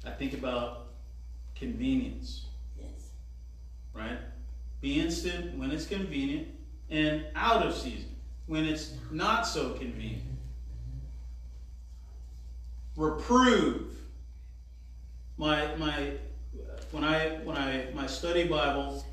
I 0.05 0.11
think 0.11 0.35
about 0.35 0.89
convenience. 1.55 2.48
Right? 3.99 4.19
Be 4.81 5.01
instant 5.01 5.59
when 5.59 5.71
it's 5.71 5.87
convenient, 5.87 6.49
and 6.89 7.25
out 7.35 7.67
of 7.67 7.75
season 7.75 8.15
when 8.47 8.65
it's 8.65 8.95
not 9.11 9.47
so 9.47 9.71
convenient. 9.71 10.23
Reprove. 12.97 13.95
My 15.37 15.75
my 15.77 16.13
when 16.91 17.05
I 17.05 17.39
when 17.45 17.57
I 17.57 17.89
my 17.95 18.07
study 18.07 18.45
Bible 18.45 19.05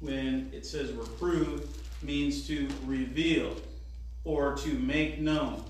when 0.00 0.50
it 0.52 0.64
says 0.64 0.92
reprove 0.92 1.66
means 2.02 2.46
to 2.46 2.68
reveal 2.84 3.54
or 4.24 4.56
to 4.56 4.78
make 4.78 5.20
known. 5.20 5.64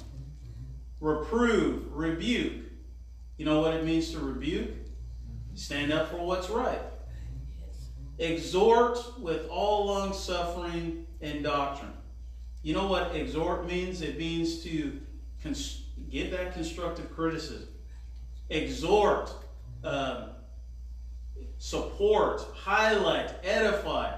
Reprove, 1.01 1.93
rebuke. 1.93 2.65
You 3.39 3.47
know 3.47 3.61
what 3.61 3.75
it 3.75 3.85
means 3.85 4.11
to 4.13 4.21
rebuke? 4.21 4.71
Stand 5.55 5.93
up 5.93 6.11
for 6.11 6.19
what's 6.19 6.51
right. 6.51 6.81
Exhort 8.21 8.99
with 9.19 9.49
all 9.49 9.87
long 9.87 10.13
suffering 10.13 11.07
and 11.23 11.43
doctrine. 11.43 11.93
You 12.63 12.75
know 12.75 12.87
what 12.87 13.17
exhort 13.17 13.67
means? 13.67 14.03
It 14.03 14.19
means 14.19 14.63
to 14.65 15.01
cons- 15.43 15.85
give 16.11 16.31
that 16.33 16.53
constructive 16.53 17.11
criticism. 17.11 17.69
Exhort, 18.51 19.33
um, 19.83 20.25
support, 21.57 22.43
highlight, 22.53 23.33
edify, 23.43 24.15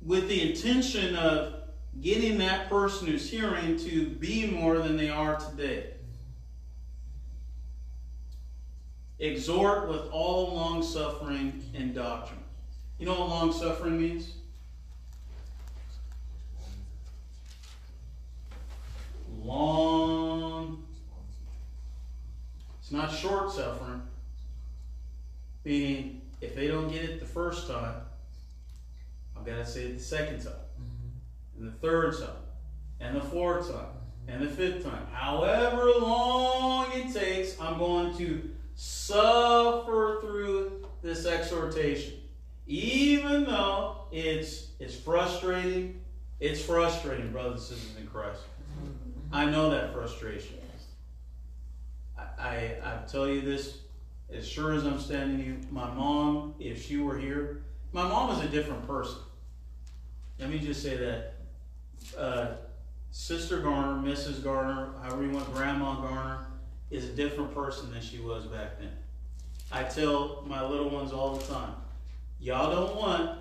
with 0.00 0.26
the 0.28 0.48
intention 0.48 1.14
of 1.16 1.56
getting 2.00 2.38
that 2.38 2.70
person 2.70 3.08
who's 3.08 3.28
hearing 3.28 3.76
to 3.76 4.08
be 4.08 4.46
more 4.46 4.78
than 4.78 4.96
they 4.96 5.10
are 5.10 5.38
today. 5.38 5.88
Exhort 9.18 9.86
with 9.90 10.08
all 10.10 10.54
long 10.54 10.82
suffering 10.82 11.62
and 11.74 11.94
doctrine. 11.94 12.39
You 13.00 13.06
know 13.06 13.18
what 13.18 13.30
long 13.30 13.50
suffering 13.50 13.98
means? 13.98 14.34
Long. 19.42 20.84
It's 22.78 22.92
not 22.92 23.10
short 23.10 23.50
suffering. 23.50 24.02
Meaning, 25.64 26.20
if 26.42 26.54
they 26.54 26.68
don't 26.68 26.92
get 26.92 27.04
it 27.04 27.20
the 27.20 27.26
first 27.26 27.68
time, 27.68 28.02
I've 29.34 29.46
got 29.46 29.56
to 29.56 29.66
say 29.66 29.84
it 29.84 29.96
the 29.96 30.04
second 30.04 30.42
time, 30.42 30.52
mm-hmm. 30.52 31.58
and 31.58 31.72
the 31.72 31.78
third 31.78 32.18
time, 32.18 32.42
and 33.00 33.16
the 33.16 33.22
fourth 33.22 33.66
time, 33.70 33.86
mm-hmm. 33.86 34.30
and 34.30 34.42
the 34.46 34.50
fifth 34.50 34.84
time. 34.84 35.06
However 35.10 35.90
long 35.98 36.92
it 36.92 37.14
takes, 37.14 37.58
I'm 37.58 37.78
going 37.78 38.14
to 38.18 38.50
suffer 38.74 40.18
through 40.20 40.86
this 41.00 41.24
exhortation. 41.24 42.19
Even 42.70 43.46
though 43.46 43.96
it's 44.12 44.68
it's 44.78 44.94
frustrating, 44.94 46.00
it's 46.38 46.62
frustrating, 46.62 47.32
brothers 47.32 47.68
and 47.68 47.78
sisters 47.78 47.96
in 47.98 48.06
Christ. 48.06 48.40
I 49.32 49.46
know 49.46 49.70
that 49.70 49.92
frustration. 49.92 50.56
I, 52.38 52.76
I, 52.82 52.98
tell 53.06 53.28
you 53.28 53.42
this 53.42 53.78
as 54.32 54.48
sure 54.48 54.72
as 54.72 54.86
I'm 54.86 54.98
standing 54.98 55.44
here. 55.44 55.56
My 55.70 55.90
mom, 55.92 56.54
if 56.58 56.86
she 56.86 56.96
were 56.96 57.18
here, 57.18 57.62
my 57.92 58.02
mom 58.02 58.30
is 58.30 58.42
a 58.42 58.48
different 58.48 58.86
person. 58.86 59.18
Let 60.38 60.48
me 60.48 60.58
just 60.58 60.82
say 60.82 60.96
that. 60.96 61.34
Uh, 62.16 62.46
Sister 63.10 63.60
Garner, 63.60 64.00
Mrs. 64.08 64.42
Garner, 64.42 64.92
however 65.02 65.24
you 65.24 65.30
want, 65.30 65.52
Grandma 65.52 66.00
Garner, 66.00 66.46
is 66.90 67.06
a 67.06 67.12
different 67.12 67.52
person 67.52 67.92
than 67.92 68.00
she 68.00 68.20
was 68.20 68.46
back 68.46 68.78
then. 68.78 68.92
I 69.70 69.82
tell 69.82 70.44
my 70.46 70.64
little 70.64 70.88
ones 70.88 71.12
all 71.12 71.36
the 71.36 71.44
time, 71.52 71.74
y'all 72.40 72.70
don't 72.70 72.96
want 72.96 73.38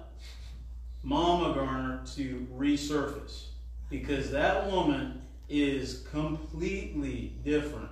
Mama 1.03 1.53
Garner 1.53 2.01
to 2.15 2.47
resurface 2.55 3.45
because 3.89 4.31
that 4.31 4.69
woman 4.71 5.21
is 5.47 6.05
completely 6.11 7.33
different 7.43 7.89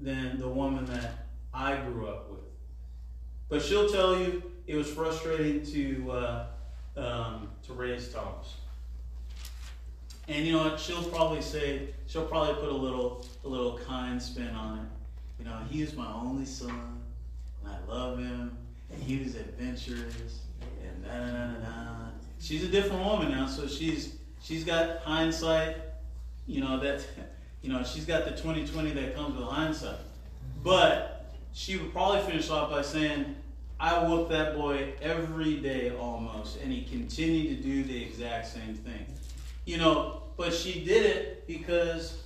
than 0.00 0.38
the 0.38 0.48
woman 0.48 0.86
that 0.86 1.26
I 1.52 1.76
grew 1.76 2.06
up 2.06 2.30
with. 2.30 2.40
But 3.48 3.62
she'll 3.62 3.88
tell 3.88 4.18
you 4.18 4.42
it 4.66 4.76
was 4.76 4.88
frustrating 4.88 5.64
to 5.72 6.10
uh, 6.12 6.46
um, 6.96 7.50
to 7.66 7.72
raise 7.72 8.08
Thomas. 8.12 8.54
And 10.28 10.46
you 10.46 10.52
know 10.52 10.64
what? 10.64 10.78
She'll 10.78 11.04
probably 11.04 11.42
say 11.42 11.88
she'll 12.06 12.26
probably 12.26 12.54
put 12.54 12.68
a 12.68 12.76
little 12.76 13.24
a 13.44 13.48
little 13.48 13.78
kind 13.78 14.22
spin 14.22 14.50
on 14.50 14.78
it. 14.78 14.84
You 15.38 15.44
know, 15.46 15.58
he 15.70 15.82
is 15.82 15.94
my 15.94 16.12
only 16.12 16.44
son. 16.44 17.00
and 17.64 17.72
I 17.72 17.90
love 17.90 18.18
him, 18.18 18.56
and 18.92 19.02
he 19.02 19.18
was 19.18 19.34
adventurous, 19.34 20.40
and 20.82 21.04
da 21.04 21.10
da 21.10 21.46
da 21.46 21.60
da. 21.60 21.94
She's 22.40 22.64
a 22.64 22.68
different 22.68 23.04
woman 23.04 23.30
now, 23.30 23.46
so 23.46 23.66
she's 23.66 24.14
she's 24.42 24.64
got 24.64 24.98
hindsight, 24.98 25.76
you 26.46 26.60
know 26.60 26.78
that, 26.80 27.04
you 27.62 27.72
know 27.72 27.82
she's 27.84 28.06
got 28.06 28.24
the 28.24 28.40
twenty 28.40 28.66
twenty 28.66 28.90
that 28.92 29.14
comes 29.14 29.36
with 29.36 29.48
hindsight, 29.48 29.98
but 30.62 31.34
she 31.52 31.76
would 31.76 31.92
probably 31.92 32.20
finish 32.22 32.50
off 32.50 32.70
by 32.70 32.82
saying, 32.82 33.34
I 33.80 34.06
whoop 34.06 34.28
that 34.30 34.56
boy 34.56 34.94
every 35.00 35.56
day 35.56 35.90
almost, 35.90 36.60
and 36.60 36.72
he 36.72 36.82
continued 36.82 37.56
to 37.56 37.62
do 37.62 37.84
the 37.84 38.02
exact 38.02 38.48
same 38.48 38.74
thing. 38.74 39.06
You 39.64 39.78
know, 39.78 40.22
but 40.36 40.54
she 40.54 40.84
did 40.84 41.04
it 41.04 41.46
because 41.46 42.22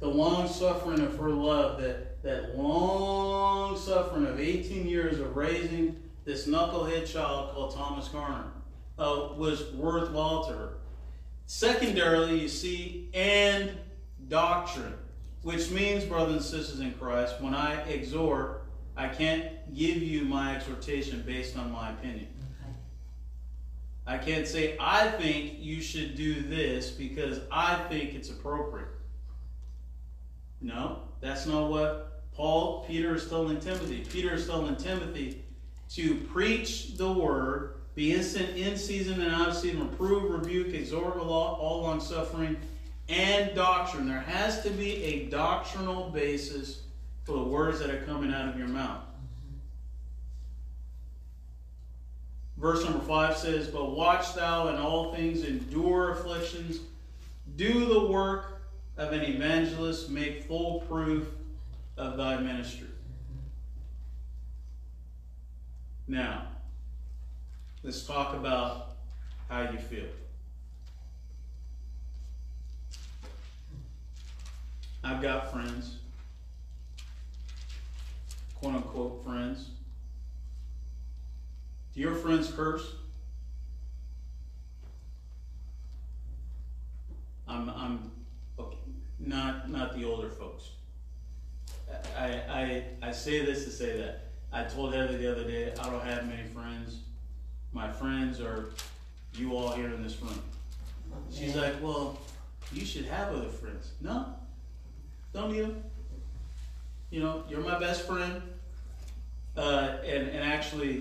the 0.00 0.08
long 0.08 0.48
suffering 0.48 1.00
of 1.00 1.16
her 1.18 1.30
love, 1.30 1.80
that, 1.80 2.09
that 2.22 2.56
long 2.56 3.76
suffering 3.76 4.26
of 4.26 4.38
18 4.38 4.86
years 4.86 5.18
of 5.20 5.36
raising 5.36 5.96
this 6.24 6.46
knucklehead 6.46 7.10
child 7.10 7.52
called 7.52 7.74
Thomas 7.74 8.08
Garner, 8.08 8.52
uh, 8.98 9.30
was 9.36 9.72
worthwhile 9.72 10.44
to 10.44 10.52
her. 10.52 10.72
Secondarily, 11.46 12.40
you 12.40 12.48
see, 12.48 13.08
and 13.14 13.72
doctrine, 14.28 14.94
which 15.42 15.70
means, 15.70 16.04
brothers 16.04 16.34
and 16.34 16.42
sisters 16.42 16.80
in 16.80 16.92
Christ, 16.92 17.40
when 17.40 17.54
I 17.54 17.80
exhort, 17.88 18.64
I 18.96 19.08
can't 19.08 19.74
give 19.74 19.96
you 19.96 20.24
my 20.24 20.54
exhortation 20.54 21.22
based 21.26 21.56
on 21.56 21.72
my 21.72 21.90
opinion. 21.90 22.28
I 24.06 24.18
can't 24.18 24.46
say, 24.46 24.76
I 24.78 25.08
think 25.08 25.54
you 25.58 25.80
should 25.80 26.16
do 26.16 26.42
this 26.42 26.90
because 26.90 27.40
I 27.50 27.76
think 27.88 28.14
it's 28.14 28.28
appropriate. 28.28 28.88
No, 30.60 31.02
that's 31.20 31.46
not 31.46 31.70
what 31.70 32.09
Paul, 32.34 32.84
Peter 32.86 33.14
is 33.14 33.28
telling 33.28 33.60
Timothy. 33.60 34.04
Peter 34.10 34.34
is 34.34 34.46
telling 34.46 34.76
Timothy 34.76 35.42
to 35.90 36.14
preach 36.32 36.96
the 36.96 37.12
word, 37.12 37.74
be 37.94 38.14
instant 38.14 38.56
in 38.56 38.76
season 38.76 39.20
and 39.20 39.34
out 39.34 39.48
of 39.48 39.56
season, 39.56 39.80
reprove, 39.80 40.30
rebuke, 40.30 40.72
exhort 40.72 41.16
with 41.16 41.24
all, 41.24 41.56
all 41.56 41.82
long 41.82 42.00
suffering 42.00 42.56
and 43.08 43.54
doctrine. 43.54 44.06
There 44.06 44.20
has 44.20 44.62
to 44.62 44.70
be 44.70 45.02
a 45.02 45.28
doctrinal 45.28 46.10
basis 46.10 46.82
for 47.24 47.32
the 47.32 47.42
words 47.42 47.80
that 47.80 47.90
are 47.90 48.02
coming 48.04 48.32
out 48.32 48.48
of 48.48 48.56
your 48.56 48.68
mouth. 48.68 49.02
Verse 52.56 52.84
number 52.84 53.00
5 53.00 53.36
says, 53.36 53.68
But 53.68 53.92
watch 53.92 54.34
thou 54.34 54.68
in 54.68 54.76
all 54.76 55.14
things, 55.14 55.44
endure 55.44 56.12
afflictions, 56.12 56.80
do 57.56 57.86
the 57.86 58.06
work 58.06 58.60
of 58.96 59.12
an 59.12 59.22
evangelist, 59.22 60.10
make 60.10 60.44
full 60.44 60.80
proof 60.80 61.26
of 62.00 62.16
thy 62.16 62.40
ministry. 62.40 62.88
Now, 66.08 66.46
let's 67.82 68.06
talk 68.06 68.34
about 68.34 68.96
how 69.50 69.70
you 69.70 69.78
feel. 69.78 70.06
I've 75.04 75.20
got 75.20 75.52
friends, 75.52 75.98
quote 78.54 78.76
unquote 78.76 79.22
friends. 79.22 79.68
Do 81.94 82.00
your 82.00 82.14
friends 82.14 82.50
curse? 82.50 82.94
I'm, 87.46 87.68
I'm 87.68 88.10
okay, 88.58 88.78
not 89.18 89.70
not 89.70 89.94
the 89.98 90.04
older 90.04 90.30
folks. 90.30 90.70
I, 92.16 92.26
I 92.48 92.84
I 93.02 93.12
say 93.12 93.44
this 93.44 93.64
to 93.64 93.70
say 93.70 93.98
that. 93.98 94.26
I 94.52 94.64
told 94.64 94.94
Heather 94.94 95.16
the 95.16 95.30
other 95.30 95.44
day 95.44 95.72
I 95.78 95.90
don't 95.90 96.04
have 96.04 96.26
many 96.26 96.46
friends. 96.48 96.98
My 97.72 97.90
friends 97.90 98.40
are 98.40 98.72
you 99.34 99.56
all 99.56 99.70
here 99.72 99.86
in 99.86 100.02
this 100.02 100.20
room. 100.20 100.40
She's 101.32 101.54
like, 101.54 101.80
well, 101.80 102.18
you 102.72 102.84
should 102.84 103.04
have 103.04 103.32
other 103.32 103.48
friends. 103.48 103.92
No, 104.00 104.26
don't 105.32 105.56
them. 105.56 105.84
You 107.10 107.20
know, 107.20 107.44
you're 107.48 107.60
my 107.60 107.78
best 107.78 108.06
friend. 108.06 108.42
Uh, 109.56 109.98
and 110.04 110.28
and 110.28 110.44
actually, 110.44 111.00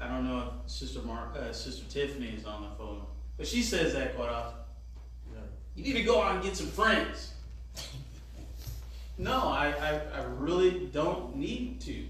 I 0.00 0.08
don't 0.08 0.26
know 0.26 0.52
if 0.64 0.70
Sister 0.70 1.00
Mar- 1.02 1.32
uh, 1.36 1.52
Sister 1.52 1.84
Tiffany 1.88 2.28
is 2.28 2.44
on 2.44 2.62
the 2.62 2.70
phone, 2.76 3.02
but 3.36 3.46
she 3.46 3.62
says 3.62 3.94
that 3.94 4.16
quite 4.16 4.30
often. 4.30 4.58
You 5.74 5.84
need 5.84 5.94
to 5.94 6.02
go 6.02 6.20
out 6.22 6.34
and 6.34 6.44
get 6.44 6.54
some 6.56 6.66
friends. 6.66 7.31
No, 9.22 9.38
I, 9.38 9.72
I, 9.80 10.20
I 10.20 10.24
really 10.24 10.86
don't 10.86 11.36
need 11.36 11.80
to. 11.82 12.06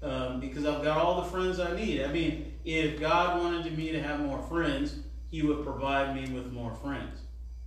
Um, 0.00 0.38
because 0.38 0.64
I've 0.64 0.84
got 0.84 0.98
all 0.98 1.22
the 1.22 1.28
friends 1.28 1.58
I 1.58 1.74
need. 1.74 2.04
I 2.04 2.12
mean, 2.12 2.52
if 2.64 3.00
God 3.00 3.40
wanted 3.42 3.76
me 3.76 3.90
to 3.90 4.00
have 4.00 4.20
more 4.20 4.40
friends, 4.42 4.94
He 5.30 5.42
would 5.42 5.64
provide 5.64 6.14
me 6.14 6.32
with 6.32 6.52
more 6.52 6.72
friends. 6.72 7.18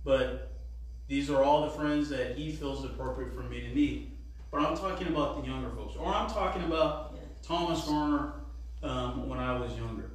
But 0.02 0.50
these 1.08 1.28
are 1.28 1.42
all 1.42 1.62
the 1.62 1.70
friends 1.70 2.08
that 2.08 2.36
He 2.36 2.50
feels 2.52 2.86
appropriate 2.86 3.34
for 3.34 3.42
me 3.42 3.60
to 3.60 3.68
need. 3.68 4.12
But 4.50 4.62
I'm 4.62 4.76
talking 4.78 5.08
about 5.08 5.42
the 5.42 5.46
younger 5.46 5.68
folks, 5.68 5.94
or 5.96 6.06
I'm 6.06 6.30
talking 6.30 6.62
about 6.62 7.18
Thomas 7.42 7.84
Garner 7.84 8.32
um, 8.82 9.28
when 9.28 9.38
I 9.38 9.58
was 9.58 9.76
younger. 9.76 10.10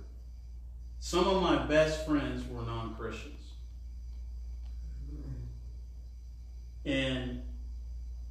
Some 1.00 1.28
of 1.28 1.40
my 1.40 1.68
best 1.68 2.08
friends 2.08 2.48
were 2.48 2.64
non 2.64 2.96
Christians. 2.96 3.42
And 6.84 7.44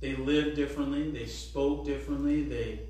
they 0.03 0.17
lived 0.17 0.57
differently, 0.57 1.13
they 1.13 1.27
spoke 1.27 1.87
differently, 1.87 2.43
they 2.43 2.81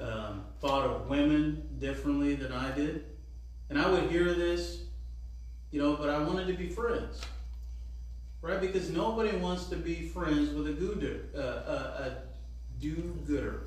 um, 0.00 0.44
thought 0.60 0.86
of 0.86 1.08
women 1.08 1.68
differently 1.80 2.36
than 2.36 2.52
I 2.52 2.70
did. 2.70 3.04
And 3.68 3.80
I 3.80 3.90
would 3.90 4.08
hear 4.10 4.32
this, 4.32 4.84
you 5.72 5.82
know, 5.82 5.96
but 5.96 6.08
I 6.08 6.22
wanted 6.22 6.46
to 6.46 6.52
be 6.54 6.68
friends. 6.68 7.20
Right? 8.40 8.60
Because 8.60 8.90
nobody 8.90 9.36
wants 9.36 9.66
to 9.66 9.76
be 9.76 10.06
friends 10.08 10.54
with 10.54 10.68
a 10.68 10.72
gooder, 10.72 11.22
uh, 11.36 11.40
a, 11.40 12.02
a 12.04 12.16
do-gooder. 12.80 13.64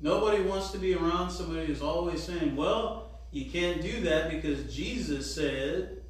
Nobody 0.00 0.42
wants 0.42 0.72
to 0.72 0.78
be 0.78 0.94
around 0.94 1.30
somebody 1.30 1.66
who's 1.66 1.82
always 1.82 2.20
saying, 2.20 2.56
well, 2.56 3.20
you 3.30 3.48
can't 3.48 3.80
do 3.80 4.00
that 4.02 4.30
because 4.30 4.74
Jesus 4.74 5.32
said, 5.32 6.02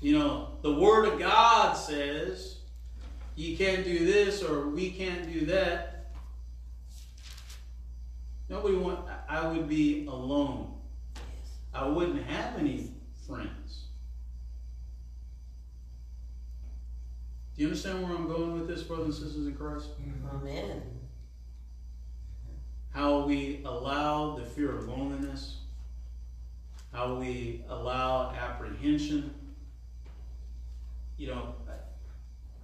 you 0.00 0.16
know, 0.16 0.50
the 0.62 0.72
Word 0.74 1.06
of 1.06 1.18
God 1.18 1.74
says, 1.74 2.59
you 3.36 3.56
can't 3.56 3.84
do 3.84 4.04
this 4.04 4.42
or 4.42 4.68
we 4.68 4.90
can't 4.90 5.32
do 5.32 5.46
that. 5.46 6.12
Nobody 8.48 8.76
want 8.76 9.06
I 9.28 9.46
would 9.46 9.68
be 9.68 10.06
alone. 10.06 10.74
I 11.72 11.86
wouldn't 11.86 12.22
have 12.24 12.58
any 12.58 12.90
friends. 13.26 13.84
Do 17.54 17.62
you 17.62 17.68
understand 17.68 18.02
where 18.02 18.16
I'm 18.16 18.26
going 18.26 18.54
with 18.54 18.66
this, 18.66 18.82
brothers 18.82 19.20
and 19.20 19.28
sisters 19.28 19.46
in 19.46 19.54
Christ? 19.54 19.90
Amen. 20.34 20.82
How 22.90 23.20
we 23.26 23.62
allow 23.64 24.34
the 24.34 24.44
fear 24.44 24.76
of 24.76 24.88
loneliness, 24.88 25.58
how 26.92 27.14
we 27.14 27.62
allow 27.68 28.32
apprehension. 28.32 29.32
You 31.18 31.28
know, 31.28 31.54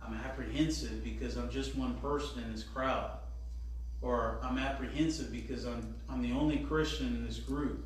I'm 0.07 0.15
apprehensive 0.15 1.03
because 1.03 1.37
I'm 1.37 1.51
just 1.51 1.77
one 1.77 1.95
person 1.95 2.43
in 2.43 2.53
this 2.53 2.63
crowd. 2.63 3.11
Or 4.03 4.39
I'm 4.43 4.59
apprehensive 4.59 5.33
because 5.33 5.65
I'm, 5.65 5.95
I'm 6.09 6.23
the 6.23 6.33
only 6.33 6.59
Christian 6.59 7.09
in 7.09 7.27
this 7.27 7.39
group. 7.39 7.85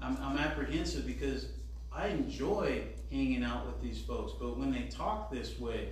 I'm, 0.00 0.18
I'm 0.20 0.36
apprehensive 0.36 1.06
because 1.06 1.46
I 1.92 2.08
enjoy 2.08 2.82
hanging 3.10 3.44
out 3.44 3.66
with 3.66 3.80
these 3.80 4.00
folks. 4.00 4.32
But 4.38 4.58
when 4.58 4.72
they 4.72 4.82
talk 4.82 5.30
this 5.30 5.58
way, 5.58 5.90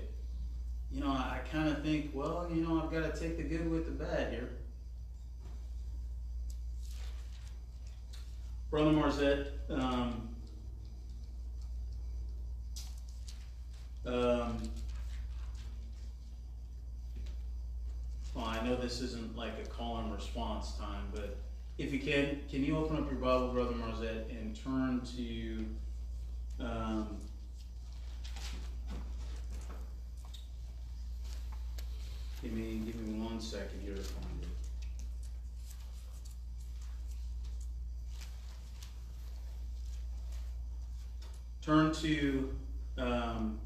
you 0.90 1.00
know, 1.00 1.10
I, 1.10 1.38
I 1.38 1.48
kind 1.52 1.68
of 1.68 1.82
think, 1.82 2.10
well, 2.12 2.48
you 2.52 2.62
know, 2.62 2.82
I've 2.82 2.90
got 2.90 3.14
to 3.14 3.18
take 3.18 3.36
the 3.36 3.44
good 3.44 3.70
with 3.70 3.86
the 3.86 4.04
bad 4.04 4.32
here. 4.32 4.50
Brother 8.70 8.90
Marzette, 8.90 9.48
um, 9.70 10.28
um, 14.06 14.58
well, 18.34 18.44
I 18.44 18.64
know 18.64 18.76
this 18.76 19.00
isn't 19.00 19.36
like 19.36 19.54
a 19.62 19.68
call 19.68 19.98
and 19.98 20.12
response 20.12 20.72
time, 20.72 21.04
but 21.12 21.36
if 21.78 21.92
you 21.92 21.98
can, 21.98 22.40
can 22.50 22.62
you 22.62 22.76
open 22.76 22.96
up 22.96 23.10
your 23.10 23.20
Bible, 23.20 23.48
Brother 23.48 23.72
Marzette, 23.72 24.30
and 24.30 24.54
turn 24.54 25.00
to 25.16 25.66
um, 26.64 27.16
give 32.42 32.52
me 32.52 32.82
give 32.84 32.96
me 32.96 33.18
one 33.18 33.40
second 33.40 33.80
here 33.82 33.94
to 33.94 34.02
find 34.02 34.42
it. 34.42 34.48
Turn 41.62 41.92
to 41.94 42.54
um, 42.98 43.58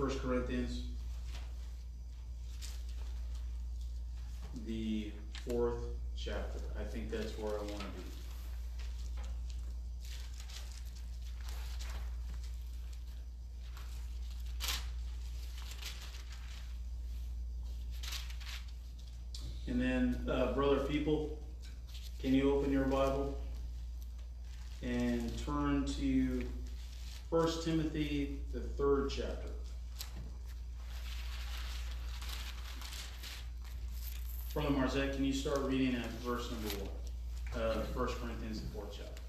First 0.00 0.22
Corinthians. 0.22 0.84
The 4.64 5.12
fourth 5.46 5.76
chapter. 6.16 6.58
I 6.80 6.84
think 6.84 7.10
that's 7.10 7.36
where 7.36 7.52
I 7.52 7.58
wanna 7.58 7.84
be. 7.98 8.02
And 19.70 19.78
then, 19.78 20.26
uh, 20.32 20.54
brother 20.54 20.78
people, 20.84 21.38
can 22.18 22.32
you 22.32 22.54
open 22.54 22.72
your 22.72 22.86
Bible 22.86 23.38
and 24.80 25.30
turn 25.44 25.84
to 25.98 26.42
First 27.28 27.66
Timothy, 27.66 28.38
the 28.54 28.60
third 28.60 29.10
chapter. 29.10 29.50
Brother 34.52 34.70
Marzette, 34.70 35.14
can 35.14 35.24
you 35.24 35.32
start 35.32 35.60
reading 35.60 35.94
at 35.94 36.10
verse 36.24 36.50
number 36.50 36.84
one? 36.84 37.62
Uh, 37.62 37.82
First 37.94 38.20
Corinthians, 38.20 38.60
the 38.60 38.66
fourth 38.70 38.98
chapter. 38.98 39.22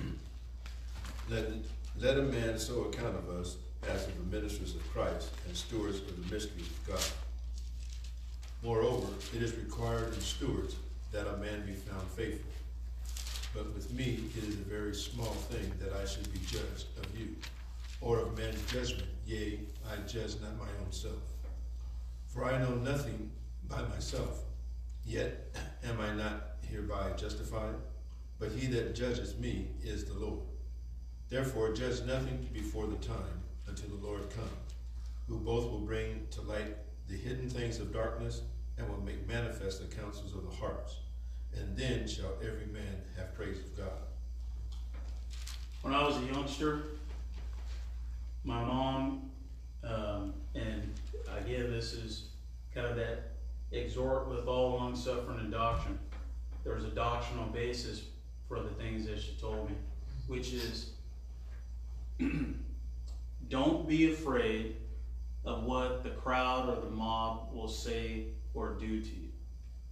Let, 1.28 1.50
let 1.98 2.18
a 2.18 2.22
man 2.22 2.58
so 2.58 2.84
account 2.84 3.14
of 3.16 3.28
us 3.28 3.56
as 3.88 4.06
of 4.06 4.16
the 4.16 4.36
ministers 4.36 4.74
of 4.74 4.90
Christ 4.92 5.28
and 5.46 5.54
stewards 5.54 5.98
of 5.98 6.16
the 6.16 6.34
mysteries 6.34 6.66
of 6.66 6.86
God. 6.88 7.04
Moreover, 8.62 9.08
it 9.34 9.42
is 9.42 9.54
required 9.54 10.14
in 10.14 10.20
stewards 10.20 10.76
that 11.12 11.26
a 11.26 11.36
man 11.36 11.66
be 11.66 11.72
found 11.72 12.08
faithful. 12.08 12.50
But 13.54 13.72
with 13.74 13.92
me 13.92 14.24
it 14.36 14.44
is 14.44 14.54
a 14.54 14.64
very 14.64 14.94
small 14.94 15.34
thing 15.50 15.70
that 15.78 15.92
I 15.92 16.06
should 16.06 16.32
be 16.32 16.38
judged 16.40 16.86
of 16.98 17.06
you, 17.18 17.36
or 18.00 18.20
of 18.20 18.36
man's 18.36 18.64
judgment, 18.72 19.08
yea, 19.26 19.60
I 19.90 19.96
judge 20.08 20.40
not 20.40 20.58
my 20.58 20.68
own 20.82 20.90
self. 20.90 21.31
For 22.32 22.44
I 22.44 22.58
know 22.58 22.74
nothing 22.76 23.30
by 23.68 23.82
myself, 23.82 24.44
yet 25.04 25.54
am 25.84 26.00
I 26.00 26.14
not 26.14 26.56
hereby 26.62 27.10
justified? 27.16 27.74
But 28.38 28.52
he 28.52 28.66
that 28.68 28.94
judges 28.94 29.38
me 29.38 29.68
is 29.82 30.04
the 30.04 30.14
Lord. 30.14 30.40
Therefore 31.28 31.72
judge 31.72 32.02
nothing 32.02 32.48
before 32.52 32.86
the 32.86 32.96
time 32.96 33.42
until 33.66 33.90
the 33.90 34.06
Lord 34.06 34.30
come, 34.30 34.48
who 35.28 35.38
both 35.38 35.70
will 35.70 35.80
bring 35.80 36.26
to 36.30 36.40
light 36.42 36.76
the 37.08 37.16
hidden 37.16 37.50
things 37.50 37.78
of 37.78 37.92
darkness 37.92 38.42
and 38.78 38.88
will 38.88 39.02
make 39.02 39.28
manifest 39.28 39.80
the 39.80 39.94
counsels 39.94 40.32
of 40.32 40.44
the 40.44 40.56
hearts 40.56 40.96
and 41.56 41.76
then 41.76 42.06
shall 42.06 42.32
every 42.40 42.66
man 42.66 43.02
have 43.16 43.34
praise 43.34 43.58
of 43.58 43.76
God. 43.76 43.92
When 45.82 45.94
I 45.94 46.06
was 46.06 46.16
a 46.16 46.24
youngster, 46.32 46.82
my 48.44 48.62
mom, 48.62 49.31
um, 49.84 50.34
and 50.54 50.92
again, 51.36 51.70
this 51.70 51.92
is 51.92 52.26
kind 52.74 52.86
of 52.86 52.96
that 52.96 53.32
exhort 53.72 54.28
with 54.28 54.46
all 54.46 54.72
long 54.72 54.94
suffering 54.94 55.38
and 55.38 55.50
doctrine. 55.50 55.98
There's 56.64 56.84
a 56.84 56.90
doctrinal 56.90 57.46
basis 57.46 58.02
for 58.48 58.60
the 58.60 58.70
things 58.70 59.06
that 59.06 59.20
she 59.20 59.32
told 59.40 59.68
me, 59.68 59.76
which 60.26 60.52
is 60.52 60.90
don't 63.48 63.88
be 63.88 64.12
afraid 64.12 64.76
of 65.44 65.64
what 65.64 66.04
the 66.04 66.10
crowd 66.10 66.68
or 66.68 66.80
the 66.80 66.90
mob 66.90 67.52
will 67.52 67.68
say 67.68 68.26
or 68.54 68.74
do 68.74 69.00
to 69.00 69.08
you. 69.08 69.28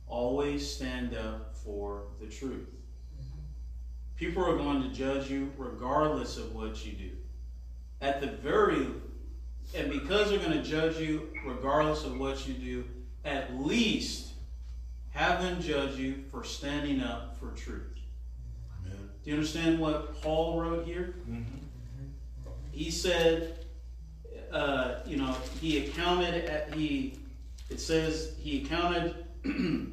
Always 0.06 0.68
stand 0.68 1.16
up 1.16 1.56
for 1.56 2.02
the 2.20 2.26
truth. 2.26 2.68
People 4.16 4.44
are 4.44 4.56
going 4.56 4.82
to 4.82 4.88
judge 4.90 5.30
you 5.30 5.50
regardless 5.56 6.36
of 6.36 6.54
what 6.54 6.84
you 6.84 6.92
do. 6.92 7.10
At 8.00 8.20
the 8.20 8.26
very, 8.26 8.86
and 9.74 9.90
because 9.90 10.30
they're 10.30 10.38
going 10.38 10.52
to 10.52 10.62
judge 10.62 10.98
you 10.98 11.28
regardless 11.44 12.04
of 12.04 12.18
what 12.18 12.46
you 12.46 12.54
do, 12.54 12.84
at 13.24 13.54
least 13.60 14.32
have 15.10 15.42
them 15.42 15.60
judge 15.60 15.96
you 15.96 16.24
for 16.30 16.44
standing 16.44 17.00
up 17.00 17.38
for 17.38 17.50
truth. 17.50 17.86
Amen. 18.84 19.10
Do 19.22 19.30
you 19.30 19.36
understand 19.36 19.78
what 19.78 20.20
Paul 20.22 20.60
wrote 20.60 20.86
here? 20.86 21.14
He 22.72 22.90
said, 22.90 23.64
uh, 24.52 25.00
you 25.06 25.16
know, 25.16 25.36
he 25.60 25.86
accounted 25.86 26.46
at, 26.46 26.74
he, 26.74 27.18
it 27.68 27.80
says 27.80 28.34
he 28.38 28.64
accounted, 28.64 29.24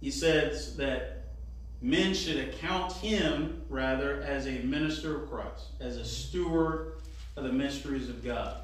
he 0.00 0.10
says 0.10 0.76
that 0.76 1.19
men 1.82 2.12
should 2.14 2.36
account 2.36 2.92
him 2.94 3.62
rather 3.68 4.22
as 4.22 4.46
a 4.46 4.58
minister 4.60 5.22
of 5.22 5.30
Christ, 5.30 5.66
as 5.80 5.96
a 5.96 6.04
steward 6.04 6.92
of 7.36 7.44
the 7.44 7.52
mysteries 7.52 8.08
of 8.08 8.24
God. 8.24 8.56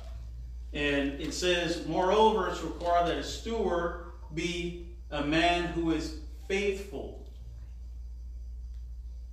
And 0.72 1.20
it 1.20 1.32
says, 1.32 1.86
moreover, 1.86 2.48
it's 2.48 2.62
required 2.62 3.08
that 3.08 3.16
a 3.16 3.24
steward 3.24 4.04
be 4.34 4.86
a 5.10 5.24
man 5.24 5.64
who 5.68 5.92
is 5.92 6.18
faithful. 6.48 7.24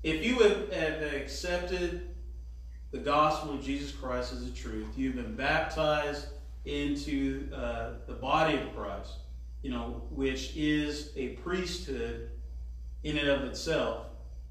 If 0.03 0.25
you 0.25 0.39
have, 0.39 0.71
have 0.71 1.13
accepted 1.13 2.09
the 2.91 2.99
gospel 2.99 3.55
of 3.55 3.63
Jesus 3.63 3.91
Christ 3.91 4.34
as 4.34 4.45
the 4.45 4.51
truth, 4.51 4.88
you've 4.95 5.15
been 5.15 5.36
baptized 5.36 6.27
into 6.65 7.49
uh, 7.53 7.91
the 8.07 8.13
body 8.13 8.57
of 8.57 8.75
Christ, 8.75 9.13
you 9.61 9.71
know, 9.71 10.03
which 10.11 10.55
is 10.55 11.11
a 11.17 11.29
priesthood 11.29 12.29
in 13.04 13.18
and 13.18 13.30
of 13.30 13.43
itself, 13.43 14.06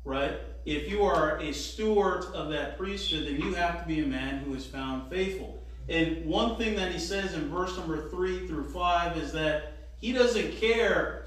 right? 0.05 0.39
If 0.65 0.89
you 0.89 1.03
are 1.03 1.39
a 1.41 1.53
steward 1.53 2.25
of 2.35 2.51
that 2.51 2.79
priesthood, 2.79 3.27
then 3.27 3.41
you 3.41 3.55
have 3.55 3.81
to 3.81 3.87
be 3.87 4.01
a 4.01 4.07
man 4.07 4.39
who 4.39 4.55
is 4.55 4.67
found 4.67 5.11
faithful. 5.11 5.63
And 5.89 6.25
one 6.25 6.57
thing 6.57 6.77
that 6.77 6.93
he 6.93 6.99
says 6.99 7.35
in 7.35 7.49
verse 7.49 7.77
number 7.77 8.09
three 8.11 8.47
through 8.47 8.71
five 8.71 9.17
is 9.17 9.33
that 9.33 9.73
he 9.97 10.13
doesn't 10.13 10.53
care 10.57 11.25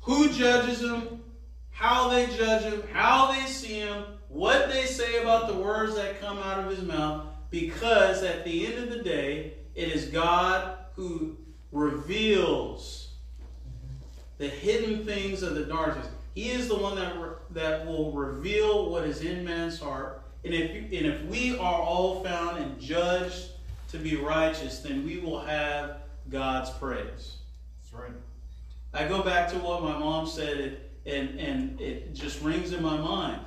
who 0.00 0.30
judges 0.30 0.80
him, 0.80 1.22
how 1.70 2.08
they 2.08 2.26
judge 2.36 2.62
him, 2.62 2.82
how 2.92 3.32
they 3.32 3.46
see 3.46 3.80
him, 3.80 4.04
what 4.28 4.68
they 4.68 4.84
say 4.84 5.20
about 5.22 5.48
the 5.48 5.54
words 5.54 5.94
that 5.96 6.20
come 6.20 6.38
out 6.38 6.60
of 6.60 6.70
his 6.70 6.82
mouth, 6.82 7.26
because 7.50 8.22
at 8.22 8.44
the 8.44 8.66
end 8.66 8.82
of 8.82 8.90
the 8.90 9.02
day, 9.02 9.52
it 9.74 9.88
is 9.88 10.06
God 10.06 10.78
who 10.96 11.36
reveals 11.72 13.10
the 14.38 14.48
hidden 14.48 15.04
things 15.04 15.42
of 15.42 15.54
the 15.54 15.64
darkness. 15.64 16.08
He 16.38 16.50
is 16.50 16.68
the 16.68 16.76
one 16.76 16.94
that, 16.94 17.16
that 17.50 17.84
will 17.84 18.12
reveal 18.12 18.90
what 18.90 19.02
is 19.02 19.22
in 19.22 19.44
man's 19.44 19.80
heart. 19.80 20.22
And 20.44 20.54
if, 20.54 20.70
and 20.70 21.04
if 21.04 21.24
we 21.24 21.58
are 21.58 21.82
all 21.82 22.22
found 22.22 22.58
and 22.58 22.80
judged 22.80 23.48
to 23.88 23.98
be 23.98 24.14
righteous, 24.14 24.78
then 24.78 25.04
we 25.04 25.18
will 25.18 25.40
have 25.40 25.96
God's 26.30 26.70
praise. 26.70 27.38
That's 27.80 27.92
right. 27.92 28.12
I 28.94 29.08
go 29.08 29.20
back 29.20 29.48
to 29.48 29.58
what 29.58 29.82
my 29.82 29.98
mom 29.98 30.28
said, 30.28 30.82
and, 31.04 31.40
and 31.40 31.80
it 31.80 32.14
just 32.14 32.40
rings 32.40 32.72
in 32.72 32.84
my 32.84 32.96
mind. 32.96 33.40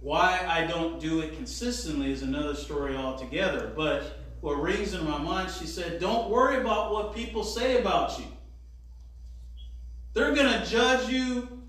Why 0.00 0.44
I 0.46 0.66
don't 0.66 1.00
do 1.00 1.20
it 1.20 1.36
consistently 1.36 2.12
is 2.12 2.20
another 2.20 2.54
story 2.54 2.96
altogether. 2.96 3.72
But 3.74 4.18
what 4.42 4.60
rings 4.60 4.92
in 4.92 5.02
my 5.06 5.16
mind, 5.16 5.50
she 5.50 5.66
said, 5.66 6.00
don't 6.00 6.28
worry 6.28 6.60
about 6.60 6.92
what 6.92 7.14
people 7.14 7.44
say 7.44 7.80
about 7.80 8.18
you. 8.18 8.26
They're 10.14 10.34
going 10.34 10.60
to 10.60 10.64
judge 10.64 11.08
you 11.08 11.62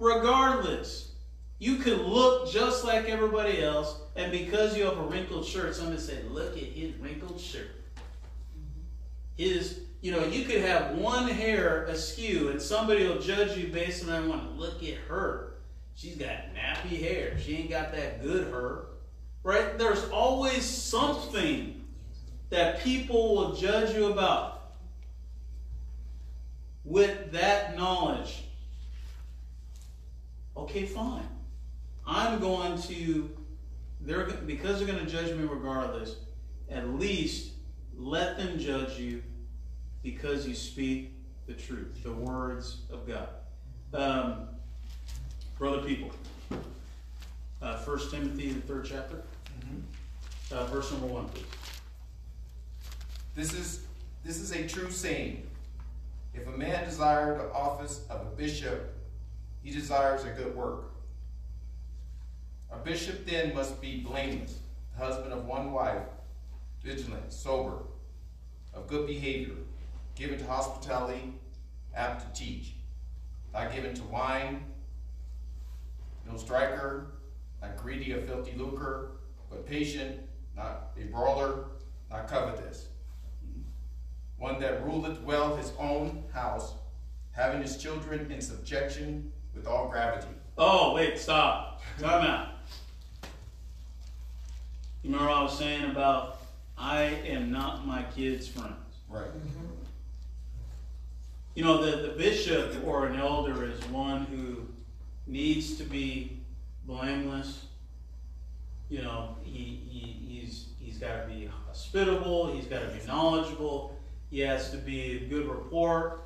regardless. 0.00 1.12
You 1.58 1.76
could 1.76 2.00
look 2.00 2.50
just 2.50 2.84
like 2.84 3.08
everybody 3.08 3.62
else, 3.62 3.94
and 4.16 4.32
because 4.32 4.76
you 4.76 4.84
have 4.84 4.98
a 4.98 5.02
wrinkled 5.02 5.46
shirt, 5.46 5.76
somebody 5.76 6.00
said, 6.00 6.28
look 6.30 6.56
at 6.56 6.62
his 6.64 6.96
wrinkled 6.96 7.40
shirt. 7.40 7.70
His, 9.36 9.82
you 10.00 10.10
know, 10.10 10.26
you 10.26 10.44
could 10.44 10.62
have 10.62 10.98
one 10.98 11.28
hair 11.28 11.84
askew, 11.84 12.48
and 12.48 12.60
somebody 12.60 13.06
will 13.06 13.20
judge 13.20 13.56
you 13.56 13.68
based 13.68 14.02
on 14.02 14.10
that 14.10 14.26
one. 14.26 14.58
Look 14.58 14.82
at 14.82 14.96
her. 15.08 15.54
She's 15.94 16.16
got 16.16 16.54
nappy 16.54 17.00
hair. 17.00 17.38
She 17.38 17.56
ain't 17.58 17.70
got 17.70 17.92
that 17.92 18.22
good 18.22 18.48
hair. 18.48 18.86
Right? 19.44 19.78
There's 19.78 20.04
always 20.10 20.64
something 20.64 21.84
that 22.50 22.80
people 22.82 23.36
will 23.36 23.54
judge 23.54 23.94
you 23.94 24.12
about. 24.12 24.61
With 26.84 27.32
that 27.32 27.76
knowledge, 27.76 28.44
okay, 30.56 30.84
fine. 30.84 31.28
I'm 32.06 32.40
going 32.40 32.80
to, 32.82 33.30
they're 34.00 34.26
because 34.26 34.78
they're 34.78 34.88
going 34.88 35.04
to 35.04 35.10
judge 35.10 35.36
me 35.36 35.44
regardless. 35.44 36.16
At 36.70 36.88
least 36.94 37.52
let 37.96 38.36
them 38.36 38.58
judge 38.58 38.98
you 38.98 39.22
because 40.02 40.46
you 40.46 40.54
speak 40.54 41.12
the 41.46 41.52
truth, 41.54 42.02
the 42.02 42.12
words 42.12 42.78
of 42.90 43.06
God. 43.06 43.28
Um, 43.94 44.48
brother 45.58 45.82
people, 45.82 46.10
uh, 47.60 47.78
1 47.78 48.10
Timothy, 48.10 48.52
the 48.52 48.60
third 48.62 48.86
chapter, 48.88 49.22
uh, 50.50 50.66
verse 50.66 50.90
number 50.90 51.06
1, 51.06 51.28
please. 51.28 51.44
This 53.34 53.54
is 53.54 53.84
this 54.24 54.38
is 54.38 54.52
a 54.52 54.66
true 54.68 54.90
saying. 54.90 55.46
If 56.34 56.46
a 56.46 56.50
man 56.50 56.84
desire 56.84 57.36
the 57.36 57.52
office 57.52 58.04
of 58.08 58.22
a 58.22 58.36
bishop, 58.36 58.94
he 59.62 59.70
desires 59.70 60.24
a 60.24 60.30
good 60.30 60.56
work. 60.56 60.92
A 62.70 62.78
bishop 62.78 63.26
then 63.26 63.54
must 63.54 63.80
be 63.80 64.00
blameless, 64.00 64.58
husband 64.96 65.32
of 65.32 65.46
one 65.46 65.72
wife, 65.72 66.02
vigilant, 66.82 67.32
sober, 67.32 67.82
of 68.72 68.88
good 68.88 69.06
behavior, 69.06 69.56
given 70.14 70.38
to 70.38 70.46
hospitality, 70.46 71.34
apt 71.94 72.34
to 72.34 72.44
teach, 72.44 72.74
not 73.52 73.72
given 73.74 73.94
to 73.94 74.02
wine, 74.04 74.64
no 76.30 76.38
striker, 76.38 77.08
not 77.60 77.76
greedy 77.76 78.12
of 78.12 78.24
filthy 78.26 78.56
lucre, 78.56 79.10
but 79.50 79.66
patient, 79.66 80.20
not 80.56 80.92
a 80.98 81.04
brawler, 81.04 81.66
not 82.10 82.26
covetous. 82.26 82.86
One 84.42 84.58
that 84.58 84.84
ruleth 84.84 85.22
well 85.22 85.54
his 85.54 85.72
own 85.78 86.24
house, 86.32 86.74
having 87.30 87.62
his 87.62 87.76
children 87.76 88.28
in 88.32 88.40
subjection 88.40 89.30
with 89.54 89.68
all 89.68 89.88
gravity. 89.88 90.26
Oh, 90.58 90.94
wait, 90.96 91.16
stop. 91.16 91.80
Time 92.00 92.26
out. 92.26 92.48
You 95.04 95.12
remember 95.12 95.28
what 95.28 95.38
I 95.38 95.42
was 95.44 95.56
saying 95.56 95.88
about 95.88 96.40
I 96.76 97.02
am 97.02 97.52
not 97.52 97.86
my 97.86 98.02
kid's 98.16 98.48
friends? 98.48 98.74
Right. 99.08 99.26
Mm-hmm. 99.26 99.66
You 101.54 101.62
know, 101.62 101.80
the, 101.80 102.08
the 102.08 102.14
bishop 102.18 102.84
or 102.84 103.06
an 103.06 103.20
elder 103.20 103.64
is 103.64 103.80
one 103.90 104.24
who 104.24 104.66
needs 105.28 105.76
to 105.76 105.84
be 105.84 106.40
blameless. 106.84 107.66
You 108.90 109.02
know, 109.02 109.36
he, 109.44 109.84
he, 109.88 110.16
he's, 110.26 110.66
he's 110.80 110.98
got 110.98 111.22
to 111.22 111.32
be 111.32 111.48
hospitable, 111.64 112.52
he's 112.52 112.66
got 112.66 112.80
to 112.80 112.88
be 112.88 113.06
knowledgeable, 113.06 113.96
he 114.32 114.40
has 114.40 114.70
to 114.70 114.78
be 114.78 115.18
a 115.18 115.28
good 115.28 115.46
report. 115.46 116.24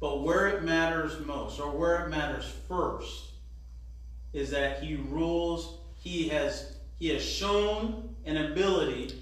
But 0.00 0.22
where 0.22 0.46
it 0.46 0.62
matters 0.62 1.18
most, 1.26 1.60
or 1.60 1.70
where 1.70 2.06
it 2.06 2.10
matters 2.10 2.50
first, 2.68 3.32
is 4.32 4.50
that 4.52 4.82
he 4.82 4.94
rules, 4.94 5.78
he 5.98 6.28
has, 6.28 6.76
he 7.00 7.08
has 7.08 7.24
shown 7.24 8.14
an 8.24 8.36
ability 8.36 9.20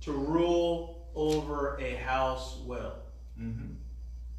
to 0.00 0.12
rule 0.12 1.06
over 1.14 1.78
a 1.80 1.94
house 1.94 2.58
well. 2.66 2.96
Mm-hmm. 3.40 3.72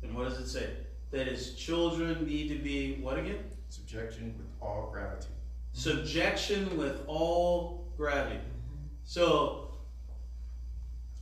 And 0.03 0.14
what 0.14 0.28
does 0.28 0.39
it 0.39 0.47
say? 0.47 0.70
That 1.12 1.28
his 1.28 1.55
children 1.55 2.28
need 2.28 2.49
to 2.49 2.55
be, 2.55 2.95
what 3.01 3.18
again? 3.18 3.39
Subjection 3.70 4.36
with 4.38 4.47
all 4.60 4.89
gravity. 4.91 5.28
Subjection 5.72 6.78
with 6.78 7.01
all 7.08 7.86
gravity. 7.95 8.41
So, 9.05 9.66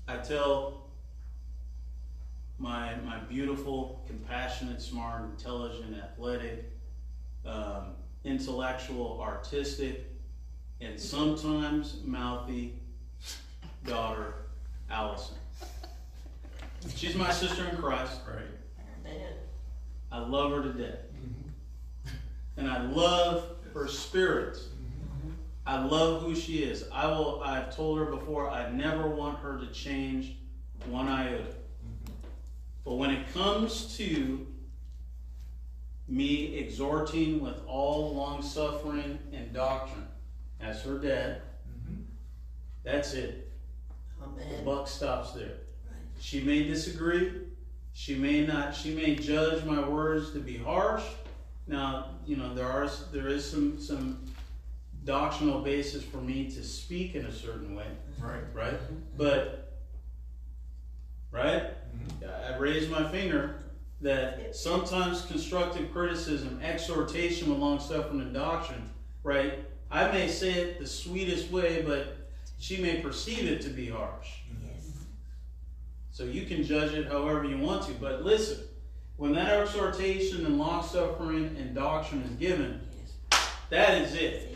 I 0.08 0.18
tell 0.18 0.86
my, 2.60 2.96
my 2.98 3.18
beautiful, 3.20 4.04
compassionate, 4.08 4.82
smart, 4.82 5.24
intelligent, 5.26 5.98
athletic, 5.98 6.72
um, 7.46 7.94
intellectual, 8.24 9.20
artistic, 9.22 10.06
and 10.82 11.00
sometimes 11.00 11.98
mouthy 12.04 12.76
daughter, 13.86 14.36
Allison. 14.90 15.36
She's 16.96 17.16
my 17.16 17.32
sister 17.32 17.68
in 17.68 17.78
Christ. 17.78 18.20
Right. 18.28 18.46
I 20.12 20.20
love 20.20 20.52
her 20.52 20.64
to 20.64 20.74
death. 20.74 21.00
And 22.58 22.70
I 22.70 22.84
love 22.84 23.58
her 23.74 23.88
spirit. 23.88 24.58
I 25.66 25.84
love 25.84 26.22
who 26.22 26.36
she 26.36 26.60
is. 26.60 26.86
I 26.92 27.08
will 27.08 27.42
I've 27.44 27.76
told 27.76 27.98
her 28.00 28.06
before 28.06 28.50
I 28.50 28.70
never 28.70 29.08
want 29.08 29.40
her 29.40 29.58
to 29.58 29.68
change 29.68 30.38
one 30.86 31.08
iota. 31.08 31.56
But 32.84 32.96
when 32.96 33.10
it 33.10 33.34
comes 33.34 33.98
to 33.98 34.46
me 36.08 36.56
exhorting 36.58 37.42
with 37.42 37.60
all 37.66 38.14
long 38.14 38.44
suffering 38.44 39.18
and 39.34 39.52
doctrine, 39.52 40.06
as 40.62 40.84
her 40.84 41.00
dad, 41.00 41.42
mm-hmm. 41.68 42.02
that's 42.84 43.14
it. 43.14 43.52
The 44.38 44.44
Amen. 44.44 44.66
buck 44.66 44.88
stops 44.88 45.32
there. 45.32 45.58
She 46.20 46.42
may 46.42 46.64
disagree. 46.64 47.32
She 47.94 48.16
may 48.16 48.46
not. 48.46 48.76
She 48.76 48.94
may 48.94 49.16
judge 49.16 49.64
my 49.64 49.88
words 49.88 50.32
to 50.32 50.40
be 50.40 50.58
harsh. 50.58 51.04
Now, 51.68 52.12
you 52.26 52.36
know 52.36 52.54
there 52.54 52.68
are 52.68 52.90
there 53.12 53.28
is 53.28 53.50
some 53.50 53.80
some 53.80 54.25
doctrinal 55.06 55.62
basis 55.62 56.04
for 56.04 56.18
me 56.18 56.50
to 56.52 56.64
speak 56.64 57.16
in 57.16 57.26
a 57.26 57.32
certain 57.32 57.76
way, 57.76 57.88
Right. 58.20 58.42
right? 58.54 58.80
But 59.18 59.72
right, 61.32 61.64
mm-hmm. 61.96 62.54
I 62.54 62.58
raise 62.58 62.90
my 62.90 63.08
finger 63.10 63.56
that 64.02 64.56
sometimes 64.56 65.26
constructive 65.26 65.92
criticism, 65.94 66.60
exhortation 66.62 67.50
with 67.50 67.60
long 67.60 67.80
suffering 67.80 68.22
and 68.22 68.34
doctrine, 68.34 68.90
right? 69.24 69.60
I 69.92 70.12
may 70.12 70.28
say 70.28 70.52
it 70.54 70.80
the 70.80 70.88
sweetest 70.88 71.52
way, 71.52 71.84
but 71.84 72.18
she 72.60 72.78
may 72.78 72.98
perceive 73.02 73.46
it 73.50 73.62
to 73.62 73.70
be 73.70 73.90
harsh. 73.90 74.30
Yes. 74.66 74.92
So 76.12 76.24
you 76.24 76.46
can 76.46 76.64
judge 76.64 76.94
it 76.94 77.08
however 77.08 77.46
you 77.46 77.58
want 77.58 77.86
to. 77.88 77.94
But 77.94 78.24
listen, 78.26 78.60
when 79.18 79.34
that 79.34 79.48
exhortation 79.50 80.46
and 80.46 80.58
long 80.58 80.84
suffering 80.84 81.56
and 81.60 81.76
doctrine 81.76 82.24
is 82.24 82.32
given, 82.32 82.82
Yes. 83.32 83.48
that 83.70 84.02
is 84.02 84.16
it. 84.16 84.55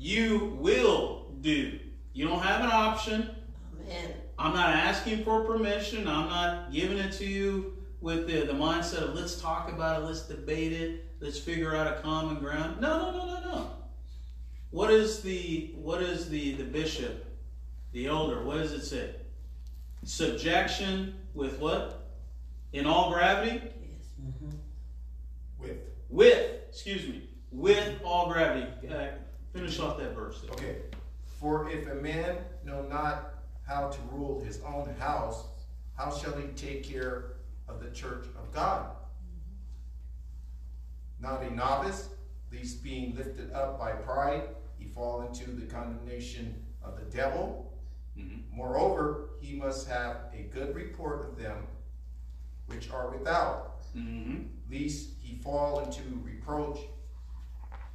You 0.00 0.56
will 0.58 1.26
do. 1.42 1.78
You 2.14 2.26
don't 2.26 2.40
have 2.40 2.64
an 2.64 2.70
option. 2.72 3.28
Amen. 3.82 4.14
I'm 4.38 4.54
not 4.54 4.70
asking 4.70 5.24
for 5.24 5.44
permission. 5.44 6.08
I'm 6.08 6.30
not 6.30 6.72
giving 6.72 6.96
it 6.96 7.12
to 7.18 7.26
you 7.26 7.76
with 8.00 8.26
the, 8.26 8.46
the 8.46 8.54
mindset 8.54 9.02
of 9.02 9.14
let's 9.14 9.38
talk 9.38 9.70
about 9.70 10.00
it, 10.00 10.06
let's 10.06 10.22
debate 10.22 10.72
it, 10.72 11.04
let's 11.20 11.38
figure 11.38 11.76
out 11.76 11.86
a 11.86 12.00
common 12.00 12.38
ground. 12.38 12.80
No, 12.80 12.98
no, 12.98 13.18
no, 13.18 13.26
no, 13.26 13.40
no. 13.40 13.70
What 14.70 14.90
is 14.90 15.20
the 15.20 15.74
what 15.74 16.00
is 16.00 16.30
the, 16.30 16.54
the 16.54 16.64
bishop, 16.64 17.26
the 17.92 18.06
elder, 18.06 18.42
what 18.42 18.56
does 18.56 18.72
it 18.72 18.86
say? 18.86 19.10
Subjection 20.02 21.14
with 21.34 21.58
what? 21.58 22.14
In 22.72 22.86
all 22.86 23.12
gravity? 23.12 23.60
Yes. 23.62 24.32
With. 25.58 25.76
With, 26.08 26.50
excuse 26.70 27.06
me, 27.06 27.28
with 27.52 28.00
all 28.02 28.32
gravity. 28.32 28.66
Uh, 28.88 29.08
finish 29.52 29.78
off 29.78 29.98
that 29.98 30.14
verse. 30.14 30.40
there. 30.42 30.50
Okay. 30.52 30.76
For 31.38 31.70
if 31.70 31.88
a 31.90 31.94
man 31.94 32.36
know 32.64 32.82
not 32.82 33.34
how 33.66 33.88
to 33.88 33.98
rule 34.10 34.42
his 34.44 34.60
own 34.62 34.94
house, 34.98 35.44
how 35.96 36.14
shall 36.14 36.32
he 36.32 36.48
take 36.48 36.84
care 36.84 37.32
of 37.68 37.82
the 37.82 37.90
church 37.90 38.26
of 38.38 38.52
God? 38.52 38.90
Not 41.20 41.42
a 41.42 41.50
novice, 41.54 42.08
least 42.50 42.82
being 42.82 43.14
lifted 43.16 43.52
up 43.52 43.78
by 43.78 43.92
pride, 43.92 44.42
he 44.78 44.86
fall 44.86 45.22
into 45.22 45.50
the 45.50 45.66
condemnation 45.66 46.64
of 46.82 46.96
the 46.98 47.04
devil. 47.16 47.72
Mhm. 48.16 48.50
Moreover, 48.50 49.30
he 49.40 49.56
must 49.56 49.86
have 49.88 50.30
a 50.32 50.42
good 50.44 50.74
report 50.74 51.28
of 51.28 51.36
them 51.36 51.66
which 52.66 52.90
are 52.90 53.10
without, 53.10 53.80
Mhm. 53.94 54.48
lest 54.70 55.10
he 55.20 55.36
fall 55.36 55.80
into 55.80 56.02
reproach 56.24 56.78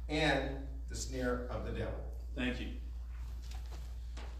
and 0.08 0.66
the 0.88 0.96
snare 0.96 1.46
of 1.50 1.64
the 1.64 1.72
devil. 1.72 1.94
Thank 2.34 2.60
you. 2.60 2.68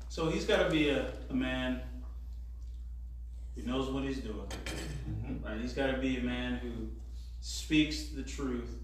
So 0.08 0.30
he's 0.30 0.44
got 0.44 0.64
to 0.64 0.70
be 0.70 0.88
a, 0.88 1.12
a 1.30 1.34
man 1.34 1.80
who 3.54 3.62
knows 3.62 3.90
what 3.90 4.04
he's 4.04 4.20
doing. 4.20 4.46
Mm-hmm. 5.10 5.46
Right? 5.46 5.60
He's 5.60 5.72
got 5.72 5.90
to 5.90 5.98
be 5.98 6.18
a 6.18 6.22
man 6.22 6.56
who 6.56 6.88
speaks 7.40 8.06
the 8.08 8.22
truth 8.22 8.74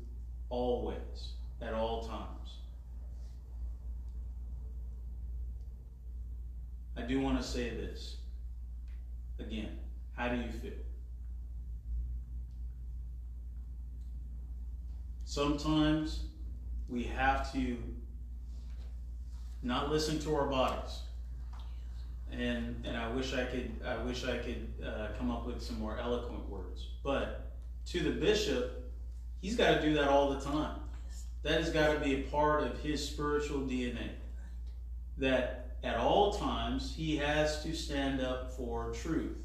always, 0.51 1.33
at 1.61 1.75
all 1.75 2.03
times. 2.07 2.59
I 6.97 7.03
do 7.03 7.21
want 7.21 7.41
to 7.41 7.47
say 7.47 7.71
this 7.71 8.17
again. 9.39 9.79
How 10.15 10.29
do 10.29 10.37
you 10.37 10.51
feel? 10.51 10.73
Sometimes 15.25 16.27
we 16.89 17.05
have 17.05 17.53
to 17.53 17.77
not 19.63 19.91
listen 19.91 20.19
to 20.21 20.35
our 20.35 20.47
bodies. 20.47 21.01
And 22.31 22.83
and 22.85 22.97
I 22.97 23.11
wish 23.11 23.35
I 23.35 23.45
could 23.45 23.71
I 23.87 23.97
wish 24.03 24.25
I 24.25 24.39
could 24.39 24.73
uh, 24.85 25.09
come 25.19 25.31
up 25.31 25.47
with 25.47 25.63
some 25.63 25.79
more 25.79 25.99
eloquent 25.99 26.49
words. 26.49 26.89
But 27.03 27.53
to 27.87 28.01
the 28.01 28.11
bishop, 28.11 28.91
he's 29.41 29.57
got 29.57 29.75
to 29.75 29.83
do 29.83 29.95
that 29.95 30.09
all 30.09 30.31
the 30.33 30.41
time. 30.41 30.77
That 31.43 31.61
has 31.61 31.71
got 31.71 31.93
to 31.93 32.01
be 32.01 32.15
a 32.15 32.23
part 32.23 32.63
of 32.63 32.79
his 32.81 33.07
spiritual 33.07 33.61
DNA. 33.61 34.11
That 35.19 35.77
at 35.83 35.97
all 35.97 36.33
times 36.33 36.95
he 36.97 37.17
has 37.17 37.63
to 37.65 37.75
stand 37.75 38.21
up 38.21 38.53
for 38.53 38.93
truth. 38.93 39.37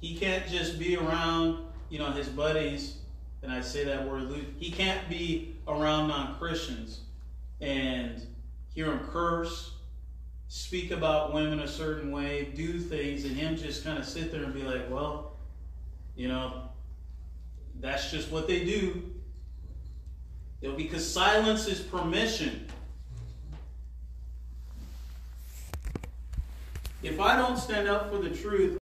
He 0.00 0.16
can't 0.16 0.46
just 0.48 0.78
be 0.78 0.96
around, 0.96 1.64
you 1.88 1.98
know, 1.98 2.10
his 2.10 2.28
buddies, 2.28 2.98
and 3.42 3.50
I 3.50 3.62
say 3.62 3.84
that 3.84 4.06
word 4.06 4.24
loose. 4.24 4.44
He 4.58 4.70
can't 4.70 5.08
be 5.08 5.53
around 5.66 6.08
non-Christians 6.08 7.00
and 7.60 8.26
hear 8.74 8.86
him 8.86 9.00
curse, 9.10 9.72
speak 10.48 10.90
about 10.90 11.32
women 11.32 11.60
a 11.60 11.68
certain 11.68 12.10
way, 12.10 12.52
do 12.54 12.78
things, 12.78 13.24
and 13.24 13.36
him 13.36 13.56
just 13.56 13.84
kind 13.84 13.98
of 13.98 14.04
sit 14.04 14.30
there 14.30 14.44
and 14.44 14.52
be 14.54 14.62
like, 14.62 14.90
well, 14.90 15.32
you 16.16 16.28
know, 16.28 16.68
that's 17.80 18.10
just 18.10 18.30
what 18.30 18.46
they 18.46 18.64
do. 18.64 19.10
You 20.60 20.70
know, 20.70 20.76
because 20.76 21.08
silence 21.08 21.66
is 21.66 21.80
permission. 21.80 22.66
If 27.02 27.20
I 27.20 27.36
don't 27.36 27.58
stand 27.58 27.86
up 27.86 28.10
for 28.10 28.18
the 28.18 28.30
truth, 28.30 28.78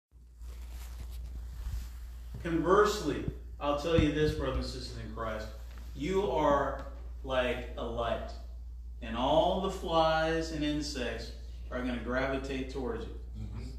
conversely, 2.44 3.24
I'll 3.60 3.80
tell 3.80 4.00
you 4.00 4.12
this, 4.12 4.36
brothers 4.36 4.58
and 4.58 4.66
sisters 4.66 4.98
in 5.04 5.16
Christ, 5.16 5.48
you 6.02 6.32
are 6.32 6.88
like 7.24 7.70
a 7.78 7.84
light, 7.84 8.32
and 9.04 9.16
all 9.16 9.62
the 9.62 9.70
flies 9.70 10.52
and 10.52 10.64
insects 10.64 11.32
are 11.70 11.80
going 11.84 11.97
to 11.97 12.04
gravitate 12.04 12.72
towards 12.72 13.06
you. 13.06 13.14
Mm-hmm. 13.39 13.70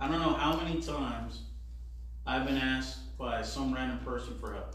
I 0.00 0.08
don't 0.08 0.20
know 0.20 0.34
how 0.34 0.56
many 0.56 0.80
times 0.80 1.42
I've 2.26 2.46
been 2.46 2.56
asked 2.56 3.16
by 3.16 3.42
some 3.42 3.72
random 3.72 4.00
person 4.00 4.36
for 4.40 4.52
help. 4.52 4.74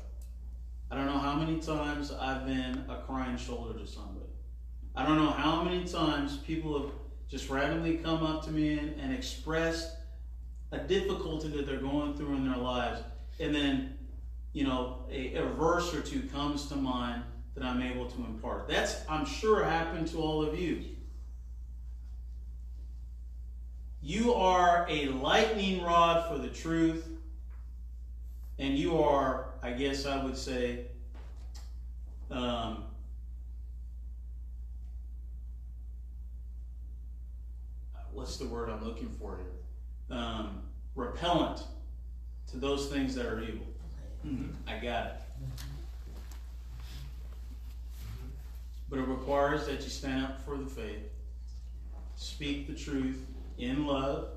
I 0.89 0.95
don't 0.95 1.07
know 1.07 1.19
how 1.19 1.35
many 1.35 1.59
times 1.59 2.11
I've 2.11 2.45
been 2.45 2.85
a 2.89 2.95
crying 3.05 3.37
shoulder 3.37 3.77
to 3.77 3.85
somebody. 3.85 4.25
I 4.95 5.05
don't 5.05 5.17
know 5.17 5.29
how 5.29 5.61
many 5.61 5.83
times 5.83 6.37
people 6.37 6.81
have 6.81 6.91
just 7.27 7.49
randomly 7.49 7.97
come 7.97 8.23
up 8.23 8.45
to 8.45 8.51
me 8.51 8.79
and, 8.79 8.97
and 8.99 9.13
expressed 9.13 9.97
a 10.71 10.79
difficulty 10.79 11.49
that 11.49 11.67
they're 11.67 11.77
going 11.77 12.15
through 12.15 12.35
in 12.35 12.49
their 12.49 12.57
lives. 12.57 13.01
And 13.41 13.53
then, 13.53 13.98
you 14.53 14.63
know, 14.63 14.97
a, 15.11 15.35
a 15.35 15.45
verse 15.45 15.93
or 15.93 16.01
two 16.01 16.21
comes 16.23 16.67
to 16.67 16.75
mind 16.75 17.23
that 17.55 17.63
I'm 17.63 17.81
able 17.81 18.09
to 18.09 18.17
impart. 18.25 18.67
That's, 18.67 18.97
I'm 19.07 19.25
sure, 19.25 19.63
happened 19.63 20.07
to 20.09 20.17
all 20.19 20.43
of 20.43 20.59
you. 20.59 20.83
You 24.01 24.33
are 24.33 24.87
a 24.89 25.07
lightning 25.07 25.83
rod 25.83 26.27
for 26.29 26.37
the 26.37 26.47
truth, 26.47 27.05
and 28.57 28.77
you 28.77 29.01
are, 29.01 29.47
I 29.61 29.71
guess 29.71 30.05
I 30.05 30.23
would 30.23 30.37
say, 30.37 30.85
um, 32.31 32.85
what's 38.13 38.37
the 38.37 38.47
word 38.47 38.69
I'm 38.69 38.83
looking 38.83 39.09
for 39.09 39.37
here? 39.37 40.17
Um, 40.17 40.63
repellent 40.95 41.63
to 42.51 42.57
those 42.57 42.87
things 42.87 43.15
that 43.15 43.25
are 43.25 43.41
evil. 43.41 43.67
I 44.67 44.77
got 44.79 45.05
it. 45.05 45.13
But 48.89 48.99
it 48.99 49.07
requires 49.07 49.67
that 49.67 49.81
you 49.81 49.89
stand 49.89 50.25
up 50.25 50.43
for 50.43 50.57
the 50.57 50.65
faith, 50.65 51.09
speak 52.15 52.67
the 52.67 52.73
truth 52.73 53.25
in 53.57 53.85
love, 53.85 54.29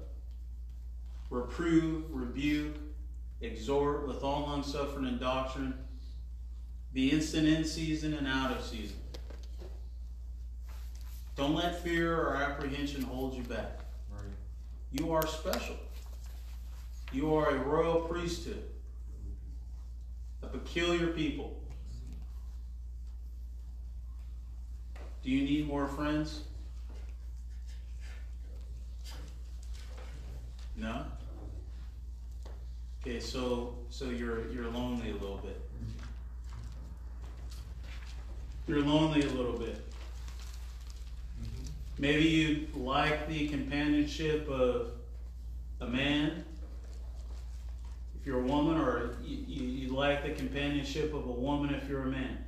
reprove, 1.31 2.05
rebuke, 2.11 2.77
exhort 3.41 4.07
with 4.07 4.23
all 4.23 4.43
long 4.43 4.63
suffering 4.63 5.07
and 5.07 5.19
doctrine, 5.19 5.75
be 6.93 7.11
instant 7.11 7.49
in 7.49 7.65
season 7.65 8.15
and 8.15 8.27
out 8.27 8.53
of 8.53 8.63
season. 8.65 8.97
Don't 11.35 11.55
let 11.55 11.83
fear 11.83 12.15
or 12.15 12.37
apprehension 12.37 13.03
hold 13.03 13.35
you 13.35 13.43
back. 13.45 13.81
Right. 14.11 14.23
You 14.93 15.13
are 15.13 15.27
special. 15.27 15.77
You 17.11 17.35
are 17.35 17.51
a 17.51 17.59
royal 17.59 18.03
priesthood, 18.03 18.63
a 20.43 20.47
peculiar 20.47 21.09
people. 21.09 21.61
Do 25.23 25.31
you 25.31 25.45
need 25.45 25.69
more 25.69 25.87
friends? 25.87 26.43
No? 30.77 31.05
Okay, 33.01 33.21
so 33.21 33.77
so 33.91 34.07
you're 34.07 34.49
you're 34.53 34.71
lonely 34.71 35.11
a 35.11 35.15
little 35.15 35.39
bit. 35.39 35.61
You're 38.67 38.81
lonely 38.81 39.23
a 39.23 39.31
little 39.31 39.59
bit. 39.59 39.85
Maybe 41.99 42.25
you 42.25 42.69
like 42.75 43.29
the 43.29 43.49
companionship 43.49 44.49
of 44.49 44.93
a 45.81 45.87
man, 45.87 46.45
if 48.23 48.27
you're 48.29 48.39
a 48.39 48.47
woman, 48.47 48.81
or 48.81 49.17
you, 49.25 49.45
you, 49.49 49.67
you 49.67 49.89
like 49.93 50.23
the 50.23 50.31
companionship 50.31 51.13
of 51.13 51.27
a 51.27 51.33
woman 51.33 51.75
if 51.75 51.89
you're 51.89 52.03
a 52.03 52.07
man. 52.07 52.39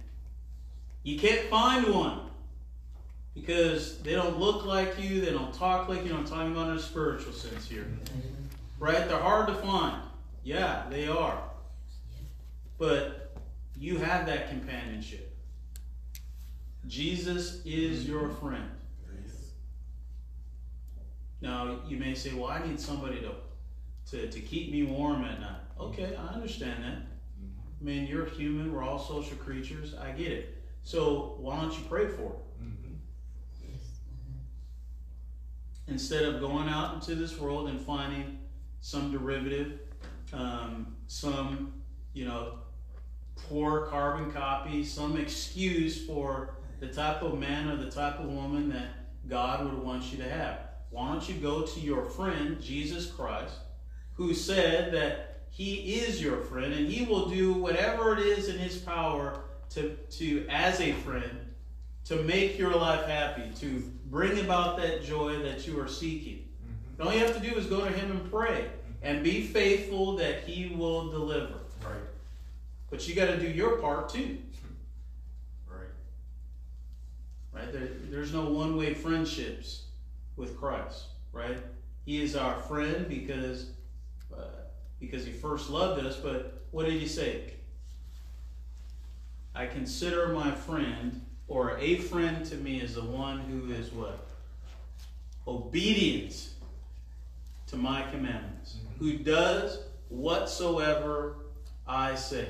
You 1.03 1.18
can't 1.18 1.51
find 1.51 1.93
one 1.93 2.20
because 3.35 3.99
they 3.99 4.12
don't 4.12 4.39
look 4.39 4.64
like 4.64 5.03
you, 5.03 5.20
they 5.20 5.33
don't 5.33 5.53
talk 5.53 5.89
like 5.89 6.07
you. 6.07 6.14
I'm 6.14 6.25
talking 6.25 6.53
about 6.53 6.70
in 6.70 6.77
a 6.77 6.81
spiritual 6.81 7.33
sense 7.33 7.68
here. 7.68 7.89
Right? 8.79 9.09
They're 9.09 9.18
hard 9.18 9.49
to 9.49 9.55
find. 9.55 10.01
Yeah, 10.45 10.85
they 10.91 11.09
are. 11.09 11.43
But 12.79 13.35
you 13.77 13.99
have 13.99 14.27
that 14.27 14.51
companionship. 14.51 15.37
Jesus 16.87 17.62
is 17.64 18.07
your 18.07 18.29
friend. 18.29 18.70
Now, 21.41 21.81
you 21.89 21.97
may 21.97 22.14
say, 22.14 22.33
well, 22.33 22.49
I 22.49 22.64
need 22.64 22.79
somebody 22.79 23.20
to, 23.22 23.33
to, 24.12 24.31
to 24.31 24.41
keep 24.41 24.70
me 24.70 24.85
warm 24.85 25.25
at 25.25 25.41
night. 25.41 25.64
Okay, 25.81 26.16
I 26.16 26.35
understand 26.35 26.85
that. 26.85 26.99
I 27.81 27.85
mean, 27.85 28.07
you're 28.07 28.27
human, 28.27 28.72
we're 28.72 28.83
all 28.83 28.99
social 28.99 29.37
creatures. 29.37 29.95
I 29.95 30.12
get 30.12 30.33
it. 30.33 30.62
So, 30.83 31.37
why 31.39 31.61
don't 31.61 31.72
you 31.72 31.85
pray 31.89 32.07
for 32.09 32.33
it? 32.33 32.39
Instead 35.87 36.22
of 36.22 36.41
going 36.41 36.68
out 36.68 36.95
into 36.95 37.14
this 37.14 37.39
world 37.39 37.68
and 37.68 37.79
finding 37.79 38.39
some 38.81 39.12
derivative, 39.12 39.81
um, 40.33 40.97
some, 41.07 41.75
you 42.14 42.25
know, 42.25 42.59
poor 43.37 43.87
carbon 43.87 44.31
copy, 44.31 44.83
some 44.83 45.18
excuse 45.18 46.07
for 46.07 46.57
the 46.81 46.87
type 46.87 47.22
of 47.22 47.39
man 47.39 47.68
or 47.68 47.77
the 47.77 47.91
type 47.91 48.18
of 48.18 48.27
woman 48.27 48.70
that 48.70 49.29
God 49.29 49.64
would 49.64 49.83
want 49.83 50.11
you 50.11 50.18
to 50.18 50.29
have. 50.29 50.61
Why 50.91 51.09
don't 51.09 51.29
you 51.29 51.35
go 51.35 51.62
to 51.62 51.81
your 51.81 52.05
friend, 52.05 52.61
Jesus 52.62 53.07
Christ, 53.11 53.55
who 54.14 54.33
said 54.33 54.93
that 54.95 55.34
he 55.55 55.95
is 55.95 56.21
your 56.21 56.39
friend 56.39 56.73
and 56.73 56.89
he 56.89 57.05
will 57.05 57.27
do 57.29 57.53
whatever 57.53 58.19
it 58.19 58.27
is 58.27 58.49
in 58.49 58.59
his 58.59 58.77
power 58.77 59.39
to, 59.71 59.97
to 60.11 60.45
as 60.49 60.81
a 60.81 60.91
friend, 60.91 61.53
to 62.07 62.17
make 62.25 62.59
your 62.59 62.75
life 62.75 63.07
happy, 63.07 63.53
to 63.61 63.89
bring 64.07 64.41
about 64.41 64.77
that 64.79 65.05
joy 65.05 65.39
that 65.45 65.65
you 65.65 65.81
are 65.81 65.87
seeking. 65.87 66.49
All 67.01 67.13
you 67.13 67.21
have 67.21 67.41
to 67.41 67.41
do 67.41 67.55
is 67.55 67.67
go 67.67 67.85
to 67.85 67.91
him 67.91 68.11
and 68.11 68.29
pray 68.33 68.67
and 69.01 69.23
be 69.23 69.43
faithful 69.47 70.17
that 70.17 70.43
he 70.43 70.75
will 70.75 71.13
deliver. 71.13 71.55
Right. 71.85 72.03
But 72.91 73.07
you 73.07 73.15
got 73.15 73.27
to 73.27 73.39
do 73.39 73.49
your 73.49 73.77
part 73.77 74.09
too. 74.09 74.39
Right. 75.71 77.63
right? 77.63 77.73
There, 77.73 77.89
there's 78.11 78.33
no 78.33 78.43
one 78.51 78.77
way 78.77 78.93
friendships 78.93 79.85
with 80.37 80.59
Christ, 80.59 81.05
right? 81.33 81.59
He 82.05 82.21
is 82.21 82.35
our 82.35 82.57
friend 82.57 83.09
because 83.09 83.67
uh, 84.37 84.64
because 85.05 85.25
he 85.25 85.33
first 85.33 85.71
loved 85.71 86.05
us. 86.05 86.17
But 86.17 86.65
what 86.71 86.87
did 86.87 87.01
he 87.01 87.07
say? 87.07 87.55
I 89.55 89.67
consider 89.67 90.29
my 90.29 90.51
friend 90.51 91.25
or 91.47 91.79
a 91.79 91.97
friend 91.97 92.45
to 92.47 92.57
me 92.57 92.81
is 92.81 92.95
the 92.95 93.05
one 93.05 93.41
who 93.41 93.73
is 93.73 93.93
what 93.93 94.27
obedient 95.47 96.49
to 97.69 97.77
my 97.77 98.03
commandments, 98.11 98.77
mm-hmm. 98.77 99.05
who 99.05 99.19
does 99.19 99.79
whatsoever 100.09 101.37
I 101.87 102.15
say. 102.15 102.49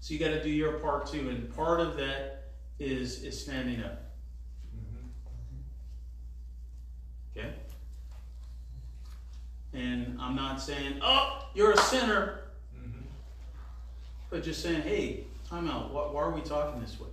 So 0.00 0.14
you 0.14 0.20
got 0.20 0.28
to 0.28 0.42
do 0.42 0.50
your 0.50 0.74
part 0.74 1.06
too, 1.06 1.28
and 1.28 1.54
part 1.54 1.80
of 1.80 1.96
that 1.98 2.50
is 2.78 3.22
is 3.22 3.40
standing 3.40 3.82
up. 3.82 4.04
Okay? 7.36 7.52
And 9.78 10.20
I'm 10.20 10.34
not 10.34 10.60
saying, 10.60 10.98
oh, 11.02 11.48
you're 11.54 11.70
a 11.70 11.76
sinner, 11.76 12.40
mm-hmm. 12.76 12.98
but 14.28 14.42
just 14.42 14.60
saying, 14.60 14.82
hey, 14.82 15.24
time 15.48 15.70
out. 15.70 15.92
Why, 15.94 16.02
why 16.02 16.22
are 16.22 16.32
we 16.32 16.40
talking 16.40 16.80
this 16.80 16.98
way? 16.98 17.08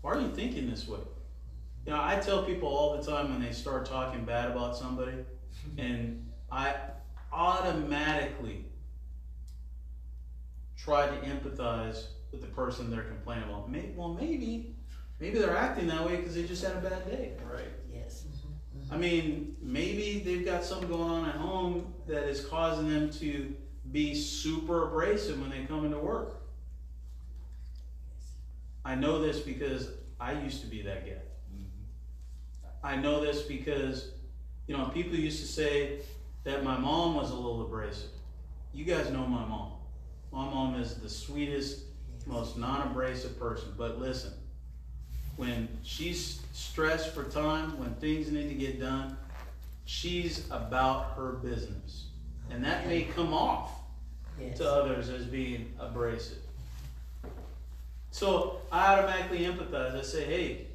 Why 0.00 0.14
are 0.14 0.20
you 0.20 0.30
thinking 0.34 0.68
this 0.68 0.88
way? 0.88 0.98
You 1.86 1.92
know, 1.92 2.00
I 2.02 2.16
tell 2.16 2.42
people 2.42 2.68
all 2.68 2.96
the 2.96 3.08
time 3.08 3.30
when 3.30 3.40
they 3.40 3.52
start 3.52 3.86
talking 3.86 4.24
bad 4.24 4.50
about 4.50 4.76
somebody, 4.76 5.24
and 5.78 6.26
I 6.50 6.74
automatically 7.32 8.64
try 10.76 11.06
to 11.06 11.14
empathize 11.26 12.06
with 12.32 12.40
the 12.40 12.48
person 12.48 12.90
they're 12.90 13.02
complaining 13.02 13.44
about. 13.44 13.70
Maybe, 13.70 13.92
well, 13.94 14.14
maybe, 14.14 14.74
maybe 15.20 15.38
they're 15.38 15.56
acting 15.56 15.86
that 15.86 16.04
way 16.04 16.16
because 16.16 16.34
they 16.34 16.42
just 16.42 16.64
had 16.64 16.76
a 16.76 16.80
bad 16.80 17.06
day. 17.06 17.34
Right. 17.48 17.68
I 18.90 18.96
mean, 18.96 19.56
maybe 19.60 20.22
they've 20.24 20.44
got 20.44 20.64
something 20.64 20.88
going 20.88 21.10
on 21.10 21.28
at 21.28 21.36
home 21.36 21.94
that 22.06 22.24
is 22.24 22.44
causing 22.44 22.88
them 22.88 23.10
to 23.12 23.54
be 23.90 24.14
super 24.14 24.88
abrasive 24.88 25.40
when 25.40 25.50
they 25.50 25.64
come 25.64 25.84
into 25.84 25.98
work. 25.98 26.42
I 28.84 28.94
know 28.94 29.20
this 29.22 29.40
because 29.40 29.88
I 30.20 30.32
used 30.32 30.60
to 30.62 30.66
be 30.66 30.82
that 30.82 31.06
guy. 31.06 31.12
Mm-hmm. 31.12 32.66
I 32.82 32.96
know 32.96 33.20
this 33.20 33.42
because, 33.42 34.10
you 34.66 34.76
know, 34.76 34.86
people 34.86 35.16
used 35.16 35.40
to 35.40 35.46
say 35.46 36.00
that 36.44 36.64
my 36.64 36.76
mom 36.76 37.14
was 37.14 37.30
a 37.30 37.34
little 37.34 37.62
abrasive. 37.62 38.10
You 38.74 38.84
guys 38.84 39.10
know 39.10 39.26
my 39.26 39.44
mom. 39.44 39.72
My 40.32 40.44
mom 40.44 40.80
is 40.80 40.94
the 40.96 41.08
sweetest, 41.08 41.84
most 42.26 42.58
non-abrasive 42.58 43.38
person. 43.38 43.72
But 43.76 44.00
listen, 44.00 44.32
when 45.36 45.68
she's 45.82 46.41
stressed 46.52 47.14
for 47.14 47.24
time, 47.24 47.78
when 47.78 47.94
things 47.94 48.30
need 48.30 48.48
to 48.48 48.54
get 48.54 48.78
done, 48.80 49.16
she's 49.84 50.46
about 50.50 51.14
her 51.16 51.32
business. 51.32 52.06
And 52.50 52.64
that 52.64 52.86
may 52.86 53.02
come 53.04 53.32
off 53.32 53.72
Yes. 54.40 54.58
to 54.58 54.70
others 54.70 55.08
as 55.08 55.24
being 55.26 55.72
abrasive. 55.78 56.38
So 58.10 58.60
I 58.70 58.94
automatically 58.94 59.40
empathize. 59.40 59.98
I 59.98 60.02
say, 60.02 60.24
hey, 60.24 60.66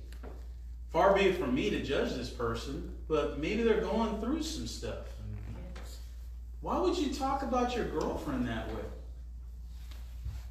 far 0.92 1.14
be 1.16 1.22
it 1.22 1.38
from 1.38 1.54
me 1.54 1.70
to 1.70 1.84
judge 1.84 2.14
this 2.14 2.30
person, 2.30 2.94
but 3.08 3.40
maybe 3.40 3.64
they're 3.64 3.82
going 3.82 4.20
through 4.20 4.44
some 4.44 4.68
stuff. 4.68 5.06
Yes. 5.76 5.98
Why 6.62 6.80
would 6.80 6.98
you 6.98 7.14
talk 7.14 7.44
about 7.44 7.76
your 7.76 7.86
girlfriend 7.86 8.48
that 8.48 8.68
way? 8.70 8.82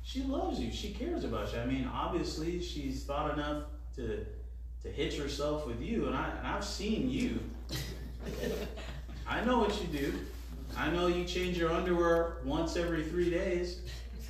She 0.03 0.23
loves 0.23 0.61
you. 0.61 0.71
She 0.71 0.93
cares 0.93 1.25
about 1.25 1.53
you. 1.53 1.59
I 1.59 1.67
mean, 1.67 1.91
obviously, 1.93 2.63
she's 2.63 3.05
thought 3.05 3.35
enough 3.35 3.65
to 3.97 4.25
to 4.87 4.93
hitch 4.93 5.19
herself 5.19 5.67
with 5.67 5.81
you, 5.81 6.07
and 6.07 6.17
I 6.17 6.31
and 6.39 6.47
I've 6.47 6.65
seen 6.65 7.11
you. 7.11 7.41
I 9.27 9.45
know 9.45 9.59
what 9.59 9.81
you 9.81 9.89
do. 9.89 10.15
I 10.77 10.91
know 10.91 11.09
you 11.09 11.25
change 11.25 11.59
your 11.59 11.73
underwear 11.73 12.39
once 12.45 12.77
every 12.77 13.03
three 13.03 13.31
days, 13.31 13.81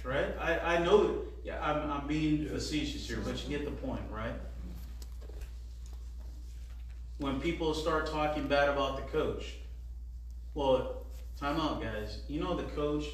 right? 0.04 0.34
I, 0.40 0.76
I 0.76 0.84
know. 0.84 1.22
Yeah, 1.44 1.62
I'm, 1.62 1.90
I'm 1.90 2.06
being 2.06 2.48
facetious 2.48 3.06
here, 3.06 3.18
but 3.24 3.42
you 3.42 3.56
get 3.56 3.64
the 3.64 3.86
point, 3.86 4.02
right? 4.10 4.32
When 7.18 7.40
people 7.40 7.72
start 7.74 8.06
talking 8.06 8.48
bad 8.48 8.68
about 8.68 8.96
the 8.96 9.02
coach, 9.12 9.54
well, 10.54 11.04
time 11.38 11.60
out, 11.60 11.82
guys. 11.82 12.20
You 12.28 12.40
know 12.40 12.56
the 12.56 12.64
coach 12.74 13.04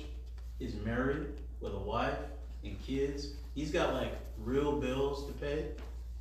is 0.61 0.75
married 0.85 1.27
with 1.61 1.75
a 1.75 1.79
wife 1.79 2.19
and 2.65 2.81
kids. 2.83 3.29
He's 3.55 3.71
got 3.71 3.95
like 3.95 4.15
real 4.39 4.81
bills 4.81 5.27
to 5.27 5.33
pay. 5.33 5.67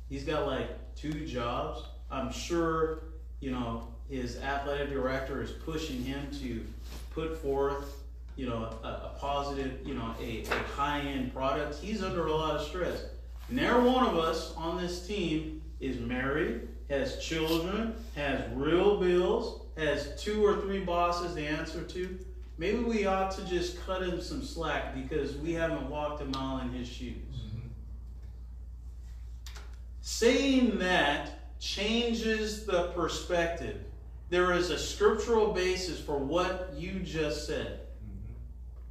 He's 0.08 0.24
got 0.24 0.46
like 0.46 0.68
two 0.96 1.26
jobs. 1.26 1.84
I'm 2.10 2.32
sure, 2.32 3.04
you 3.40 3.50
know, 3.50 3.88
his 4.08 4.38
athletic 4.38 4.90
director 4.90 5.42
is 5.42 5.50
pushing 5.50 6.04
him 6.04 6.28
to 6.40 6.64
put 7.10 7.38
forth, 7.38 8.02
you 8.36 8.46
know, 8.46 8.76
a, 8.82 8.86
a 8.86 9.16
positive, 9.18 9.86
you 9.86 9.94
know, 9.94 10.14
a, 10.20 10.44
a 10.44 10.54
high 10.74 11.00
end 11.00 11.34
product. 11.34 11.76
He's 11.76 12.02
under 12.02 12.26
a 12.26 12.32
lot 12.34 12.56
of 12.56 12.66
stress. 12.66 13.04
Never 13.48 13.80
one 13.82 14.06
of 14.06 14.16
us 14.16 14.54
on 14.56 14.80
this 14.80 15.06
team 15.06 15.62
is 15.80 15.98
married, 15.98 16.68
has 16.88 17.18
children, 17.24 17.94
has 18.14 18.42
real 18.54 18.98
bills, 18.98 19.62
has 19.76 20.20
two 20.22 20.44
or 20.44 20.60
three 20.60 20.80
bosses 20.80 21.34
to 21.34 21.42
answer 21.42 21.82
to. 21.82 22.18
Maybe 22.58 22.78
we 22.78 23.06
ought 23.06 23.30
to 23.32 23.44
just 23.44 23.84
cut 23.84 24.02
him 24.02 24.20
some 24.20 24.42
slack 24.42 24.94
because 24.94 25.34
we 25.36 25.52
haven't 25.52 25.88
walked 25.88 26.22
a 26.22 26.26
mile 26.26 26.60
in 26.60 26.70
his 26.70 26.86
shoes. 26.86 27.16
Saying 30.02 30.78
that 30.80 31.58
changes 31.60 32.66
the 32.66 32.88
perspective. 32.88 33.78
There 34.30 34.52
is 34.52 34.70
a 34.70 34.78
scriptural 34.78 35.52
basis 35.52 36.00
for 36.00 36.18
what 36.18 36.72
you 36.76 37.00
just 37.00 37.46
said. 37.46 37.80
Mm-hmm. 38.04 38.32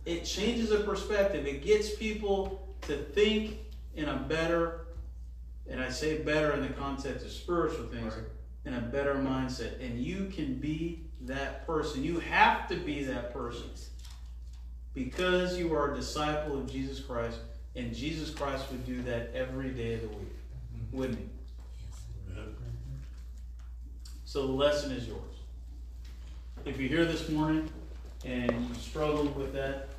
It 0.06 0.24
changes 0.24 0.70
the 0.70 0.80
perspective. 0.80 1.46
It 1.46 1.64
gets 1.64 1.94
people 1.96 2.68
to 2.82 2.98
think 2.98 3.58
in 3.96 4.08
a 4.08 4.16
better, 4.16 4.88
and 5.70 5.82
I 5.82 5.90
say 5.90 6.20
better 6.20 6.54
in 6.54 6.62
the 6.62 6.70
context 6.70 7.26
of 7.26 7.32
spiritual 7.32 7.88
things, 7.88 8.16
Right. 8.16 8.26
in 8.66 8.74
a 8.76 8.82
better 8.82 9.16
mindset. 9.16 9.84
And 9.86 10.00
you 10.00 10.32
can 10.34 10.56
be 10.56 11.04
that 11.22 11.68
person. 11.68 12.04
You 12.04 12.20
have 12.20 12.68
to 12.70 12.76
be 12.76 13.04
that 13.04 13.34
person 13.34 13.70
because 14.94 15.58
you 15.58 15.74
are 15.76 15.94
a 15.94 15.96
disciple 15.96 16.58
of 16.58 16.72
Jesus 16.72 17.00
Christ, 17.00 17.38
and 17.76 17.94
Jesus 17.94 18.30
Christ 18.30 18.66
would 18.72 18.86
do 18.86 19.02
that 19.04 19.32
every 19.34 19.70
day 19.70 19.94
of 19.96 20.02
the 20.02 20.08
week, 20.08 20.36
wouldn't 20.92 21.20
he? 21.20 21.26
Amen. 22.32 22.56
So 24.26 24.48
the 24.48 24.54
lesson 24.54 24.92
is 24.92 25.08
yours. 25.08 25.20
If 26.66 26.80
you're 26.80 26.90
here 26.90 27.06
this 27.06 27.30
morning 27.30 27.70
and 28.26 28.52
you 28.52 28.76
struggled 28.76 29.36
with 29.36 29.54
that, 29.54 29.90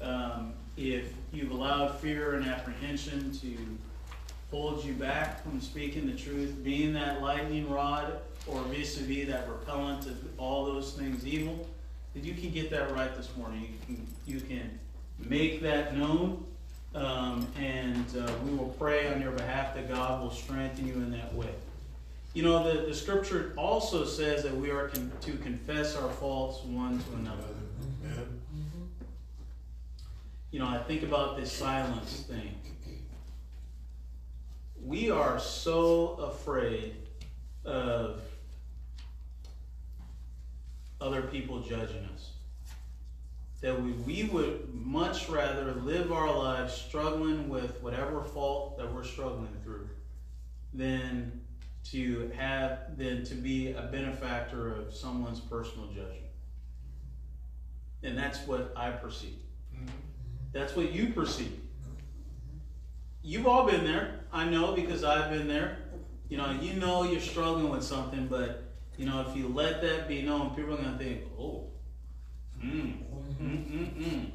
um, 0.00 0.54
if 0.76 1.12
you've 1.32 1.52
allowed 1.52 1.98
fear 2.00 2.34
and 2.34 2.46
apprehension 2.46 3.32
to 3.38 3.56
hold 4.50 4.84
you 4.84 4.92
back 4.94 5.42
from 5.42 5.60
speaking 5.60 6.06
the 6.06 6.16
truth, 6.16 6.62
being 6.62 6.92
that 6.94 7.22
lightning 7.22 7.70
rod 7.70 8.18
or 8.46 8.60
vis-a-vis 8.62 9.28
that 9.28 9.48
repellent 9.48 10.06
of 10.06 10.18
all 10.38 10.66
those 10.66 10.92
things 10.92 11.26
evil, 11.26 11.66
that 12.14 12.24
you 12.24 12.34
can 12.34 12.50
get 12.50 12.70
that 12.70 12.92
right 12.92 13.14
this 13.16 13.30
morning. 13.36 13.62
You 13.62 13.86
can, 13.86 14.06
you 14.26 14.40
can 14.40 14.78
make 15.18 15.62
that 15.62 15.96
known, 15.96 16.44
um, 16.94 17.46
and 17.58 18.04
uh, 18.18 18.30
we 18.44 18.54
will 18.54 18.74
pray 18.78 19.12
on 19.12 19.20
your 19.20 19.32
behalf 19.32 19.74
that 19.74 19.88
God 19.88 20.22
will 20.22 20.30
strengthen 20.30 20.86
you 20.86 20.94
in 20.94 21.10
that 21.12 21.34
way. 21.34 21.48
You 22.34 22.42
know, 22.42 22.64
the, 22.64 22.86
the 22.86 22.94
scripture 22.94 23.52
also 23.56 24.04
says 24.04 24.42
that 24.42 24.54
we 24.54 24.70
are 24.70 24.88
con- 24.88 25.12
to 25.22 25.32
confess 25.38 25.96
our 25.96 26.10
faults 26.10 26.64
one 26.64 26.98
to 26.98 27.14
another. 27.16 27.44
Amen. 28.04 28.40
You 30.50 30.58
know, 30.58 30.66
I 30.66 30.78
think 30.78 31.02
about 31.02 31.36
this 31.36 31.50
silence 31.50 32.24
thing. 32.28 32.54
We 34.84 35.10
are 35.10 35.38
so 35.38 36.14
afraid 36.14 36.96
of 37.64 38.20
other 41.00 41.22
people 41.22 41.60
judging 41.60 42.04
us 42.14 42.32
that 43.62 43.80
we, 43.80 43.92
we 43.92 44.24
would 44.24 44.74
much 44.74 45.28
rather 45.28 45.72
live 45.72 46.12
our 46.12 46.36
lives 46.36 46.74
struggling 46.74 47.48
with 47.48 47.80
whatever 47.80 48.22
fault 48.22 48.76
that 48.76 48.92
we're 48.92 49.04
struggling 49.04 49.56
through 49.62 49.88
than 50.74 51.40
to 51.84 52.30
have 52.36 52.96
than 52.98 53.24
to 53.24 53.34
be 53.34 53.72
a 53.72 53.82
benefactor 53.82 54.74
of 54.74 54.94
someone's 54.94 55.40
personal 55.40 55.86
judgment. 55.86 56.18
And 58.02 58.18
that's 58.18 58.46
what 58.46 58.72
I 58.76 58.90
perceive. 58.90 59.38
Mm-hmm. 59.74 59.86
That's 60.52 60.74
what 60.74 60.92
you 60.92 61.12
perceive. 61.12 61.60
You've 63.22 63.46
all 63.46 63.64
been 63.64 63.84
there. 63.84 64.20
I 64.32 64.44
know 64.44 64.74
because 64.74 65.04
I've 65.04 65.30
been 65.30 65.46
there. 65.46 65.78
You 66.28 66.38
know, 66.38 66.50
you 66.60 66.74
know 66.74 67.04
you're 67.04 67.20
struggling 67.20 67.68
with 67.70 67.84
something, 67.84 68.26
but 68.26 68.72
you 68.96 69.06
know, 69.06 69.24
if 69.28 69.36
you 69.36 69.48
let 69.48 69.80
that 69.82 70.08
be 70.08 70.22
known, 70.22 70.50
people 70.54 70.74
are 70.74 70.78
gonna 70.78 70.98
think, 70.98 71.22
oh, 71.38 71.71
mm, 72.64 72.96
mm, 73.40 73.40
mm, 73.40 73.96
mm. 73.96 74.30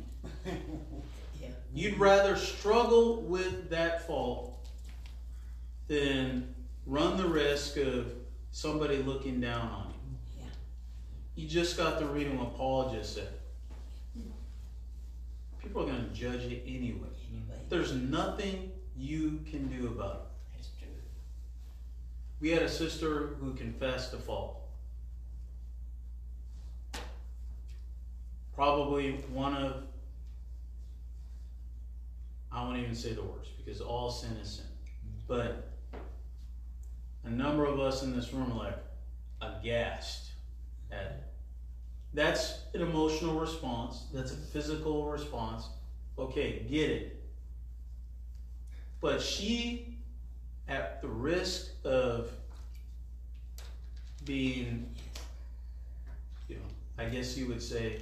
Yeah. 1.41 1.48
You'd 1.74 1.98
rather 1.99 2.36
struggle 2.36 3.22
with 3.22 3.70
that 3.70 4.06
fault 4.08 4.68
than 5.88 6.54
run 6.86 7.18
the 7.18 7.28
risk 7.28 7.78
of 7.78 8.12
somebody 8.52 8.98
looking 8.98 9.40
down 9.40 9.70
on 9.70 9.88
you. 9.90 10.18
Yeah. 10.40 10.45
You 11.36 11.48
just 11.48 11.78
got 11.78 11.99
to 11.99 12.06
reading 12.06 12.38
what 12.40 12.56
Paul 12.56 12.91
just 12.94 13.14
said. 13.16 13.30
People 15.62 15.84
are 15.84 15.86
going 15.86 16.08
to 16.08 16.14
judge 16.14 16.44
you 16.44 16.62
anyway. 16.66 17.10
Anyway, 17.30 17.62
There's 17.68 17.94
nothing 17.94 18.72
you 18.95 19.41
can 19.49 19.68
do 19.68 19.88
about 19.88 20.16
it. 20.16 20.56
that's 20.56 20.70
true. 20.80 20.88
We 22.40 22.52
had 22.52 22.62
a 22.64 22.70
sister 22.70 23.36
who 23.40 23.54
confessed 23.54 24.14
a 24.14 24.18
fault. 24.18 24.62
Probably 28.58 29.12
one 29.32 29.54
of, 29.54 29.84
I 32.52 32.64
won't 32.64 32.80
even 32.80 32.96
say 32.96 33.14
the 33.14 33.22
worst 33.22 33.56
because 33.56 33.82
all 33.82 34.10
sin 34.10 34.32
is 34.42 34.50
sin. 34.50 34.66
But 35.28 35.70
a 37.24 37.30
number 37.30 37.66
of 37.66 37.80
us 37.80 38.02
in 38.02 38.16
this 38.16 38.34
room 38.34 38.52
are 38.54 38.58
like 38.58 38.80
aghast 39.44 40.32
at 40.92 41.02
it. 41.02 41.24
That's 42.16 42.56
an 42.74 42.82
emotional 42.82 43.40
response, 43.40 44.06
that's 44.12 44.32
a 44.32 44.36
physical 44.38 45.06
response. 45.06 45.68
Okay, 46.18 46.66
get 46.68 46.90
it. 46.90 47.24
But 49.02 49.22
she 49.22 50.00
at 50.68 51.00
the 51.04 51.10
risk 51.10 51.68
of 51.84 52.32
being, 54.26 54.96
you 56.50 56.56
know, 56.56 56.62
I 56.98 57.06
guess 57.06 57.38
you 57.38 57.46
would 57.50 57.62
say, 57.62 58.02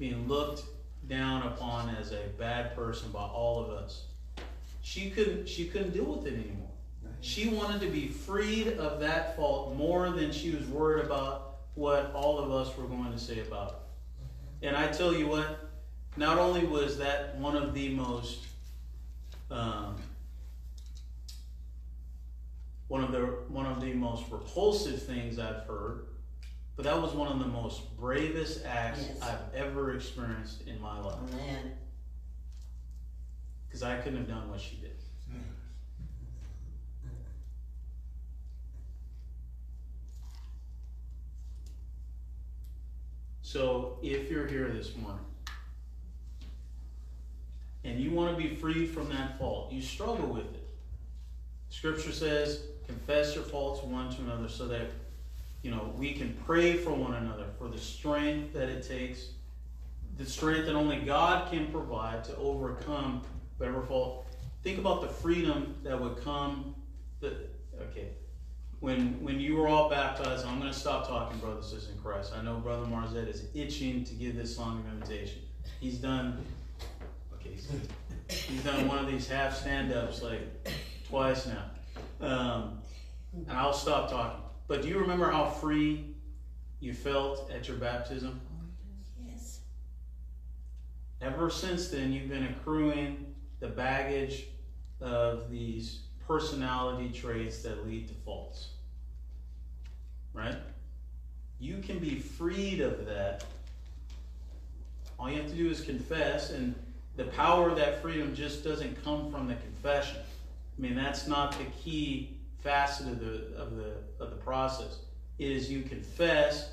being 0.00 0.26
looked 0.26 0.64
down 1.08 1.46
upon 1.46 1.90
as 1.90 2.10
a 2.12 2.22
bad 2.38 2.74
person 2.74 3.12
by 3.12 3.20
all 3.20 3.62
of 3.62 3.70
us. 3.70 4.06
She 4.80 5.10
couldn't 5.10 5.46
she 5.46 5.66
couldn't 5.66 5.92
deal 5.92 6.06
with 6.06 6.26
it 6.26 6.34
anymore. 6.34 6.70
She 7.20 7.48
wanted 7.48 7.82
to 7.82 7.88
be 7.88 8.08
freed 8.08 8.68
of 8.78 8.98
that 9.00 9.36
fault 9.36 9.76
more 9.76 10.08
than 10.10 10.32
she 10.32 10.50
was 10.56 10.66
worried 10.66 11.04
about 11.04 11.58
what 11.74 12.10
all 12.14 12.38
of 12.38 12.50
us 12.50 12.74
were 12.76 12.86
going 12.86 13.12
to 13.12 13.18
say 13.18 13.40
about 13.40 13.82
it. 14.62 14.66
And 14.66 14.76
I 14.76 14.88
tell 14.88 15.14
you 15.14 15.28
what, 15.28 15.70
not 16.16 16.38
only 16.38 16.64
was 16.64 16.96
that 16.98 17.36
one 17.36 17.56
of 17.56 17.74
the 17.74 17.90
most 17.94 18.46
um, 19.50 19.96
one 22.88 23.04
of 23.04 23.12
the 23.12 23.20
one 23.48 23.66
of 23.66 23.82
the 23.82 23.92
most 23.92 24.24
repulsive 24.30 25.02
things 25.02 25.38
I've 25.38 25.64
heard, 25.66 26.06
but 26.80 26.94
that 26.94 27.02
was 27.02 27.12
one 27.12 27.30
of 27.30 27.38
the 27.38 27.46
most 27.46 27.94
bravest 27.98 28.64
acts 28.64 29.04
Yes. 29.06 29.20
I've 29.20 29.54
ever 29.54 29.94
experienced 29.94 30.62
in 30.66 30.80
my 30.80 30.98
life. 30.98 31.20
Man. 31.30 31.72
because 33.68 33.82
I 33.82 33.98
couldn't 33.98 34.16
have 34.16 34.28
done 34.28 34.48
what 34.50 34.60
she 34.60 34.76
did. 34.76 34.96
So 43.42 43.98
if 44.02 44.30
you're 44.30 44.46
here 44.46 44.68
this 44.68 44.96
morning 44.96 45.24
and 47.84 48.00
you 48.00 48.10
want 48.12 48.34
to 48.34 48.42
be 48.42 48.54
freed 48.54 48.86
from 48.86 49.10
that 49.10 49.38
fault, 49.38 49.70
you 49.70 49.82
struggle 49.82 50.28
with 50.28 50.54
it. 50.54 50.66
Scripture 51.68 52.12
says, 52.12 52.62
confess 52.86 53.34
your 53.34 53.44
faults 53.44 53.82
one 53.82 54.08
to 54.14 54.22
another 54.22 54.48
so 54.48 54.66
that 54.68 54.92
you 55.62 55.70
know 55.70 55.92
we 55.96 56.12
can 56.12 56.36
pray 56.46 56.74
for 56.74 56.92
one 56.92 57.14
another 57.14 57.46
for 57.58 57.68
the 57.68 57.78
strength 57.78 58.52
that 58.54 58.68
it 58.68 58.86
takes, 58.86 59.30
the 60.16 60.24
strength 60.24 60.66
that 60.66 60.74
only 60.74 60.98
God 60.98 61.50
can 61.50 61.66
provide 61.66 62.24
to 62.24 62.36
overcome 62.36 63.22
whatever 63.58 63.82
fault. 63.82 64.26
Think 64.62 64.78
about 64.78 65.00
the 65.00 65.08
freedom 65.08 65.74
that 65.82 65.98
would 65.98 66.22
come. 66.22 66.74
The, 67.20 67.34
okay, 67.82 68.08
when 68.80 69.22
when 69.22 69.38
you 69.38 69.56
were 69.56 69.68
all 69.68 69.88
baptized, 69.88 70.46
I'm 70.46 70.58
going 70.58 70.72
to 70.72 70.78
stop 70.78 71.06
talking, 71.06 71.38
brothers 71.38 71.70
and 71.70 71.80
sisters 71.80 71.94
in 71.94 72.02
Christ. 72.02 72.32
I 72.34 72.42
know 72.42 72.56
Brother 72.56 72.86
Marzette 72.86 73.28
is 73.28 73.44
itching 73.54 74.04
to 74.04 74.14
give 74.14 74.36
this 74.36 74.54
song 74.54 74.84
of 74.86 74.92
invitation. 74.92 75.42
He's 75.80 75.98
done. 75.98 76.44
Okay, 77.34 77.50
he's, 77.50 77.70
he's 78.28 78.64
done 78.64 78.88
one 78.88 78.98
of 78.98 79.06
these 79.06 79.28
half 79.28 79.56
stand-ups 79.56 80.22
like 80.22 80.40
twice 81.08 81.46
now, 81.46 82.26
um, 82.26 82.80
and 83.34 83.50
I'll 83.50 83.72
stop 83.72 84.10
talking. 84.10 84.40
But 84.70 84.82
do 84.82 84.88
you 84.88 85.00
remember 85.00 85.28
how 85.28 85.46
free 85.46 86.14
you 86.78 86.94
felt 86.94 87.50
at 87.50 87.66
your 87.66 87.76
baptism? 87.76 88.40
Yes. 89.26 89.58
Ever 91.20 91.50
since 91.50 91.88
then, 91.88 92.12
you've 92.12 92.28
been 92.28 92.44
accruing 92.44 93.34
the 93.58 93.66
baggage 93.66 94.46
of 95.00 95.50
these 95.50 96.02
personality 96.24 97.08
traits 97.08 97.62
that 97.62 97.84
lead 97.84 98.06
to 98.06 98.14
faults. 98.14 98.68
Right? 100.32 100.54
You 101.58 101.78
can 101.78 101.98
be 101.98 102.20
freed 102.20 102.80
of 102.80 103.06
that. 103.06 103.42
All 105.18 105.28
you 105.28 105.38
have 105.38 105.50
to 105.50 105.56
do 105.56 105.68
is 105.68 105.80
confess, 105.80 106.50
and 106.50 106.76
the 107.16 107.24
power 107.24 107.70
of 107.70 107.76
that 107.78 108.00
freedom 108.00 108.36
just 108.36 108.62
doesn't 108.62 109.02
come 109.02 109.32
from 109.32 109.48
the 109.48 109.56
confession. 109.56 110.18
I 110.78 110.80
mean, 110.80 110.94
that's 110.94 111.26
not 111.26 111.58
the 111.58 111.64
key 111.82 112.36
facet 112.62 113.08
of 113.08 113.20
the 113.20 113.56
of 113.56 113.76
the 113.76 113.92
of 114.18 114.30
the 114.30 114.36
process. 114.36 114.98
is 115.38 115.70
you 115.70 115.82
confess, 115.82 116.72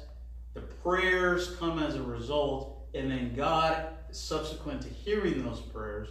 the 0.53 0.61
prayers 0.61 1.55
come 1.57 1.79
as 1.79 1.95
a 1.95 2.03
result, 2.03 2.85
and 2.93 3.09
then 3.09 3.33
God, 3.33 3.87
subsequent 4.11 4.81
to 4.81 4.89
hearing 4.89 5.43
those 5.43 5.61
prayers, 5.61 6.09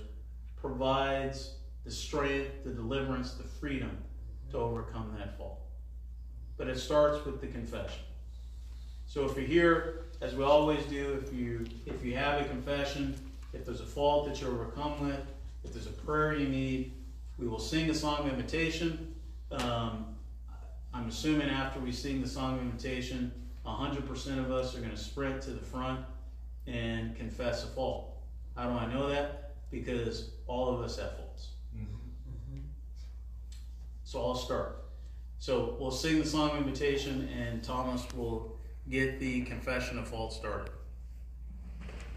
provides 0.56 1.52
the 1.84 1.90
strength, 1.90 2.64
the 2.64 2.72
deliverance, 2.72 3.32
the 3.32 3.44
freedom 3.44 3.96
to 4.50 4.58
overcome 4.58 5.14
that 5.18 5.36
fault. 5.36 5.60
But 6.56 6.68
it 6.68 6.78
starts 6.78 7.24
with 7.26 7.40
the 7.40 7.46
confession. 7.46 8.00
So 9.06 9.24
if 9.24 9.36
you're 9.36 9.46
here, 9.46 10.06
as 10.20 10.34
we 10.34 10.44
always 10.44 10.84
do, 10.86 11.20
if 11.22 11.32
you 11.32 11.66
if 11.84 12.04
you 12.04 12.16
have 12.16 12.40
a 12.40 12.44
confession, 12.44 13.14
if 13.52 13.64
there's 13.64 13.80
a 13.80 13.86
fault 13.86 14.26
that 14.28 14.40
you're 14.40 14.50
overcome 14.50 15.06
with, 15.06 15.20
if 15.64 15.72
there's 15.72 15.86
a 15.86 15.90
prayer 15.90 16.34
you 16.34 16.48
need, 16.48 16.92
we 17.38 17.46
will 17.46 17.58
sing 17.58 17.90
a 17.90 17.94
song 17.94 18.20
of 18.20 18.28
invitation. 18.28 19.14
Um, 19.50 20.16
I'm 20.92 21.08
assuming 21.08 21.48
after 21.48 21.78
we 21.80 21.92
sing 21.92 22.20
the 22.20 22.28
song 22.28 22.54
of 22.54 22.62
invitation, 22.62 23.32
100% 23.64 24.38
of 24.38 24.50
us 24.50 24.74
are 24.74 24.78
going 24.78 24.90
to 24.90 24.96
sprint 24.96 25.42
to 25.42 25.50
the 25.50 25.64
front 25.64 26.00
and 26.66 27.14
confess 27.16 27.64
a 27.64 27.68
fault. 27.68 28.16
How 28.56 28.70
do 28.70 28.76
I 28.76 28.92
know 28.92 29.08
that? 29.08 29.54
Because 29.70 30.30
all 30.46 30.74
of 30.74 30.80
us 30.80 30.98
have 30.98 31.16
faults. 31.16 31.48
So 34.04 34.24
I'll 34.24 34.36
start. 34.36 34.84
So 35.38 35.76
we'll 35.78 35.90
sing 35.90 36.20
the 36.20 36.26
song 36.26 36.50
of 36.50 36.56
invitation, 36.58 37.28
and 37.36 37.62
Thomas 37.62 38.02
will 38.14 38.56
get 38.88 39.18
the 39.20 39.42
confession 39.42 39.98
of 39.98 40.08
fault 40.08 40.32
started. 40.32 40.70